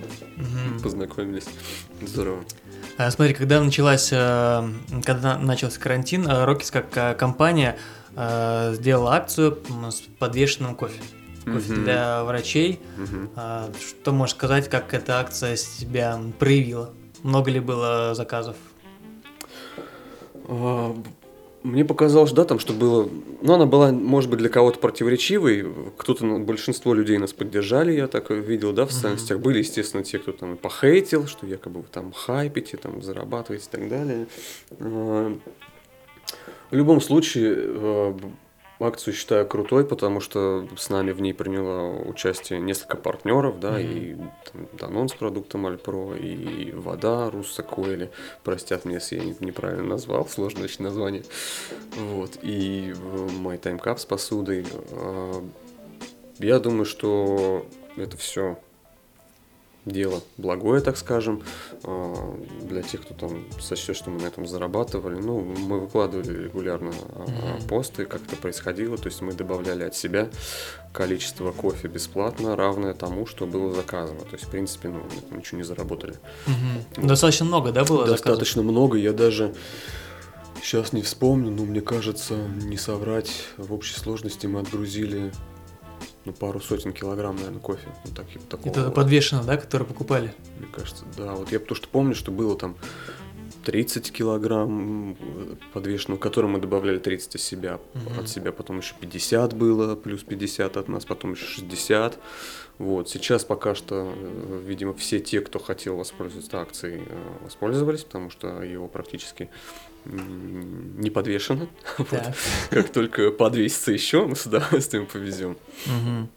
познакомились. 0.82 1.46
Здорово. 2.02 2.44
А, 2.98 3.10
Смотри, 3.10 3.34
когда 3.34 3.62
началась, 3.62 4.10
э, 4.12 4.68
когда 5.04 5.38
начался 5.38 5.80
карантин, 5.80 6.26
Рокис 6.28 6.70
как 6.70 6.96
э, 6.96 7.14
компания 7.14 7.76
э, 8.14 8.74
сделала 8.74 9.14
акцию 9.14 9.58
с 9.90 10.02
подвешенным 10.18 10.74
кофе. 10.76 11.00
Кофе 11.44 11.72
Мгм. 11.72 11.84
для 11.84 12.24
врачей. 12.24 12.80
Мгм. 12.96 13.30
А, 13.36 13.70
Что 13.78 14.12
можешь 14.12 14.34
сказать, 14.36 14.68
как 14.68 14.94
эта 14.94 15.18
акция 15.20 15.56
себя 15.56 16.18
проявила? 16.38 16.92
Много 17.22 17.50
ли 17.50 17.60
было 17.60 18.14
заказов? 18.14 18.56
А, 20.48 20.94
Мне 21.62 21.82
показалось, 21.84 22.32
да, 22.32 22.44
там, 22.44 22.58
что 22.58 22.74
было... 22.74 23.08
Ну, 23.40 23.54
она 23.54 23.64
была, 23.64 23.90
может 23.90 24.28
быть, 24.28 24.38
для 24.38 24.50
кого-то 24.50 24.78
противоречивой. 24.78 25.64
Кто-то, 25.96 26.26
ну, 26.26 26.38
большинство 26.44 26.92
людей 26.92 27.16
нас 27.16 27.32
поддержали, 27.32 27.92
я 27.92 28.06
так 28.06 28.28
видел, 28.30 28.72
да, 28.74 28.84
в 28.84 28.92
социальных 28.92 29.20
сетях. 29.20 29.38
Были, 29.40 29.58
естественно, 29.60 30.02
те, 30.04 30.18
кто 30.18 30.32
там 30.32 30.58
похейтил, 30.58 31.26
что 31.26 31.46
якобы 31.46 31.80
вы 31.80 31.86
там 31.90 32.12
хайпите, 32.12 32.76
там, 32.76 33.00
зарабатываете 33.02 33.64
и 33.66 33.70
так 33.70 33.88
далее. 33.88 34.26
А, 34.78 35.34
В 36.70 36.74
любом 36.76 37.00
случае, 37.00 37.54
б- 38.12 38.20
акцию 38.86 39.14
считаю 39.14 39.46
крутой, 39.46 39.84
потому 39.86 40.20
что 40.20 40.68
с 40.76 40.90
нами 40.90 41.12
в 41.12 41.20
ней 41.20 41.32
приняло 41.34 41.96
участие 42.02 42.60
несколько 42.60 42.96
партнеров, 42.96 43.60
да, 43.60 43.72
Мгм. 43.72 43.80
и 43.80 44.16
там, 44.52 44.68
Данон 44.78 45.08
с 45.08 45.14
продуктом 45.14 45.66
Альпро, 45.66 46.14
и 46.14 46.72
вода 46.72 47.30
Русса 47.30 47.62
Коэли, 47.62 48.10
простят 48.42 48.84
меня, 48.84 48.96
если 48.98 49.16
я 49.18 49.24
не- 49.24 49.36
неправильно 49.40 49.84
назвал, 49.84 50.26
сложное 50.28 50.64
очень 50.64 50.84
название, 50.84 51.22
вот, 51.96 52.38
и 52.42 52.92
э, 52.92 52.94
My 53.42 53.60
Time 53.60 53.80
Cup 53.82 53.98
с 53.98 54.04
посудой. 54.04 54.66
А, 54.92 55.42
Я 56.38 56.58
думаю, 56.58 56.84
что 56.84 57.64
это 57.96 58.16
все 58.16 58.58
дело 59.84 60.22
благое, 60.38 60.80
так 60.80 60.96
скажем, 60.96 61.42
а, 61.82 62.38
для 62.62 62.82
тех, 62.82 63.02
кто 63.02 63.14
там 63.14 63.44
сочтет, 63.60 63.96
что 63.96 64.10
мы 64.10 64.20
на 64.20 64.26
этом 64.26 64.46
зарабатывали. 64.46 65.16
Ну, 65.16 65.40
мы 65.40 65.80
выкладывали 65.80 66.44
регулярно 66.44 66.90
mm-hmm. 66.90 67.68
посты, 67.68 68.06
как 68.06 68.22
это 68.26 68.36
происходило, 68.36 68.96
то 68.96 69.06
есть 69.06 69.20
мы 69.20 69.32
добавляли 69.32 69.84
от 69.84 69.94
себя 69.94 70.28
количество 70.92 71.52
кофе 71.52 71.88
бесплатно, 71.88 72.56
равное 72.56 72.94
тому, 72.94 73.26
что 73.26 73.46
было 73.46 73.72
заказано. 73.72 74.20
То 74.20 74.32
есть, 74.32 74.44
в 74.44 74.50
принципе, 74.50 74.88
ну, 74.88 75.02
ничего 75.36 75.58
не 75.58 75.64
заработали. 75.64 76.14
Mm-hmm. 76.46 76.96
Вот. 76.96 77.06
Достаточно 77.06 77.44
много, 77.46 77.72
да, 77.72 77.84
было 77.84 78.06
Достаточно 78.06 78.62
заказов? 78.62 78.64
много, 78.64 78.98
я 78.98 79.12
даже 79.12 79.54
сейчас 80.62 80.92
не 80.92 81.02
вспомню, 81.02 81.50
но 81.50 81.64
мне 81.64 81.80
кажется, 81.80 82.34
не 82.62 82.78
соврать, 82.78 83.30
в 83.58 83.72
общей 83.72 83.94
сложности 83.94 84.46
мы 84.46 84.60
отгрузили 84.60 85.32
ну, 86.24 86.32
пару 86.32 86.60
сотен 86.60 86.92
килограмм, 86.92 87.36
наверное, 87.36 87.60
кофе. 87.60 87.88
Ну, 88.04 88.14
так, 88.14 88.26
такого 88.48 88.70
Это 88.70 88.90
подвешено, 88.90 89.42
да, 89.44 89.56
которые 89.56 89.86
покупали? 89.86 90.34
Мне 90.58 90.68
кажется, 90.68 91.04
да. 91.16 91.32
Вот 91.34 91.52
я 91.52 91.60
потому 91.60 91.76
что 91.76 91.88
помню, 91.88 92.14
что 92.14 92.30
было 92.30 92.56
там 92.56 92.76
30 93.64 94.12
килограмм 94.12 95.16
подвешенного, 95.72 96.18
которым 96.18 96.52
мы 96.52 96.60
добавляли 96.60 96.98
30 96.98 97.34
от 97.34 97.40
себя, 97.40 97.80
угу. 97.94 98.20
от 98.20 98.28
себя, 98.28 98.52
потом 98.52 98.78
еще 98.78 98.94
50 99.00 99.54
было, 99.54 99.96
плюс 99.96 100.22
50 100.22 100.76
от 100.76 100.88
нас, 100.88 101.04
потом 101.04 101.32
еще 101.32 101.46
60. 101.46 102.18
Вот, 102.78 103.08
сейчас 103.08 103.44
пока 103.44 103.74
что, 103.74 104.12
э, 104.14 104.62
видимо, 104.66 104.94
все 104.94 105.20
те, 105.20 105.40
кто 105.40 105.58
хотел 105.58 105.96
воспользоваться 105.96 106.60
акцией, 106.60 107.02
э, 107.06 107.44
воспользовались, 107.44 108.04
потому 108.04 108.30
что 108.30 108.62
его 108.62 108.88
практически 108.88 109.48
не 110.04 111.10
подвешено. 111.10 111.68
Вот. 111.98 112.34
Как 112.70 112.90
только 112.90 113.30
подвесится 113.30 113.92
еще, 113.92 114.26
мы 114.26 114.36
с 114.36 114.46
удовольствием 114.46 115.06
повезем. 115.06 115.56
Угу. 115.86 116.28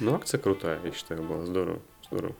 Ну, 0.00 0.14
акция 0.14 0.38
крутая, 0.38 0.80
я 0.84 0.92
считаю, 0.92 1.22
была 1.22 1.44
здорово. 1.44 1.80
здорово. 2.10 2.34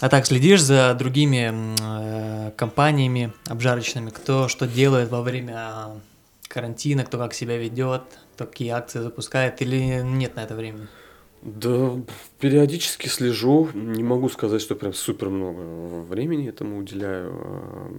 А 0.00 0.08
так, 0.08 0.26
следишь 0.26 0.62
за 0.62 0.94
другими 0.94 1.52
э, 1.80 2.52
компаниями 2.52 3.32
обжарочными, 3.46 4.10
кто 4.10 4.46
что 4.46 4.66
делает 4.66 5.10
во 5.10 5.22
время 5.22 6.00
карантина, 6.46 7.04
кто 7.04 7.18
как 7.18 7.34
себя 7.34 7.56
ведет, 7.58 8.02
кто 8.34 8.46
какие 8.46 8.70
акции 8.70 9.00
запускает, 9.00 9.60
или 9.60 10.02
нет 10.02 10.36
на 10.36 10.40
это 10.44 10.54
времени? 10.54 10.86
Да, 11.42 12.00
периодически 12.40 13.08
слежу. 13.08 13.68
Не 13.72 14.02
могу 14.02 14.28
сказать, 14.28 14.60
что 14.60 14.74
прям 14.74 14.92
супер 14.92 15.28
много 15.30 15.60
времени 16.02 16.48
этому 16.48 16.78
уделяю. 16.78 17.32
А, 17.32 17.92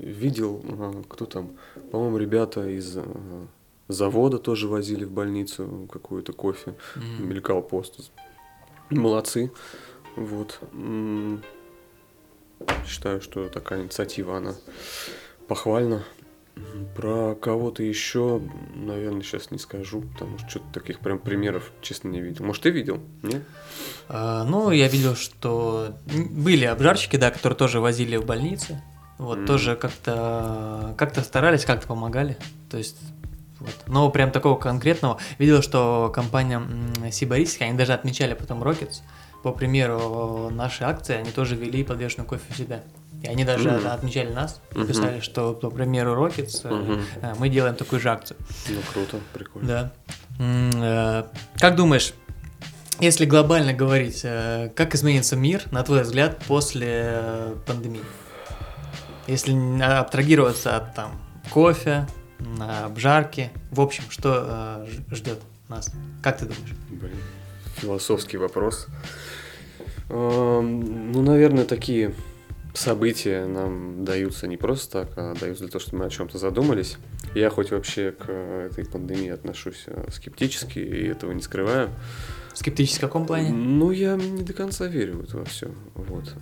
видел, 0.00 0.62
а, 0.68 1.02
кто 1.08 1.24
там, 1.24 1.52
по-моему, 1.90 2.18
ребята 2.18 2.68
из 2.68 2.96
а, 2.96 3.04
завода 3.88 4.38
тоже 4.38 4.68
возили 4.68 5.04
в 5.04 5.10
больницу 5.10 5.88
какой-то 5.90 6.32
кофе. 6.32 6.74
Mm. 6.96 7.22
Мелькал 7.22 7.62
пост. 7.62 8.10
Молодцы. 8.90 9.50
Вот. 10.16 10.60
Считаю, 12.86 13.20
что 13.20 13.48
такая 13.48 13.82
инициатива, 13.82 14.36
она 14.36 14.54
похвальна. 15.48 16.04
Про 16.94 17.34
кого-то 17.34 17.82
еще, 17.82 18.40
наверное, 18.74 19.22
сейчас 19.22 19.50
не 19.50 19.58
скажу, 19.58 20.02
потому 20.02 20.38
что 20.38 20.48
что-то 20.48 20.66
таких 20.72 21.00
прям 21.00 21.18
примеров, 21.18 21.72
честно, 21.80 22.08
не 22.08 22.20
видел. 22.20 22.44
Может, 22.44 22.62
ты 22.62 22.70
видел? 22.70 23.00
Нет? 23.22 23.42
А, 24.08 24.44
ну, 24.44 24.70
я 24.70 24.88
видел, 24.88 25.16
что 25.16 25.96
были 26.06 26.64
обжарщики, 26.64 27.16
да, 27.16 27.30
которые 27.30 27.56
тоже 27.56 27.80
возили 27.80 28.16
в 28.16 28.24
больницы. 28.24 28.82
Вот, 29.18 29.38
mm. 29.38 29.46
тоже 29.46 29.76
как-то 29.76 30.94
как-то 30.98 31.22
старались, 31.22 31.64
как-то 31.64 31.86
помогали. 31.86 32.36
То 32.68 32.78
есть 32.78 32.96
вот. 33.64 33.74
Но 33.86 34.10
прям 34.10 34.30
такого 34.30 34.58
конкретного. 34.58 35.18
Видел, 35.38 35.62
что 35.62 36.10
компания 36.14 36.62
Сибарисика, 37.10 37.64
они 37.64 37.76
даже 37.78 37.92
отмечали 37.92 38.34
потом 38.34 38.62
Rockets. 38.62 39.02
По 39.42 39.52
примеру 39.52 40.50
нашей 40.50 40.86
акции, 40.86 41.16
они 41.16 41.30
тоже 41.30 41.56
вели 41.56 41.84
подвешенную 41.84 42.28
кофе 42.28 42.52
себя. 42.54 42.82
И 43.24 43.26
они 43.26 43.44
даже 43.44 43.70
mm-hmm. 43.70 43.88
отмечали 43.88 44.30
нас, 44.30 44.60
mm-hmm. 44.72 45.22
что, 45.22 45.54
по 45.54 45.70
примеру 45.70 46.12
Rockets, 46.12 46.62
mm-hmm. 46.62 47.36
мы 47.38 47.48
делаем 47.48 47.74
такую 47.74 47.98
же 48.00 48.10
акцию. 48.10 48.36
Ну, 48.68 48.80
круто, 48.92 49.18
прикольно. 49.32 49.66
Да. 49.66 49.92
Э, 50.38 51.24
как 51.58 51.74
думаешь, 51.74 52.12
если 53.00 53.24
глобально 53.24 53.72
говорить, 53.72 54.20
как 54.74 54.94
изменится 54.94 55.36
мир, 55.36 55.62
на 55.70 55.82
твой 55.82 56.02
взгляд, 56.02 56.38
после 56.46 57.54
пандемии? 57.66 58.02
Если 59.26 59.54
абстрагироваться 59.82 60.76
от 60.76 60.94
там 60.94 61.18
кофе, 61.50 62.06
обжарки, 62.60 63.50
в 63.70 63.80
общем, 63.80 64.04
что 64.10 64.86
ждет 65.10 65.40
нас? 65.70 65.90
Как 66.22 66.36
ты 66.36 66.44
думаешь? 66.44 66.74
Блин, 66.90 67.16
философский 67.76 68.36
вопрос. 68.36 68.86
Ну, 70.10 71.22
наверное, 71.22 71.64
такие 71.64 72.14
события 72.74 73.46
нам 73.46 74.04
даются 74.04 74.46
не 74.46 74.56
просто 74.56 75.04
так, 75.04 75.12
а 75.16 75.34
даются 75.34 75.64
для 75.64 75.70
того, 75.70 75.80
чтобы 75.80 75.98
мы 75.98 76.04
о 76.06 76.10
чем-то 76.10 76.38
задумались. 76.38 76.98
Я 77.34 77.50
хоть 77.50 77.70
вообще 77.70 78.12
к 78.12 78.30
этой 78.30 78.84
пандемии 78.84 79.30
отношусь 79.30 79.84
э, 79.86 80.08
скептически 80.12 80.78
и 80.78 81.06
этого 81.06 81.32
не 81.32 81.40
скрываю. 81.40 81.90
Скептически 82.52 82.98
в 82.98 83.02
каком 83.02 83.26
плане? 83.26 83.50
Ну, 83.50 83.90
я 83.90 84.16
не 84.16 84.42
до 84.42 84.52
конца 84.52 84.86
верю 84.86 85.18
в 85.18 85.24
это 85.24 85.38
во 85.38 85.44
все. 85.44 85.70
Вот. 85.94 86.34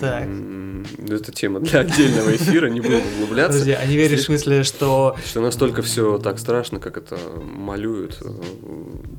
Так. 0.00 0.28
Это 1.08 1.32
тема 1.32 1.60
для 1.60 1.80
отдельного 1.80 2.36
эфира, 2.36 2.68
не 2.68 2.80
будем 2.80 3.02
углубляться. 3.16 3.58
Подожди, 3.58 3.72
а 3.72 3.84
не 3.86 3.96
веришь 3.96 4.20
в 4.20 4.24
смысле, 4.24 4.62
что... 4.62 5.16
Что 5.24 5.40
настолько 5.40 5.82
все 5.82 6.18
так 6.18 6.38
страшно, 6.38 6.78
как 6.78 6.96
это 6.96 7.18
малюют, 7.42 8.18
э, 8.22 8.28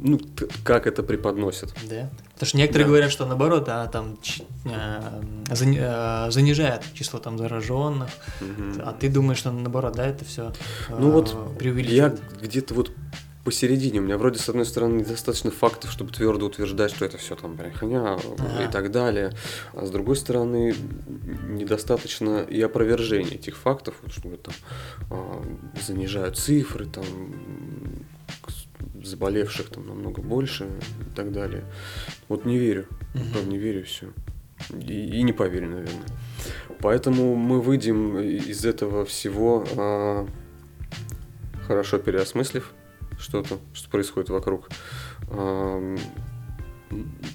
ну, 0.02 0.20
как 0.64 0.88
это 0.88 1.04
преподносят. 1.04 1.74
Да? 1.90 2.10
Потому 2.34 2.48
что 2.48 2.58
некоторые 2.58 2.86
да. 2.86 2.90
говорят, 2.90 3.12
что 3.12 3.26
наоборот, 3.26 3.66
а 3.68 3.88
там 3.88 4.18
э, 4.66 5.22
э, 5.50 6.32
занижает 6.32 6.84
число 6.94 7.20
там 7.20 7.38
зараженных, 7.38 8.10
угу. 8.40 8.82
а 8.84 8.94
ты 8.94 9.10
думаешь, 9.10 9.40
что 9.40 9.52
наоборот, 9.52 9.96
да, 9.96 10.08
это 10.08 10.24
все 10.24 10.54
Ну 10.90 11.12
вот 11.12 11.36
я 11.60 12.16
где-то 12.42 12.74
вот 12.74 12.92
посередине. 13.44 14.00
У 14.00 14.04
меня 14.04 14.18
вроде, 14.18 14.40
с 14.40 14.50
одной 14.50 14.66
стороны, 14.66 15.00
недостаточно 15.00 15.52
фактов, 15.52 15.92
чтобы 15.92 16.12
твердо 16.12 16.46
утверждать, 16.46 16.92
что 16.92 17.06
это 17.06 17.18
все 17.18 17.36
там 17.36 17.56
брехня 17.56 18.14
ага. 18.14 18.64
и 18.64 18.72
так 18.72 18.92
далее. 18.92 19.32
А 19.74 19.86
с 19.86 19.92
другой 19.92 20.16
стороны, 20.16 20.76
недостаточно 21.48 22.44
и 22.44 22.62
опровержения 22.62 23.36
этих 23.36 23.58
фактов, 23.58 23.96
что 24.08 24.30
там 24.38 24.54
а, 25.10 25.44
занижают 25.82 26.38
цифры, 26.38 26.86
там 26.86 27.06
заболевших 29.04 29.70
там 29.70 29.88
намного 29.88 30.22
больше 30.22 30.66
и 30.66 31.16
так 31.16 31.32
далее. 31.32 31.64
Вот 32.28 32.46
не 32.46 32.58
верю. 32.58 32.88
Угу. 33.16 33.24
Правда, 33.32 33.50
не 33.50 33.58
верю 33.58 33.84
все. 33.86 34.08
И, 34.70 35.20
и 35.20 35.24
не 35.24 35.34
поверю, 35.34 35.70
наверное. 35.70 36.08
Поэтому 36.80 37.36
мы 37.36 37.62
выйдем 37.62 38.20
из 38.20 38.66
этого 38.66 39.06
всего 39.06 39.66
а, 39.76 40.28
хорошо 41.68 41.98
переосмыслив 41.98 42.72
что-то, 43.22 43.60
что 43.74 43.90
происходит 43.90 44.30
вокруг. 44.30 44.70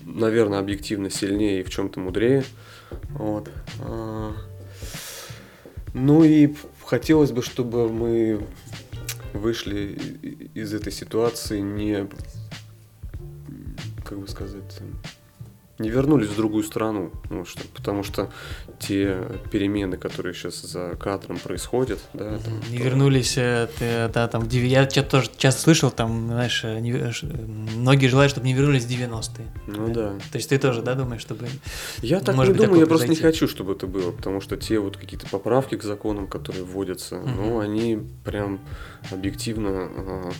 Наверное, 0.04 0.58
объективно 0.58 1.08
сильнее 1.08 1.60
и 1.60 1.62
в 1.62 1.70
чем-то 1.70 2.00
мудрее. 2.00 2.44
Вот. 3.10 3.50
А, 3.80 4.32
ну 5.94 6.24
и 6.24 6.54
хотелось 6.84 7.32
бы, 7.32 7.42
чтобы 7.42 7.88
мы 7.88 8.46
вышли 9.32 9.98
из 10.54 10.74
этой 10.74 10.92
ситуации 10.92 11.60
не, 11.60 12.06
как 14.04 14.18
бы 14.18 14.28
сказать, 14.28 14.80
не 15.78 15.90
вернулись 15.90 16.28
в 16.28 16.36
другую 16.36 16.64
страну, 16.64 17.12
ну, 17.28 17.44
что, 17.44 17.60
потому 17.74 18.02
что 18.02 18.30
те 18.78 19.18
перемены, 19.50 19.98
которые 19.98 20.34
сейчас 20.34 20.62
за 20.62 20.96
кадром 20.96 21.38
происходят, 21.38 21.98
да, 22.14 22.38
там, 22.38 22.54
не 22.70 22.78
то... 22.78 22.84
вернулись, 22.84 23.36
э, 23.36 23.68
ты, 23.78 24.08
да, 24.12 24.26
там, 24.28 24.48
я 24.48 24.86
тоже 24.86 25.30
часто 25.36 25.60
слышал, 25.60 25.90
там, 25.90 26.28
знаешь, 26.28 26.62
э, 26.64 26.80
не, 26.80 26.92
э, 26.92 27.12
многие 27.76 28.06
желают, 28.06 28.30
чтобы 28.30 28.46
не 28.46 28.54
вернулись 28.54 28.84
в 28.84 28.90
90-е. 28.90 29.46
Ну 29.66 29.88
да. 29.88 30.10
да. 30.10 30.18
То 30.32 30.36
есть 30.36 30.48
ты 30.48 30.58
тоже, 30.58 30.80
да, 30.80 30.94
думаешь, 30.94 31.20
чтобы... 31.20 31.46
Я 32.00 32.20
так 32.20 32.36
не 32.36 32.54
думаю, 32.54 32.80
я 32.80 32.86
просто 32.86 33.08
не 33.08 33.16
хочу, 33.16 33.46
чтобы 33.46 33.72
это 33.72 33.86
было, 33.86 34.12
потому 34.12 34.40
что 34.40 34.56
те 34.56 34.78
вот 34.78 34.96
какие-то 34.96 35.26
поправки 35.28 35.76
к 35.76 35.82
законам, 35.82 36.26
которые 36.26 36.64
вводятся, 36.64 37.16
угу. 37.16 37.28
ну, 37.28 37.58
они 37.58 37.98
прям 38.24 38.60
объективно 39.10 40.32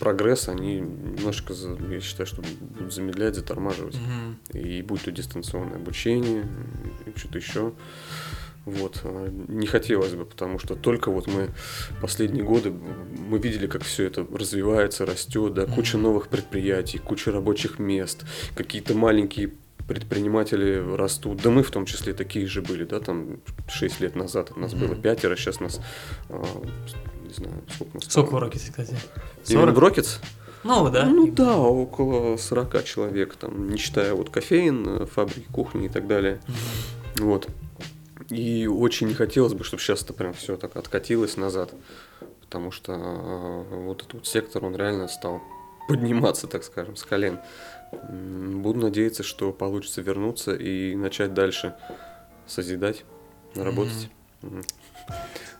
прогресс, 0.00 0.48
они 0.48 0.80
немножко, 0.80 1.54
я 1.90 2.00
считаю, 2.00 2.26
что 2.26 2.42
будут 2.60 2.92
замедлять, 2.92 3.34
затормаживать. 3.34 3.96
Угу. 3.96 4.58
И 4.58 4.82
будь 4.82 5.02
то 5.02 5.12
дистанционное 5.12 5.76
обучение, 5.76 6.46
что-то 7.16 7.38
еще. 7.38 7.72
Вот. 8.64 9.00
А, 9.04 9.28
не 9.48 9.66
хотелось 9.66 10.14
бы, 10.14 10.24
потому 10.24 10.58
что 10.58 10.74
только 10.74 11.10
вот 11.10 11.26
мы 11.26 11.50
последние 12.00 12.44
годы 12.44 12.72
мы 13.28 13.38
видели, 13.38 13.66
как 13.66 13.82
все 13.82 14.04
это 14.04 14.26
развивается, 14.32 15.04
растет, 15.04 15.54
да, 15.54 15.66
куча 15.66 15.98
новых 15.98 16.28
предприятий, 16.28 16.98
куча 16.98 17.30
рабочих 17.30 17.78
мест, 17.78 18.24
какие-то 18.54 18.94
маленькие 18.94 19.52
предприниматели 19.86 20.82
растут, 20.96 21.42
да 21.42 21.50
мы 21.50 21.62
в 21.62 21.70
том 21.70 21.84
числе 21.84 22.14
такие 22.14 22.46
же 22.46 22.62
были, 22.62 22.84
да, 22.84 23.00
там 23.00 23.40
6 23.68 24.00
лет 24.00 24.16
назад 24.16 24.52
у 24.56 24.60
нас 24.60 24.72
mm-hmm. 24.72 24.86
было 24.86 24.96
пятеро, 24.96 25.36
сейчас 25.36 25.60
нас, 25.60 25.80
а, 26.30 26.42
знаю, 27.34 27.62
сколько 27.68 27.94
нас 27.94 28.04
Сколько 28.04 28.30
в 28.30 28.38
Рокете, 28.38 28.70
кстати? 28.70 28.96
40? 29.44 29.50
Именно 29.50 29.72
в 29.72 29.78
Рокетс? 29.78 30.18
Ну, 30.64 30.88
да. 30.90 31.04
Ну 31.04 31.30
да, 31.30 31.58
около 31.58 32.36
40 32.36 32.84
человек, 32.84 33.36
там, 33.36 33.68
не 33.68 33.76
считая 33.76 34.14
вот 34.14 34.30
кофеин, 34.30 35.02
э, 35.02 35.06
фабрики, 35.06 35.46
кухни 35.52 35.86
и 35.86 35.88
так 35.88 36.06
далее. 36.06 36.40
Вот. 37.18 37.48
И 38.30 38.66
очень 38.66 39.08
не 39.08 39.14
хотелось 39.14 39.52
бы, 39.52 39.64
чтобы 39.64 39.82
сейчас 39.82 40.02
это 40.02 40.14
прям 40.14 40.32
все 40.32 40.56
так 40.56 40.76
откатилось 40.76 41.36
назад, 41.36 41.74
потому 42.40 42.70
что 42.70 42.92
э, 42.92 43.84
вот 43.84 44.00
этот 44.00 44.14
вот 44.14 44.26
сектор, 44.26 44.64
он 44.64 44.74
реально 44.74 45.08
стал 45.08 45.42
подниматься, 45.86 46.46
так 46.46 46.64
скажем, 46.64 46.96
с 46.96 47.04
колен. 47.04 47.38
Буду 47.92 48.80
надеяться, 48.80 49.22
что 49.22 49.52
получится 49.52 50.00
вернуться 50.00 50.54
и 50.54 50.96
начать 50.96 51.34
дальше 51.34 51.74
созидать, 52.46 53.04
работать. 53.54 54.08
Мгм. 54.42 54.62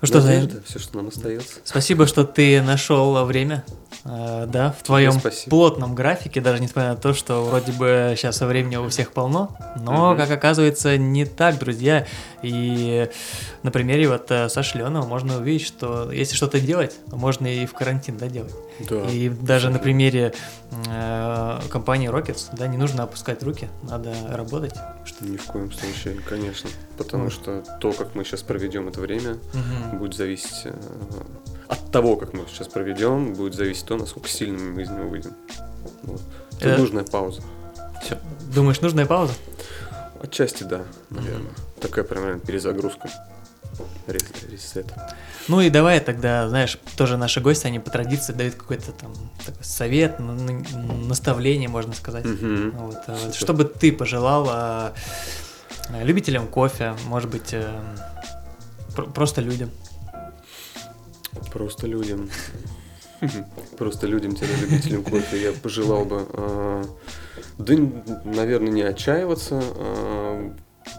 Ну 0.01 0.07
что, 0.07 0.21
Надежда, 0.21 0.61
все, 0.67 0.79
что 0.79 0.97
нам 0.99 1.09
остается. 1.09 1.61
спасибо, 1.65 2.07
что 2.07 2.25
ты 2.25 2.61
нашел 2.61 3.25
время, 3.25 3.65
э, 4.05 4.47
да, 4.47 4.75
в 4.79 4.83
твоем 4.83 5.13
спасибо. 5.13 5.49
плотном 5.49 5.95
графике, 5.95 6.43
даже 6.43 6.61
несмотря 6.61 6.91
на 6.91 6.97
то, 6.97 7.15
что 7.15 7.43
вроде 7.43 7.73
бы 7.73 8.13
сейчас 8.17 8.39
времени 8.43 8.77
у 8.77 8.89
всех 8.91 9.13
полно, 9.13 9.57
но, 9.77 10.15
как 10.15 10.31
оказывается, 10.31 10.99
не 10.99 11.25
так, 11.25 11.59
друзья. 11.59 12.07
И 12.45 13.09
на 13.63 13.71
примере 13.71 14.09
вот 14.09 14.31
э, 14.31 14.49
Саши 14.49 14.79
Леонова 14.79 15.07
можно 15.07 15.39
увидеть, 15.39 15.67
что 15.67 16.13
если 16.13 16.37
что-то 16.37 16.61
делать, 16.61 16.95
то 17.11 17.17
можно 17.17 17.47
и 17.47 17.65
в 17.67 17.73
карантин, 17.73 18.19
да, 18.19 18.27
делать. 18.29 18.55
Да. 18.91 19.03
И 19.11 19.29
даже 19.31 19.71
на 19.71 19.79
примере 19.79 20.35
э, 20.89 21.61
компании 21.71 22.11
Rockets, 22.11 22.49
да, 22.53 22.67
не 22.67 22.77
нужно 22.77 23.05
опускать 23.05 23.43
руки, 23.43 23.69
надо 23.83 24.15
работать. 24.31 24.75
Что 25.05 25.25
ни 25.25 25.37
в 25.37 25.45
коем 25.45 25.73
случае, 25.73 26.21
конечно. 26.29 26.69
Потому 26.99 27.25
Вот. 27.25 27.33
что 27.33 27.63
то, 27.81 27.93
как 27.93 28.15
мы 28.15 28.25
сейчас 28.25 28.43
проведем 28.43 28.89
это 28.89 29.01
время, 29.01 29.39
Мгм. 29.55 29.99
будет 29.99 30.15
зависеть 30.15 30.63
э, 30.67 30.75
от 31.69 31.91
того, 31.91 32.17
как 32.17 32.35
мы 32.35 32.45
сейчас 32.49 32.69
проведем, 32.69 33.33
будет 33.33 33.55
зависеть 33.55 33.87
то, 33.87 33.97
насколько 33.97 34.29
сильными 34.29 34.71
мы 34.73 34.83
из 34.83 34.91
него 34.91 35.09
выйдем. 35.09 35.33
Вот. 36.03 36.21
Тут 36.51 36.63
Э, 36.63 36.77
нужная 36.77 37.05
пауза. 37.05 37.41
Всё. 38.03 38.17
Думаешь, 38.55 38.81
нужная 38.83 39.07
пауза? 39.07 39.33
Отчасти 40.23 40.63
да, 40.65 40.83
наверное. 41.11 41.53
Такая 41.85 42.05
прям 42.05 42.23
наверное, 42.23 42.45
перезагрузка. 42.47 43.11
Рес- 44.07 44.51
Ресет. 44.51 44.87
Ну 45.49 45.61
и 45.61 45.69
давай 45.69 46.01
тогда, 46.01 46.49
знаешь, 46.49 46.79
тоже 46.97 47.19
наши 47.19 47.41
гости, 47.43 47.67
они 47.67 47.79
по 47.79 47.91
традиции 47.91 48.33
дают 48.33 48.55
какой-то 48.55 48.93
там 48.93 49.13
совет, 49.61 50.19
наставление, 50.19 51.69
можно 51.69 51.93
сказать. 51.93 52.25
Мгм. 52.25 52.71
Вот, 52.71 52.97
а 53.07 53.17
вот 53.23 53.35
что 53.35 53.53
бы 53.53 53.65
ты 53.65 53.93
пожелал 53.93 54.47
а, 54.49 54.95
а, 55.91 56.03
любителям 56.05 56.47
кофе, 56.47 56.95
может 57.07 57.29
быть, 57.31 57.53
э, 57.53 57.69
пр- 58.97 59.11
просто 59.13 59.43
людям? 59.43 59.71
Просто 61.53 61.87
людям. 61.87 62.31
Просто 63.79 64.07
людям-любителям 64.07 65.03
кофе 65.03 65.43
я 65.43 65.53
пожелал 65.53 66.05
бы, 66.05 66.27
э, 66.31 66.85
да, 67.59 67.75
наверное, 68.25 68.71
не 68.71 68.83
отчаиваться, 68.83 69.63
э, 69.63 70.51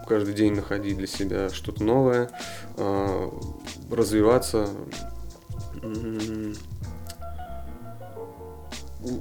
каждый 0.07 0.33
день 0.33 0.53
находить 0.53 0.97
для 0.97 1.07
себя 1.07 1.49
что-то 1.49 1.83
новое, 1.83 2.29
э, 2.77 3.29
развиваться, 3.91 4.69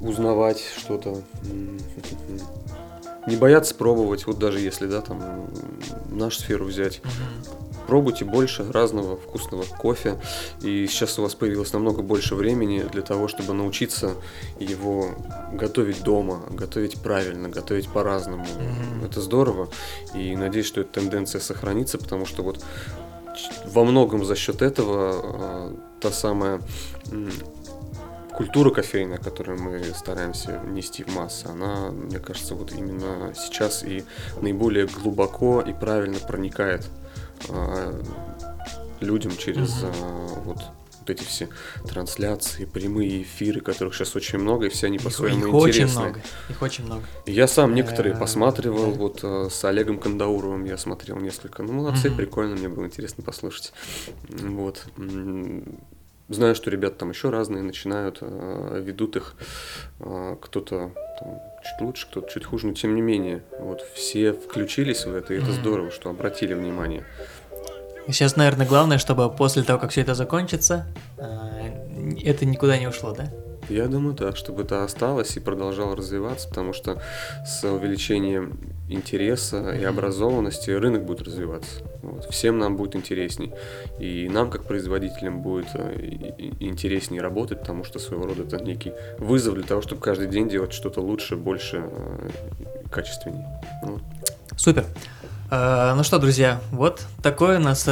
узнавать 0.00 0.62
что-то, 0.76 1.22
не 3.26 3.36
бояться 3.36 3.74
пробовать, 3.74 4.26
вот 4.26 4.38
даже 4.38 4.60
если, 4.60 4.86
да, 4.86 5.00
там, 5.00 5.50
нашу 6.10 6.40
сферу 6.40 6.66
взять, 6.66 7.00
Пробуйте 7.86 8.24
больше 8.24 8.70
разного 8.70 9.16
вкусного 9.16 9.64
кофе. 9.64 10.16
И 10.62 10.86
сейчас 10.86 11.18
у 11.18 11.22
вас 11.22 11.34
появилось 11.34 11.72
намного 11.72 12.02
больше 12.02 12.34
времени 12.34 12.80
для 12.80 13.02
того, 13.02 13.28
чтобы 13.28 13.52
научиться 13.52 14.14
его 14.58 15.10
готовить 15.52 16.02
дома, 16.02 16.42
готовить 16.50 17.00
правильно, 17.00 17.48
готовить 17.48 17.88
по-разному. 17.88 18.44
Мгм. 18.44 19.04
Это 19.04 19.20
здорово. 19.20 19.68
И 20.14 20.36
надеюсь, 20.36 20.66
что 20.66 20.80
эта 20.80 21.00
тенденция 21.00 21.40
сохранится, 21.40 21.98
потому 21.98 22.26
что 22.26 22.42
вот 22.42 22.64
во 23.66 23.84
многом 23.84 24.24
за 24.24 24.36
счет 24.36 24.62
этого 24.62 25.72
э, 25.72 25.74
та 26.00 26.12
самая 26.12 26.60
м, 27.10 27.30
культура 28.36 28.70
кофейная, 28.70 29.18
которую 29.18 29.60
мы 29.60 29.82
стараемся 29.94 30.60
нести 30.66 31.04
в 31.04 31.14
массы, 31.14 31.46
она, 31.46 31.90
мне 31.90 32.18
кажется, 32.18 32.54
вот 32.54 32.72
именно 32.72 33.32
сейчас 33.34 33.84
и 33.84 34.04
наиболее 34.40 34.86
глубоко 34.86 35.60
и 35.60 35.72
правильно 35.72 36.18
проникает 36.18 36.86
людям 39.00 39.36
через 39.36 39.82
а, 39.82 39.90
вот, 40.44 40.58
вот 41.00 41.10
эти 41.10 41.22
все 41.24 41.48
трансляции, 41.86 42.64
прямые 42.64 43.22
эфиры, 43.22 43.60
которых 43.60 43.94
сейчас 43.94 44.16
очень 44.16 44.38
много, 44.38 44.66
и 44.66 44.68
все 44.70 44.86
они 44.86 44.96
Их, 44.96 45.02
по-своему 45.02 45.46
их 45.46 45.54
очень 45.54 45.68
интересные. 45.82 46.04
много. 46.06 46.20
Их 46.48 46.62
очень 46.62 46.84
много. 46.84 47.02
Я 47.26 47.46
сам 47.46 47.74
некоторые 47.74 48.14
Э, 48.14 48.18
посматривал, 48.18 48.92
вот 48.92 49.20
э, 49.22 49.48
с 49.50 49.64
Олегом 49.64 49.98
Кандауровым 49.98 50.64
я 50.64 50.78
смотрел 50.78 51.18
несколько. 51.18 51.62
Ну, 51.62 51.72
молодцы, 51.74 52.10
прикольно, 52.10 52.56
мне 52.56 52.68
было 52.68 52.86
интересно 52.86 53.22
послушать. 53.22 53.72
Вот. 54.28 54.84
Знаю, 56.28 56.54
что 56.54 56.70
ребята 56.70 56.96
там 57.00 57.10
еще 57.10 57.28
разные 57.28 57.62
начинают, 57.62 58.18
э, 58.22 58.80
ведут 58.82 59.16
их 59.16 59.34
э, 60.00 60.36
кто-то 60.40 60.90
там 61.20 61.38
чуть 61.62 61.80
лучше, 61.80 62.06
кто-то 62.10 62.30
чуть 62.30 62.44
хуже, 62.46 62.66
но 62.66 62.72
тем 62.72 62.94
не 62.94 63.02
менее, 63.02 63.42
вот 63.60 63.82
все 63.94 64.32
включились 64.32 65.04
в 65.04 65.14
это, 65.14 65.34
и 65.34 65.36
это 65.36 65.46
Мгм. 65.46 65.54
здорово, 65.54 65.90
что 65.90 66.08
обратили 66.10 66.54
внимание. 66.54 67.04
Сейчас, 68.06 68.36
наверное, 68.36 68.66
главное, 68.66 68.98
чтобы 68.98 69.30
после 69.30 69.62
того, 69.62 69.78
как 69.78 69.90
все 69.90 70.00
это 70.00 70.14
закончится, 70.14 70.86
э, 71.18 72.14
это 72.24 72.46
никуда 72.46 72.78
не 72.78 72.86
ушло, 72.86 73.12
да? 73.12 73.30
Я 73.68 73.86
думаю, 73.86 74.14
да, 74.14 74.34
чтобы 74.34 74.62
это 74.62 74.84
осталось 74.84 75.36
и 75.36 75.40
продолжало 75.40 75.96
развиваться, 75.96 76.48
потому 76.48 76.72
что 76.72 77.00
с 77.46 77.64
увеличением 77.64 78.58
интереса 78.88 79.70
и 79.72 79.84
образованности 79.84 80.70
рынок 80.70 81.04
будет 81.04 81.22
развиваться. 81.22 81.80
Вот. 82.02 82.28
Всем 82.30 82.58
нам 82.58 82.76
будет 82.76 82.96
интересней. 82.96 83.52
И 83.98 84.28
нам, 84.28 84.50
как 84.50 84.64
производителям, 84.64 85.40
будет 85.40 85.68
э, 85.74 86.50
интереснее 86.60 87.22
работать, 87.22 87.60
потому 87.60 87.84
что 87.84 87.98
своего 87.98 88.26
рода 88.26 88.42
это 88.42 88.62
некий 88.62 88.92
вызов 89.18 89.54
для 89.54 89.64
того, 89.64 89.80
чтобы 89.80 90.02
каждый 90.02 90.28
день 90.28 90.48
делать 90.48 90.72
что-то 90.72 91.00
лучше, 91.00 91.36
больше, 91.36 91.82
э, 91.82 92.30
качественнее. 92.90 93.60
Вот. 93.82 94.02
Супер. 94.56 94.84
Э, 95.50 95.94
Ну 95.96 96.04
что, 96.04 96.18
друзья, 96.18 96.60
вот 96.70 97.02
такой 97.22 97.56
у 97.56 97.60
нас 97.60 97.88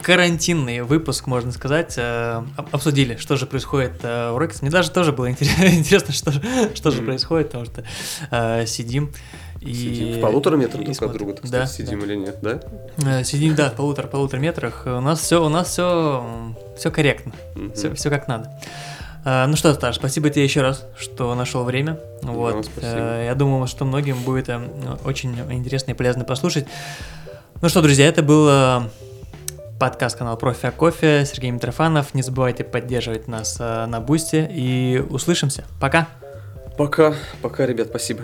карантинный 0.00 0.82
выпуск, 0.82 1.26
можно 1.26 1.52
сказать. 1.52 1.94
Э, 1.96 2.42
об- 2.56 2.68
Обсудили, 2.74 3.16
что 3.16 3.36
же 3.36 3.46
происходит 3.46 3.92
э, 4.02 4.30
в 4.32 4.38
Рокетс. 4.38 4.62
Мне 4.62 4.70
даже 4.70 4.90
тоже 4.90 5.12
было 5.12 5.26
интерес- 5.30 5.58
интересно, 5.78 6.12
что, 6.14 6.32
же- 6.32 6.42
что 6.74 6.90
же 6.90 7.02
происходит, 7.02 7.48
потому 7.48 7.64
что 7.66 7.84
э, 8.30 8.66
сидим 8.66 9.12
и... 9.60 9.74
Сидим 9.74 10.18
в 10.18 10.20
полутора 10.20 10.56
метрах 10.56 10.84
друг 10.84 11.02
от 11.02 11.12
друга, 11.12 11.32
так 11.34 11.42
Да, 11.50 11.66
сказать, 11.66 11.72
сидим 11.88 12.00
да. 12.00 12.06
или 12.06 12.14
нет, 12.16 12.38
да? 12.42 12.60
Э, 13.04 13.24
Сидим, 13.24 13.54
да, 13.54 13.70
в 13.70 13.74
полутора, 13.74 14.06
полутора 14.06 14.40
метрах. 14.40 14.82
У 14.86 15.00
нас 15.00 15.20
все, 15.20 15.44
у 15.44 15.48
нас 15.48 15.68
все, 15.68 16.54
все 16.76 16.90
корректно. 16.90 17.32
Мгм. 17.56 17.72
Все, 17.72 17.92
все 17.94 18.10
как 18.10 18.28
надо. 18.28 18.50
Ну 19.24 19.56
что, 19.56 19.74
Сташ, 19.74 19.96
спасибо 19.96 20.30
тебе 20.30 20.44
еще 20.44 20.62
раз, 20.62 20.86
что 20.96 21.34
нашел 21.34 21.64
время. 21.64 21.98
Вот. 22.22 22.70
Э, 22.80 23.24
Я 23.26 23.34
думаю, 23.34 23.66
что 23.66 23.84
многим 23.84 24.16
будет 24.22 24.48
очень 25.04 25.36
интересно 25.50 25.90
и 25.90 25.94
полезно 25.94 26.24
послушать. 26.24 26.66
Ну 27.60 27.68
что, 27.68 27.82
друзья, 27.82 28.06
это 28.06 28.22
был 28.22 28.46
э, 28.48 28.80
подкаст 29.78 30.18
канала 30.18 30.36
Профи 30.36 30.66
о 30.66 30.72
кофе. 30.72 31.24
Сергей 31.24 31.50
Митрофанов. 31.50 32.14
Не 32.14 32.22
забывайте 32.22 32.64
поддерживать 32.64 33.28
нас 33.28 33.56
э, 33.60 33.86
на 33.86 34.00
Бусте. 34.00 34.48
И 34.50 35.02
услышимся. 35.08 35.64
Пока. 35.80 36.08
Пока, 36.76 37.14
пока, 37.42 37.66
ребят, 37.66 37.88
спасибо. 37.88 38.22